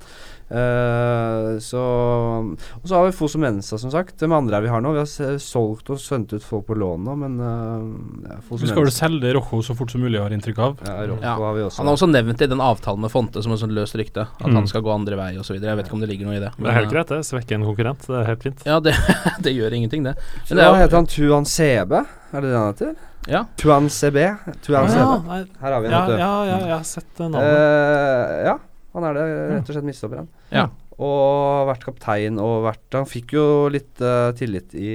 Eh, 0.54 1.58
så 1.66 1.82
Og 1.82 2.86
så 2.86 2.94
har 2.96 3.08
vi 3.08 3.13
Foso 3.18 3.39
Mensa, 3.42 3.78
som 3.82 3.89
sagt. 3.94 4.20
Hvem 4.22 4.36
andre 4.38 4.60
er 4.60 4.66
vi 4.66 4.70
har 4.70 4.84
nå? 4.86 4.92
Vi 4.94 5.02
har 5.02 5.38
solgt 5.42 5.89
og 5.89 5.98
sendt 6.02 6.34
ut 6.36 6.44
folk 6.46 6.68
på 6.68 6.76
lån 6.78 7.08
nå, 7.08 7.16
men 7.18 7.38
uh, 7.42 8.28
ja, 8.30 8.38
Vi 8.52 8.70
skal 8.70 8.84
vel 8.86 8.94
selge 8.94 9.34
Rojo 9.34 9.62
så 9.66 9.76
fort 9.78 9.92
som 9.94 10.04
mulig, 10.04 10.20
har 10.22 10.30
jeg 10.30 10.39
inntrykk 10.42 10.60
av. 10.62 10.84
Ja, 10.86 10.98
Ja. 11.24 11.36
har 11.39 11.54
vi 11.58 11.63
også. 11.66 11.82
Han 11.82 11.89
har 11.89 11.98
også 11.98 12.10
nevnt 12.12 12.42
i 12.46 12.50
den 12.52 12.62
avtalen 12.63 13.02
med 13.02 13.12
Fonte 13.13 13.42
som 13.44 13.52
en 13.56 13.62
sånn 13.62 13.74
løst 13.74 13.98
rykte, 13.98 14.28
at 14.30 14.48
Mm. 14.48 14.56
han 14.62 14.68
skal 14.68 14.82
gå 14.86 14.94
andre 14.94 15.16
vei 15.18 15.32
osv. 15.42 15.56
Jeg 15.58 15.78
vet 15.78 15.86
ikke 15.88 15.94
om 15.98 16.04
det 16.06 16.10
ligger 16.10 16.26
noe 16.30 16.36
i 16.38 16.44
det. 16.44 16.52
Det 16.58 16.68
er 16.70 16.78
helt 16.78 16.92
eh, 16.92 16.94
greit, 16.94 17.08
det. 17.08 17.22
Svekke 17.26 17.56
en 17.58 17.66
konkurrent. 17.66 18.06
Det 18.08 18.20
er 18.22 18.26
helt 18.30 18.44
fint. 18.44 18.62
Ja, 18.66 18.80
det, 18.80 18.94
det 19.46 19.56
gjør 19.56 19.74
ingenting, 19.74 20.04
det. 20.04 20.13
Men 20.50 20.58
det 20.58 20.68
Hva 20.68 20.76
er 20.78 20.84
heter 20.86 20.96
han? 21.02 21.08
Tuan 21.10 21.46
CB? 21.46 21.92
Er 22.34 22.42
det 22.42 22.50
det 22.52 22.58
han 22.60 22.74
heter? 22.74 22.94
Ja. 23.28 23.46
Tuan 23.58 23.88
CB? 23.89 24.18
Tuan 24.66 24.84
ja, 24.84 24.92
Sebe. 24.92 25.46
Her 25.62 25.72
har 25.72 25.82
vi 25.82 25.88
en, 25.88 25.94
ja, 25.94 26.02
vet 26.06 26.10
du. 26.12 26.18
ja, 26.20 26.46
ja, 26.46 26.58
jeg 26.68 26.74
har 26.76 26.84
sett 26.84 27.20
navnet. 27.20 27.39
Uh, 27.39 28.44
ja, 28.50 28.58
han 28.93 29.03
er 29.10 29.13
det. 29.17 29.23
Rett 29.51 29.69
og 29.69 29.75
slett 29.77 29.88
midtstopperen. 29.89 30.27
Ja. 30.53 30.67
Og 31.01 31.65
vært 31.71 31.84
kaptein 31.88 32.36
og 32.38 32.60
vært 32.67 32.93
Han 32.93 33.08
fikk 33.10 33.32
jo 33.34 33.45
litt 33.73 33.97
uh, 34.06 34.29
tillit 34.38 34.75
i 34.77 34.91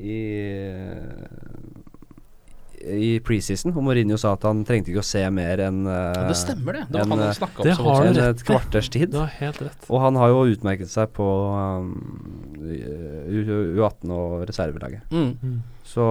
i 0.00 0.20
i 2.80 3.10
preseason, 3.20 3.74
og 3.76 3.84
Mourinho 3.84 4.16
sa 4.16 4.30
at 4.32 4.44
han 4.48 4.62
trengte 4.64 4.88
ikke 4.88 5.02
å 5.02 5.04
se 5.04 5.20
mer 5.36 5.60
enn 5.66 5.82
eh, 5.84 6.14
Ja, 6.16 6.22
det 6.30 6.36
stemmer, 6.40 6.78
det. 6.78 6.84
Det 6.88 7.02
en, 7.02 7.10
han 7.12 7.20
eh, 7.20 7.26
han 7.28 7.36
snakka 7.36 7.60
om. 7.60 7.66
det 7.68 7.74
har 7.76 8.06
rett 8.06 8.20
et 8.30 8.44
kvarters 8.48 8.88
tid. 8.94 9.10
Det 9.12 9.20
har 9.20 9.34
helt 9.36 9.60
rett. 9.66 9.84
Og 9.92 10.00
han 10.00 10.16
har 10.16 10.32
jo 10.32 10.38
utmerket 10.54 10.88
seg 10.88 11.12
på 11.12 11.26
um, 11.28 11.90
U- 12.56 13.76
U18 13.84 14.14
og 14.16 14.46
reservelaget. 14.48 15.12
Mm. 15.12 15.60
Så 15.84 16.06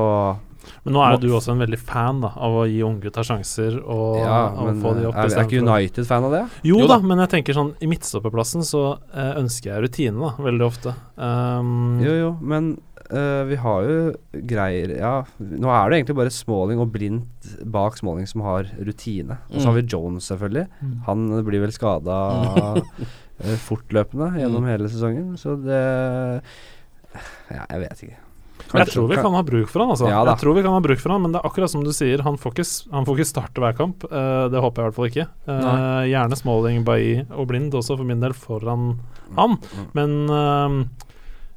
Men 0.84 0.96
nå 0.96 1.04
er 1.04 1.16
jo 1.16 1.22
du 1.24 1.30
også 1.38 1.54
en 1.54 1.64
veldig 1.64 1.80
fan 1.82 2.22
da 2.24 2.32
av 2.36 2.58
å 2.62 2.66
gi 2.70 2.82
unggutta 2.86 3.24
sjanser 3.26 3.80
og, 3.82 4.20
ja, 4.22 4.42
og 4.54 4.82
få 4.84 4.94
de 4.98 5.08
opp. 5.10 5.18
er, 5.20 5.32
er 5.34 5.48
ikke 5.48 5.64
United 5.64 6.08
fan 6.10 6.28
av 6.28 6.36
det? 6.36 6.44
Jo, 6.64 6.80
Jo 6.82 6.90
da, 6.90 6.98
da. 6.98 7.10
men 7.12 7.24
jeg 7.26 7.34
tenker 7.36 7.58
sånn 7.58 7.74
i 7.84 7.90
midtstopperplassen 7.92 8.66
så 8.68 8.84
eh, 9.14 9.34
ønsker 9.42 9.74
jeg 9.74 9.86
rutine, 9.88 10.20
da, 10.22 10.36
veldig 10.50 10.66
ofte. 10.68 10.96
Um, 11.20 12.00
Jo, 12.04 12.14
jo, 12.16 12.30
men 12.42 12.72
uh, 13.12 13.44
vi 13.50 13.58
har 13.60 13.88
jo 13.88 13.98
greier 14.50 14.94
Ja, 15.00 15.14
nå 15.40 15.72
er 15.74 15.90
det 15.92 16.00
egentlig 16.00 16.18
bare 16.20 16.34
Smalling 16.34 16.82
og 16.84 16.92
Blindt 16.94 17.52
bak 17.66 17.98
Smalling 18.00 18.30
som 18.30 18.46
har 18.46 18.70
rutine. 18.78 19.40
Og 19.52 19.60
så 19.60 19.72
har 19.72 19.80
vi 19.80 19.88
Jones, 19.90 20.30
selvfølgelig. 20.32 20.68
Mm. 20.80 20.96
Han 21.10 21.28
blir 21.48 21.66
vel 21.66 21.76
skada 21.76 22.20
fortløpende 23.70 24.34
gjennom 24.42 24.68
hele 24.68 24.90
sesongen, 24.92 25.34
så 25.40 25.56
det 25.60 25.84
Ja, 27.50 27.64
jeg 27.66 27.86
vet 27.88 28.04
ikke. 28.06 28.20
Jeg 28.74 28.88
tror 28.92 29.08
vi 29.10 29.16
kan 29.18 29.34
ha 29.34 29.42
bruk 29.44 29.70
for 29.72 29.82
han, 29.84 29.90
altså. 29.96 30.08
Ja 30.12 30.20
jeg 30.28 30.40
tror 30.44 30.56
vi 30.56 30.64
kan 30.66 30.76
ha 30.76 30.80
bruk 30.86 31.00
for 31.02 31.14
han, 31.16 31.22
men 31.24 31.34
det 31.34 31.40
er 31.42 31.48
akkurat 31.50 31.72
som 31.74 31.84
du 31.84 31.92
sier, 31.96 32.22
han 32.26 32.38
får 32.38 32.54
ikke, 32.54 32.66
han 32.94 33.06
får 33.08 33.18
ikke 33.20 33.30
starte 33.32 33.64
hver 33.64 33.78
kamp. 33.78 34.04
Uh, 34.12 34.46
det 34.54 34.62
håper 34.62 34.82
jeg 34.82 34.86
i 34.86 34.90
hvert 34.90 34.98
fall 35.00 35.10
ikke. 35.10 35.28
Uh, 35.50 36.04
gjerne 36.10 36.38
Smalling, 36.38 36.84
Bailly 36.86 37.24
og 37.34 37.48
Blind 37.50 37.74
også, 37.74 37.98
for 37.98 38.06
min 38.06 38.22
del, 38.22 38.34
foran 38.38 39.00
han. 39.38 39.58
Mm. 39.58 39.90
Men 39.98 40.16
uh, 40.30 41.10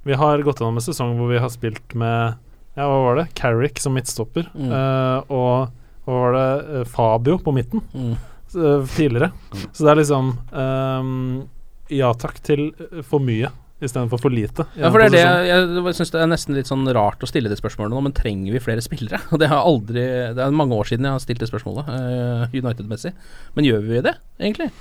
vi 0.09 0.17
har 0.19 0.43
gått 0.43 0.59
gjennom 0.63 0.81
en 0.81 0.85
sesong 0.89 1.15
hvor 1.21 1.29
vi 1.31 1.39
har 1.43 1.53
spilt 1.53 1.95
med 1.95 2.35
Ja, 2.75 2.87
hva 2.89 3.03
var 3.05 3.19
det? 3.21 3.27
Carrick 3.39 3.79
som 3.79 3.93
midtstopper. 3.95 4.47
Mm. 4.57 4.71
eh, 4.73 5.31
og 5.31 5.69
hva 6.09 6.15
var 6.25 6.33
det? 6.39 6.87
Fabio 6.91 7.37
på 7.39 7.53
midten 7.55 7.83
Mm. 7.93 8.17
tidligere. 8.97 9.29
Mm. 9.53 9.61
Så 9.73 9.85
det 9.85 9.91
er 9.93 9.99
liksom 10.01 10.33
um, 10.53 11.49
Ja 11.93 12.11
takk 12.17 12.41
til 12.45 12.73
for 13.07 13.21
mye 13.21 13.49
istedenfor 13.87 14.21
for 14.23 14.35
lite. 14.35 14.67
Ja, 14.79 14.91
for 14.93 15.03
det 15.03 15.11
er 15.11 15.15
det 15.17 15.23
jeg, 15.49 15.67
jeg 15.79 15.99
syns 15.99 16.15
det 16.15 16.23
er 16.23 16.31
nesten 16.31 16.57
litt 16.59 16.71
sånn 16.71 16.87
rart 16.95 17.23
å 17.23 17.29
stille 17.31 17.53
det 17.53 17.59
spørsmålet 17.61 17.95
nå, 17.95 18.01
men 18.07 18.17
trenger 18.17 18.55
vi 18.55 18.63
flere 18.63 18.85
spillere? 18.85 19.23
Og 19.33 19.43
det 19.43 19.51
har 19.53 19.67
aldri 19.67 20.07
Det 20.37 20.43
er 20.43 20.57
mange 20.57 20.79
år 20.79 20.91
siden 20.91 21.09
jeg 21.09 21.19
har 21.19 21.23
stilt 21.25 21.43
det 21.43 21.51
spørsmålet, 21.51 21.93
uh, 21.93 22.57
United-messig. 22.57 23.15
Men 23.57 23.69
gjør 23.69 23.87
vi 23.89 24.03
det, 24.09 24.17
egentlig? 24.41 24.73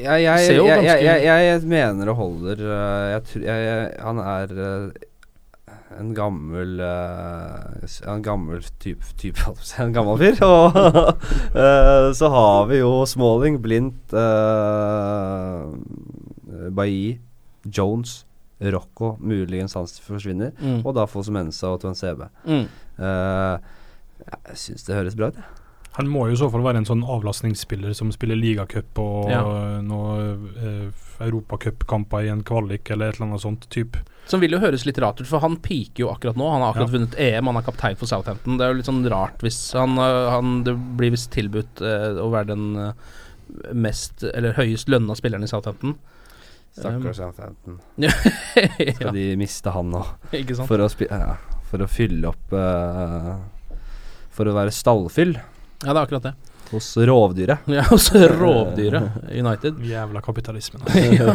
Jeg, 0.00 0.22
jeg, 0.24 0.56
jeg, 0.56 0.82
jeg, 0.86 1.22
jeg, 1.26 1.40
jeg 1.44 1.62
mener 1.68 2.08
det 2.08 2.16
holder 2.16 2.60
jeg, 2.64 3.22
jeg, 3.42 3.64
jeg, 3.66 3.88
Han 4.00 4.20
er 4.22 4.52
øh, 4.56 4.84
en 5.98 6.12
gammel 6.16 6.80
En 6.80 8.22
gammel 8.24 8.64
type, 8.80 9.04
type 9.20 9.52
En 9.82 9.92
gammel 9.92 10.16
fyr. 10.22 10.40
Og 10.46 10.78
så 12.20 12.30
har 12.32 12.70
vi 12.70 12.80
jo 12.80 13.04
Smalling, 13.04 13.60
Blindt, 13.60 14.14
uh, 14.14 15.68
Bailly, 16.70 17.18
Jones, 17.64 18.24
Rocco 18.60 19.14
Muligens 19.20 19.74
han 19.74 19.86
forsvinner. 20.04 20.52
Mm. 20.60 20.82
Og 20.84 20.94
da 20.94 21.06
Fosu 21.08 21.32
Mensa 21.32 21.70
og 21.72 21.80
Tuan 21.80 21.94
CB. 21.96 22.26
Mm. 22.44 22.66
Uh, 23.00 23.56
jeg 24.50 24.60
syns 24.66 24.84
det 24.84 24.94
høres 24.98 25.16
bra 25.16 25.30
ut, 25.32 25.40
jeg. 25.40 25.56
Han 25.96 26.06
må 26.06 26.28
jo 26.28 26.36
i 26.36 26.38
så 26.38 26.46
fall 26.52 26.62
være 26.62 26.78
en 26.78 26.86
sånn 26.86 27.00
avlastningsspiller 27.02 27.96
som 27.98 28.12
spiller 28.14 28.38
ligacup 28.38 28.98
og 29.02 29.30
Ja. 29.32 29.40
noe 29.82 30.36
eh, 30.62 31.00
europacupkamper 31.26 32.28
i 32.28 32.30
en 32.30 32.44
kvalik 32.46 32.92
eller 32.94 33.08
et 33.10 33.16
eller 33.18 33.26
annet 33.32 33.42
sånt 33.42 33.66
type. 33.74 33.98
Som 34.30 34.38
vil 34.40 34.54
jo 34.54 34.60
høres 34.62 34.84
litt 34.86 35.00
rart 35.02 35.18
ut, 35.20 35.26
for 35.26 35.42
han 35.42 35.56
piker 35.56 36.04
jo 36.04 36.12
akkurat 36.12 36.38
nå. 36.38 36.46
Han 36.52 36.62
har 36.62 36.70
akkurat 36.76 36.92
Ja. 36.92 36.94
vunnet 36.98 37.18
EM, 37.18 37.46
han 37.50 37.56
er 37.58 37.66
kaptein 37.66 37.96
for 37.98 38.06
Southampton. 38.06 38.56
Det 38.56 38.64
er 38.64 38.70
jo 38.70 38.76
litt 38.78 38.86
sånn 38.86 39.10
rart 39.10 39.42
hvis 39.42 39.72
han, 39.74 39.98
øh, 39.98 40.30
han 40.30 40.62
Det 40.62 40.76
blir 40.96 41.10
visst 41.10 41.32
tilbudt 41.32 41.82
øh, 41.82 42.22
å 42.22 42.30
være 42.30 42.46
den 42.54 42.94
mest 43.74 44.22
Eller 44.22 44.52
høyest 44.54 44.86
lønna 44.88 45.16
spilleren 45.18 45.42
i 45.42 45.50
Southampton. 45.50 45.96
Stakkars 46.76 47.16
Southampton. 47.16 47.80
ja, 47.96 49.12
de 49.12 49.24
miste 49.36 49.72
han 49.74 49.90
nå? 49.90 50.04
ikke 50.42 50.54
sant? 50.56 50.70
For 50.70 50.82
å, 50.82 50.86
spi 50.92 51.08
ja, 51.10 51.34
for 51.70 51.82
å 51.82 51.88
fylle 51.90 52.30
opp 52.30 52.54
uh, 52.54 53.34
For 54.36 54.46
å 54.50 54.54
være 54.54 54.72
stallfyll 54.74 55.34
Ja, 55.34 55.90
det 55.90 55.96
er 55.96 56.04
akkurat 56.04 56.28
det. 56.30 56.34
hos 56.70 56.92
rovdyret. 56.94 57.66
Ja, 57.74 57.82
hos 57.90 58.06
rovdyret 58.14 59.18
United. 59.34 59.80
Jævla 59.82 60.22
kapitalismen. 60.22 60.84
ja. 61.18 61.34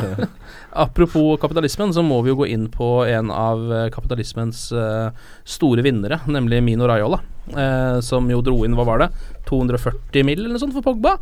Apropos 0.72 1.36
kapitalismen, 1.42 1.92
så 1.94 2.04
må 2.06 2.22
vi 2.24 2.32
jo 2.32 2.40
gå 2.40 2.48
inn 2.54 2.70
på 2.72 2.90
en 3.04 3.34
av 3.36 3.66
eh, 3.68 3.90
kapitalismens 3.92 4.70
uh, 4.72 5.10
store 5.44 5.84
vinnere, 5.84 6.22
nemlig 6.32 6.62
Mino 6.64 6.88
Raiola. 6.88 7.20
Uh, 7.52 8.00
som 8.02 8.26
jo 8.32 8.40
dro 8.42 8.64
inn, 8.66 8.74
hva 8.80 8.88
var 8.88 9.04
det, 9.04 9.10
240 9.50 10.24
mill. 10.26 10.46
eller 10.46 10.56
noe 10.56 10.64
sånt 10.64 10.78
for 10.78 10.86
Pogba. 10.88 11.18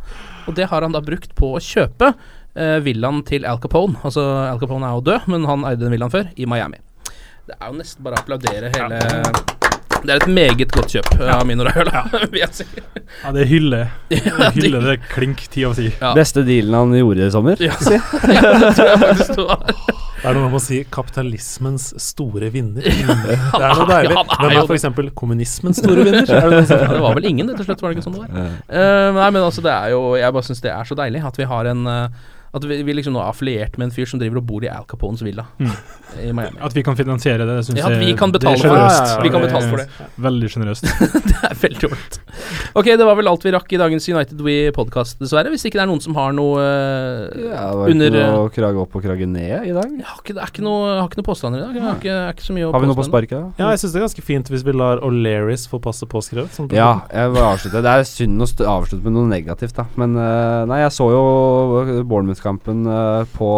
Og 0.46 0.54
det 0.56 0.70
har 0.70 0.86
han 0.86 0.94
da 0.94 1.02
brukt 1.04 1.34
på 1.36 1.56
å 1.56 1.62
kjøpe 1.62 2.14
villaen 2.54 3.22
til 3.26 3.46
Al 3.48 3.58
Capone. 3.58 3.98
Altså, 4.06 4.22
Al 4.46 4.60
Capone 4.62 4.86
er 4.86 4.98
jo 4.98 5.06
død, 5.10 5.30
men 5.32 5.46
han 5.50 5.64
eide 5.66 5.82
den 5.86 5.94
villaen 5.96 6.12
før, 6.12 6.28
i 6.38 6.46
Miami. 6.46 6.78
Det 7.44 7.58
er 7.60 7.68
jo 7.68 7.76
nesten 7.76 8.04
bare 8.04 8.16
å 8.16 8.22
applaudere 8.22 8.70
hele 8.72 8.98
Det 10.00 10.14
er 10.14 10.22
et 10.22 10.30
meget 10.32 10.70
godt 10.72 10.94
kjøp 10.94 11.10
eh, 11.18 11.28
av 11.28 11.42
Minor 11.44 11.68
Raiola, 11.68 12.00
vil 12.32 12.40
jeg 12.40 12.56
si. 12.56 12.64
Ja, 13.20 13.32
det 13.36 13.44
hyller 13.50 13.82
Ja, 14.14 14.38
det. 14.38 14.48
Hyller 14.56 14.86
det 14.88 14.94
klink 15.10 15.42
ti 15.52 15.66
av 15.68 15.76
ti. 15.76 15.90
Ja. 15.92 16.14
Beste 16.16 16.40
dealen 16.46 16.76
han 16.78 16.94
gjorde 16.96 17.26
i 17.26 17.28
sommer. 17.34 17.60
Ja. 17.60 17.76
ja, 17.84 18.54
det 18.62 18.70
tror 18.78 18.88
jeg 18.88 19.02
faktisk 19.02 19.36
det 19.36 19.46
var. 19.50 19.64
Det 19.68 20.30
er 20.30 20.38
noe 20.38 20.48
med 20.48 20.56
å 20.56 20.62
si 20.64 20.78
kapitalismens 20.88 21.90
store 22.00 22.48
vinner. 22.52 22.80
Det 22.88 23.60
er 23.60 23.76
noe 23.76 23.88
deilig. 23.90 24.16
Ja, 24.16 24.24
Hvem 24.40 24.54
er 24.56 24.62
f.eks. 24.64 25.10
kommunismens 25.20 25.82
store 25.84 26.06
vinner? 26.08 26.24
Er 26.24 26.48
det? 26.48 26.62
Ja, 26.64 26.78
det 26.94 27.02
var 27.04 27.18
vel 27.18 27.28
ingen, 27.28 27.50
det 27.50 27.58
til 27.60 27.68
slutt, 27.68 27.84
var 27.84 27.92
det 27.92 27.98
ikke 27.98 28.06
sånn 28.06 28.16
det 28.16 28.24
var? 28.24 28.54
Uh, 28.72 29.10
nei, 29.18 29.28
men 29.36 29.42
altså, 29.42 29.64
det 29.64 29.74
er 29.74 29.92
jo 29.92 30.00
Jeg 30.16 30.32
bare 30.32 30.48
syns 30.48 30.64
det 30.64 30.72
er 30.72 30.88
så 30.88 30.96
deilig 30.96 31.20
at 31.28 31.36
vi 31.36 31.48
har 31.50 31.68
en 31.68 31.84
eh, 31.92 32.24
At 32.54 32.64
vi, 32.70 32.78
vi 32.86 32.94
liksom 32.94 33.16
nå 33.16 33.22
er 33.22 33.32
affiliert 33.32 33.74
med 33.80 33.88
en 33.88 33.94
fyr 33.94 34.06
som 34.06 34.20
driver 34.20 34.38
og 34.38 34.46
bor 34.46 34.62
i 34.62 34.68
Al 34.70 34.84
Capones 34.86 35.24
villa 35.26 35.42
i 36.22 36.30
Miami. 36.30 36.60
At 36.62 36.74
vi 36.76 36.84
kan 36.86 36.94
finansiere 36.94 37.42
det, 37.42 37.56
det 37.58 37.64
syns 37.66 37.80
Ja, 37.80 37.88
at 37.88 37.96
jeg 37.96 38.12
vi 38.12 38.16
kan 38.18 38.30
det 38.30 38.42
er 38.46 38.60
generøst. 38.60 39.14
Vi 39.24 39.30
kan 39.34 39.42
betale 39.42 39.70
for 39.72 39.82
det. 39.82 39.86
er 39.90 40.22
Veldig 40.26 40.50
sjenerøst. 40.52 40.86
det 41.30 41.34
er 41.48 41.56
veldig 41.58 41.88
ålreit. 41.90 42.18
Ok, 42.78 42.90
det 42.94 43.08
var 43.08 43.18
vel 43.18 43.30
alt 43.30 43.46
vi 43.46 43.52
rakk 43.54 43.74
i 43.74 43.80
dagens 43.82 44.06
United 44.10 44.44
We-podkast, 44.46 45.18
dessverre. 45.22 45.50
Hvis 45.50 45.66
ikke 45.66 45.80
det 45.80 45.84
er 45.84 45.90
noen 45.90 46.02
som 46.04 46.14
har 46.18 46.34
noe 46.36 46.62
uh, 46.62 47.42
Ja, 47.42 47.64
det 47.70 47.80
var 47.80 47.92
ikke 47.94 48.12
noe 48.14 48.44
å 48.44 48.48
krage 48.54 48.82
opp 48.84 48.94
og 48.98 49.06
krage 49.08 49.28
ned 49.30 49.66
i 49.70 49.74
dag. 49.74 49.90
Jeg 49.90 50.08
har 50.10 50.22
ikke, 50.22 50.36
det 50.38 50.44
er 50.46 50.54
ikke 50.54 50.66
noe, 50.66 50.94
har 51.00 51.10
ikke 51.10 51.20
noe 51.22 51.28
påstander 51.30 51.62
i 51.62 51.66
dag. 51.66 51.80
Har 51.88 51.98
ikke, 51.98 52.14
jeg 52.14 52.38
ikke 52.38 52.46
så 52.46 52.58
mye 52.58 52.70
Har 52.70 52.86
vi 52.86 52.92
noe 52.92 53.00
på 53.00 53.08
sparket? 53.10 53.60
Ja, 53.60 53.72
jeg 53.74 53.82
syns 53.82 53.96
det 53.96 54.00
er 54.00 54.06
ganske 54.06 54.26
fint 54.30 54.54
hvis 54.54 54.66
vi 54.66 54.76
lar 54.78 55.02
O'Learys 55.02 55.66
få 55.70 55.82
passe 55.82 56.06
påskrevet. 56.10 56.54
Sånn 56.54 56.70
Ja, 56.74 56.92
jeg 57.10 57.34
vil 57.34 57.48
avslutte. 57.50 57.82
Det 57.82 57.98
er 57.98 58.08
synd 58.08 58.46
å 58.46 58.48
avslutte 58.78 59.02
med 59.02 59.18
noe 59.18 59.26
negativt, 59.34 59.74
da. 59.74 59.88
Men 59.98 60.14
uh, 60.14 60.62
nei, 60.70 60.84
jeg 60.84 60.94
så 60.94 61.10
jo 61.10 61.24
Bournemouth-kampen 62.06 62.43
eh, 62.46 63.24
på 63.34 63.50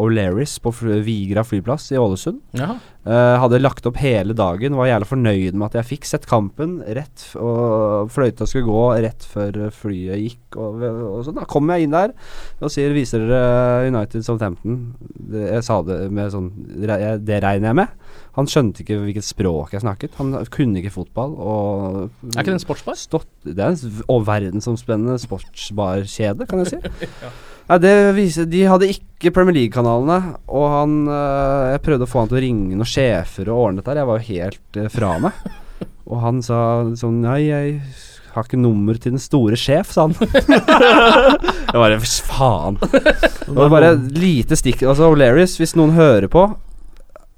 O'Learys 0.00 0.58
på 0.62 0.72
Vigra 1.04 1.44
flyplass 1.44 1.92
i 1.92 1.98
Ålesund. 2.00 2.40
Jaha. 2.52 2.78
Eh, 3.04 3.36
hadde 3.36 3.58
lagt 3.60 3.84
opp 3.84 3.98
hele 4.00 4.32
dagen, 4.32 4.78
var 4.78 4.88
jævla 4.88 5.04
fornøyd 5.04 5.56
med 5.60 5.66
at 5.66 5.74
jeg 5.76 5.88
fikk 5.90 6.06
sett 6.08 6.24
kampen 6.24 6.78
rett 6.96 7.34
Og 7.36 8.08
fløyta 8.08 8.46
skulle 8.48 8.64
gå 8.64 8.84
rett 9.04 9.26
før 9.28 9.58
flyet 9.76 10.22
gikk, 10.22 10.56
og, 10.56 10.80
og 10.80 11.18
sånn. 11.26 11.36
Da 11.36 11.44
kom 11.44 11.68
jeg 11.74 11.84
inn 11.84 11.92
der 11.92 12.14
og 12.64 12.72
sier 12.72 12.96
Viser 12.96 13.26
dere 13.28 13.90
United 13.90 14.24
Southampton? 14.24 14.78
Det, 15.04 15.44
jeg 15.50 15.66
sa 15.66 15.82
det 15.84 15.98
med 16.16 16.32
sånn 16.32 16.48
Det 16.80 17.42
regner 17.44 17.70
jeg 17.74 17.80
med. 17.82 17.96
Han 18.38 18.48
skjønte 18.48 18.80
ikke 18.82 19.02
hvilket 19.02 19.26
språk 19.26 19.74
jeg 19.76 19.84
snakket. 19.84 20.16
Han 20.18 20.32
kunne 20.54 20.80
ikke 20.80 20.94
fotball. 20.96 21.36
Og 21.36 21.98
Er 22.32 22.40
ikke 22.40 22.54
det 22.54 22.56
en 22.56 22.64
sportsbar? 22.64 22.96
Stått, 22.98 23.28
det 23.44 23.60
er 23.60 23.76
en 23.76 24.24
verdensomspennende 24.26 25.20
sportsbarkjede, 25.22 26.48
kan 26.48 26.64
jeg 26.64 26.72
si. 26.72 26.80
Nei, 27.64 27.78
det 27.80 27.92
viser, 28.16 28.48
De 28.50 28.64
hadde 28.68 28.90
ikke 28.92 29.32
Premier 29.32 29.56
League-kanalene, 29.56 30.34
og 30.52 30.64
han 30.68 30.96
øh, 31.08 31.70
Jeg 31.72 31.84
prøvde 31.86 32.04
å 32.04 32.10
få 32.10 32.24
han 32.24 32.32
til 32.32 32.40
å 32.40 32.42
ringe 32.44 32.76
noen 32.76 32.88
sjefer 32.88 33.48
og 33.48 33.68
ordne 33.68 33.80
dette. 33.80 33.96
Jeg 34.00 34.10
var 34.10 34.20
jo 34.20 34.32
helt 34.32 34.80
øh, 34.82 34.90
fra 34.92 35.14
meg. 35.24 35.44
Og 36.04 36.18
han 36.20 36.42
sa 36.44 36.58
sånn 37.00 37.22
Nei, 37.24 37.38
jeg 37.46 37.78
har 38.34 38.44
ikke 38.44 38.58
nummer 38.60 38.98
til 39.00 39.14
den 39.14 39.22
store 39.22 39.56
sjef, 39.56 39.94
sa 39.94 40.04
han. 40.04 40.12
jeg 40.34 41.78
bare 41.80 41.96
Faen. 42.04 42.76
Det 43.46 43.56
var 43.56 43.72
bare 43.72 43.94
lite 43.96 44.58
stikk. 44.58 44.82
Altså, 44.84 45.08
O'Learys, 45.14 45.56
hvis 45.60 45.72
noen 45.78 45.94
hører 45.96 46.28
på 46.28 46.44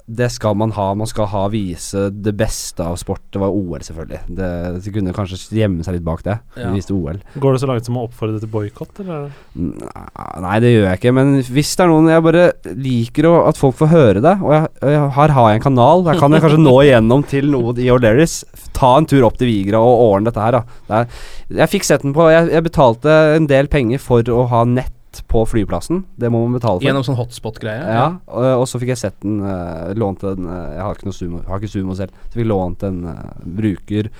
det 0.06 0.28
skal 0.30 0.54
man 0.54 0.70
ha. 0.76 0.86
Man 0.94 1.08
skal 1.10 1.26
ha 1.32 1.42
vise 1.50 2.06
det 2.14 2.32
beste 2.38 2.84
av 2.84 2.94
sport. 3.00 3.24
Det 3.34 3.40
var 3.42 3.50
OL, 3.50 3.80
selvfølgelig. 3.82 4.20
Det, 4.38 4.50
de 4.84 4.92
kunne 4.94 5.14
kanskje 5.16 5.58
gjemme 5.58 5.82
seg 5.82 5.96
litt 5.96 6.06
bak 6.06 6.22
det. 6.26 6.36
Ja. 6.54 6.68
De 6.68 6.78
viste 6.78 6.94
OL. 6.94 7.18
Går 7.34 7.56
det 7.56 7.62
så 7.62 7.70
langt 7.70 7.88
som 7.88 7.98
å 7.98 8.04
oppfordre 8.06 8.38
til 8.42 8.52
boikott, 8.52 9.02
eller? 9.02 9.32
Nei, 9.58 10.56
det 10.62 10.70
gjør 10.70 10.86
jeg 10.86 11.00
ikke. 11.00 11.14
Men 11.18 11.34
hvis 11.42 11.74
det 11.74 11.84
er 11.84 11.90
noen 11.90 12.10
Jeg 12.12 12.22
bare 12.22 12.46
liker 12.78 13.26
å, 13.26 13.34
at 13.50 13.58
folk 13.58 13.78
får 13.80 13.90
høre 13.90 14.22
det. 14.22 14.36
Og 14.46 14.54
jeg, 14.54 14.70
jeg, 14.94 15.02
her 15.18 15.36
har 15.38 15.50
jeg 15.50 15.60
en 15.60 15.66
kanal. 15.66 16.06
Der 16.06 16.22
kan 16.22 16.36
jeg 16.38 16.46
kanskje 16.46 16.62
nå 16.62 16.76
igjennom 16.84 17.26
til 17.26 17.50
noe 17.50 17.74
i 17.74 17.90
O'Learys. 17.90 18.40
Ta 18.78 18.94
en 19.00 19.10
tur 19.10 19.26
opp 19.26 19.40
til 19.40 19.50
Vigra 19.50 19.82
og 19.82 20.04
ordne 20.06 20.30
dette 20.30 20.44
her, 20.44 20.60
da. 20.60 20.80
Det 20.86 21.00
er, 21.02 21.24
jeg 21.62 21.74
fikk 21.74 21.86
sett 21.88 22.06
den 22.06 22.14
på 22.14 22.30
jeg, 22.30 22.50
jeg 22.54 22.66
betalte 22.66 23.12
en 23.36 23.50
del 23.50 23.70
penger 23.70 24.02
for 24.02 24.26
å 24.30 24.46
ha 24.52 24.62
nett 24.68 24.95
på 25.24 25.42
flyplassen. 25.48 26.02
Det 26.18 26.30
må 26.32 26.42
man 26.44 26.56
betale 26.56 26.80
for. 26.80 26.86
Gjennom 26.86 27.04
sånn 27.06 27.18
hotspot-greie? 27.18 27.82
Ja, 27.96 28.06
og, 28.26 28.46
og 28.62 28.66
så 28.70 28.80
fikk 28.82 28.92
jeg 28.94 29.00
sett 29.00 29.16
den 29.24 29.40
uh, 29.44 29.92
Lånt 29.96 30.24
den 30.24 30.48
uh, 30.48 30.74
Jeg 30.74 30.82
har 30.84 30.98
ikke 30.98 31.08
noe 31.08 31.16
sumo, 31.16 31.42
har 31.46 31.62
ikke 31.62 31.72
sumo 31.72 31.96
selv. 31.98 32.14
Så 32.26 32.36
fikk 32.36 32.44
jeg 32.44 32.50
lånt 32.52 32.86
en 32.86 33.02
uh, 33.08 33.42
bruker 33.58 34.10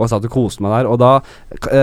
og 0.00 0.08
satt 0.10 0.24
og 0.28 0.32
koste 0.32 0.64
meg 0.64 0.74
der. 0.74 0.88
Og 0.88 1.00
da 1.00 1.12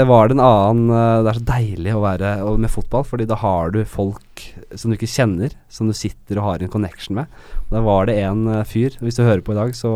var 0.09 0.30
det 0.30 0.38
en 0.38 0.41
annen 0.41 0.88
Det 1.22 1.30
er 1.30 1.38
så 1.38 1.47
deilig 1.51 1.91
å 1.93 2.01
være 2.01 2.32
med 2.57 2.72
fotball, 2.74 3.03
Fordi 3.05 3.28
da 3.30 3.38
har 3.43 3.76
du 3.76 3.84
folk 3.86 4.47
som 4.74 4.89
du 4.89 4.97
ikke 4.97 5.11
kjenner, 5.11 5.53
som 5.70 5.89
du 5.89 5.93
sitter 5.97 6.39
og 6.39 6.47
har 6.47 6.63
en 6.63 6.72
connection 6.72 7.20
med. 7.20 7.30
Og 7.68 7.76
da 7.76 7.84
var 7.86 8.09
det 8.09 8.18
en 8.24 8.47
fyr, 8.65 8.97
hvis 9.03 9.20
du 9.20 9.26
hører 9.28 9.43
på 9.45 9.53
i 9.53 9.59
dag, 9.59 9.76
så 9.78 9.91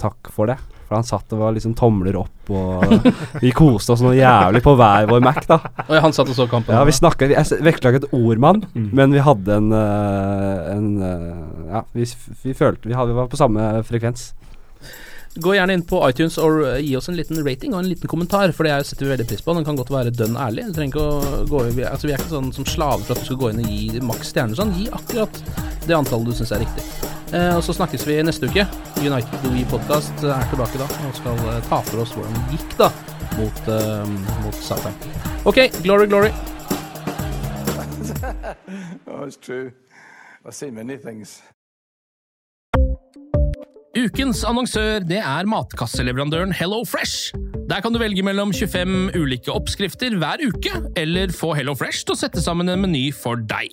takk 0.00 0.32
for 0.32 0.48
det. 0.48 0.56
For 0.86 0.94
han 0.94 1.06
satt 1.06 1.32
og 1.34 1.40
var 1.42 1.54
liksom 1.56 1.74
tomler 1.78 2.14
opp, 2.20 2.50
og 2.54 3.08
vi 3.42 3.50
koste 3.56 3.96
oss 3.96 4.04
noe 4.04 4.14
jævlig 4.14 4.62
på 4.62 4.76
hver 4.78 5.08
vår 5.10 5.24
Mac, 5.24 5.42
da. 5.50 5.58
Og 5.88 5.96
han 6.04 6.14
satt 6.14 6.30
og 6.30 6.38
så 6.38 6.46
kampen? 6.50 6.76
Ja, 6.76 6.84
vi 6.86 6.94
snakka 6.94 7.26
Jeg 7.32 7.58
vektla 7.66 7.90
ikke 7.90 8.04
et 8.04 8.14
ord 8.14 8.38
med 8.38 8.48
han, 8.52 8.90
men 8.94 9.16
vi 9.16 9.24
hadde 9.26 9.58
en, 9.58 9.72
eh, 9.74 10.72
en 10.76 10.88
eh, 11.02 11.70
Ja, 11.72 11.82
vi, 11.96 12.06
vi 12.44 12.54
følte 12.54 12.86
vi, 12.86 12.94
hadde, 12.94 13.10
vi 13.10 13.18
var 13.18 13.32
på 13.32 13.40
samme 13.40 13.72
frekvens. 13.88 14.30
Gå 15.36 15.52
gjerne 15.52 15.74
inn 15.76 15.82
på 15.84 15.98
iTunes 16.06 16.38
og 16.40 16.62
gi 16.80 16.94
oss 16.96 17.10
en 17.10 17.18
liten 17.18 17.42
rating 17.44 17.74
og 17.74 17.82
en 17.82 17.90
liten 17.90 18.08
kommentar, 18.08 18.54
for 18.56 18.64
det 18.64 18.78
setter 18.88 19.04
vi 19.04 19.12
veldig 19.12 19.26
pris 19.28 19.44
på. 19.44 19.52
Den 19.58 19.66
kan 19.66 19.76
godt 19.76 19.92
være 19.92 20.14
dønn 20.14 20.38
ærlig. 20.40 20.70
Du 20.70 20.78
trenger 20.78 20.94
ikke 20.94 21.04
å 21.04 21.42
gå 21.50 21.66
vi, 21.76 21.84
altså, 21.84 22.08
vi 22.08 22.14
er 22.14 22.22
ikke 22.22 22.32
sånn 22.38 22.54
som 22.56 22.70
slaver 22.70 23.04
for 23.04 23.16
at 23.16 23.26
du 23.26 23.28
skal 23.28 23.42
gå 23.42 23.52
inn 23.52 23.60
og 23.60 23.68
gi 23.74 24.06
maks 24.06 24.32
stjerner 24.32 24.56
sånn. 24.56 24.72
Gi 24.78 24.88
akkurat 24.96 25.42
det 25.84 25.98
antallet 25.98 26.30
du 26.30 26.38
syns 26.38 26.56
er 26.56 26.64
riktig. 26.64 27.15
Eh, 27.34 27.56
og 27.56 27.62
så 27.66 27.74
snakkes 27.74 28.06
vi 28.06 28.20
neste 28.22 28.46
uke. 28.46 28.66
United 29.02 29.46
We 29.50 29.64
Podcast 29.70 30.22
er 30.22 30.46
tilbake 30.52 30.78
da 30.78 30.86
og 30.86 31.16
skal 31.16 31.40
eh, 31.50 31.62
ta 31.66 31.80
for 31.88 32.04
oss 32.04 32.14
hvordan 32.14 32.36
det 32.36 32.58
gikk 32.60 32.76
da 32.78 32.90
mot, 33.36 33.58
uh, 33.68 34.06
mot 34.44 34.54
Southampton. 34.54 35.10
Ok, 35.44 35.66
glory, 35.82 36.06
glory. 36.06 36.30
Oh, 39.06 39.24
it's 39.24 39.36
true. 39.36 39.72
I've 40.44 40.54
seen 40.54 40.74
many 40.74 40.96
things. 40.96 41.42
Ukens 43.96 44.42
annonsør 44.44 45.00
det 45.08 45.22
er 45.22 45.46
matkasseleverandøren 45.48 46.52
Hello 46.52 46.82
Fresh. 46.84 47.32
Der 47.70 47.80
kan 47.80 47.94
du 47.94 47.98
velge 47.98 48.22
mellom 48.22 48.52
25 48.52 49.16
ulike 49.16 49.50
oppskrifter 49.52 50.18
hver 50.20 50.42
uke, 50.44 50.74
eller 51.00 51.32
få 51.32 51.54
Hello 51.56 51.72
Fresh 51.74 52.04
til 52.04 52.12
å 52.14 52.18
sette 52.20 52.42
sammen 52.44 52.68
en 52.68 52.82
meny 52.84 53.08
for 53.16 53.40
deg. 53.40 53.72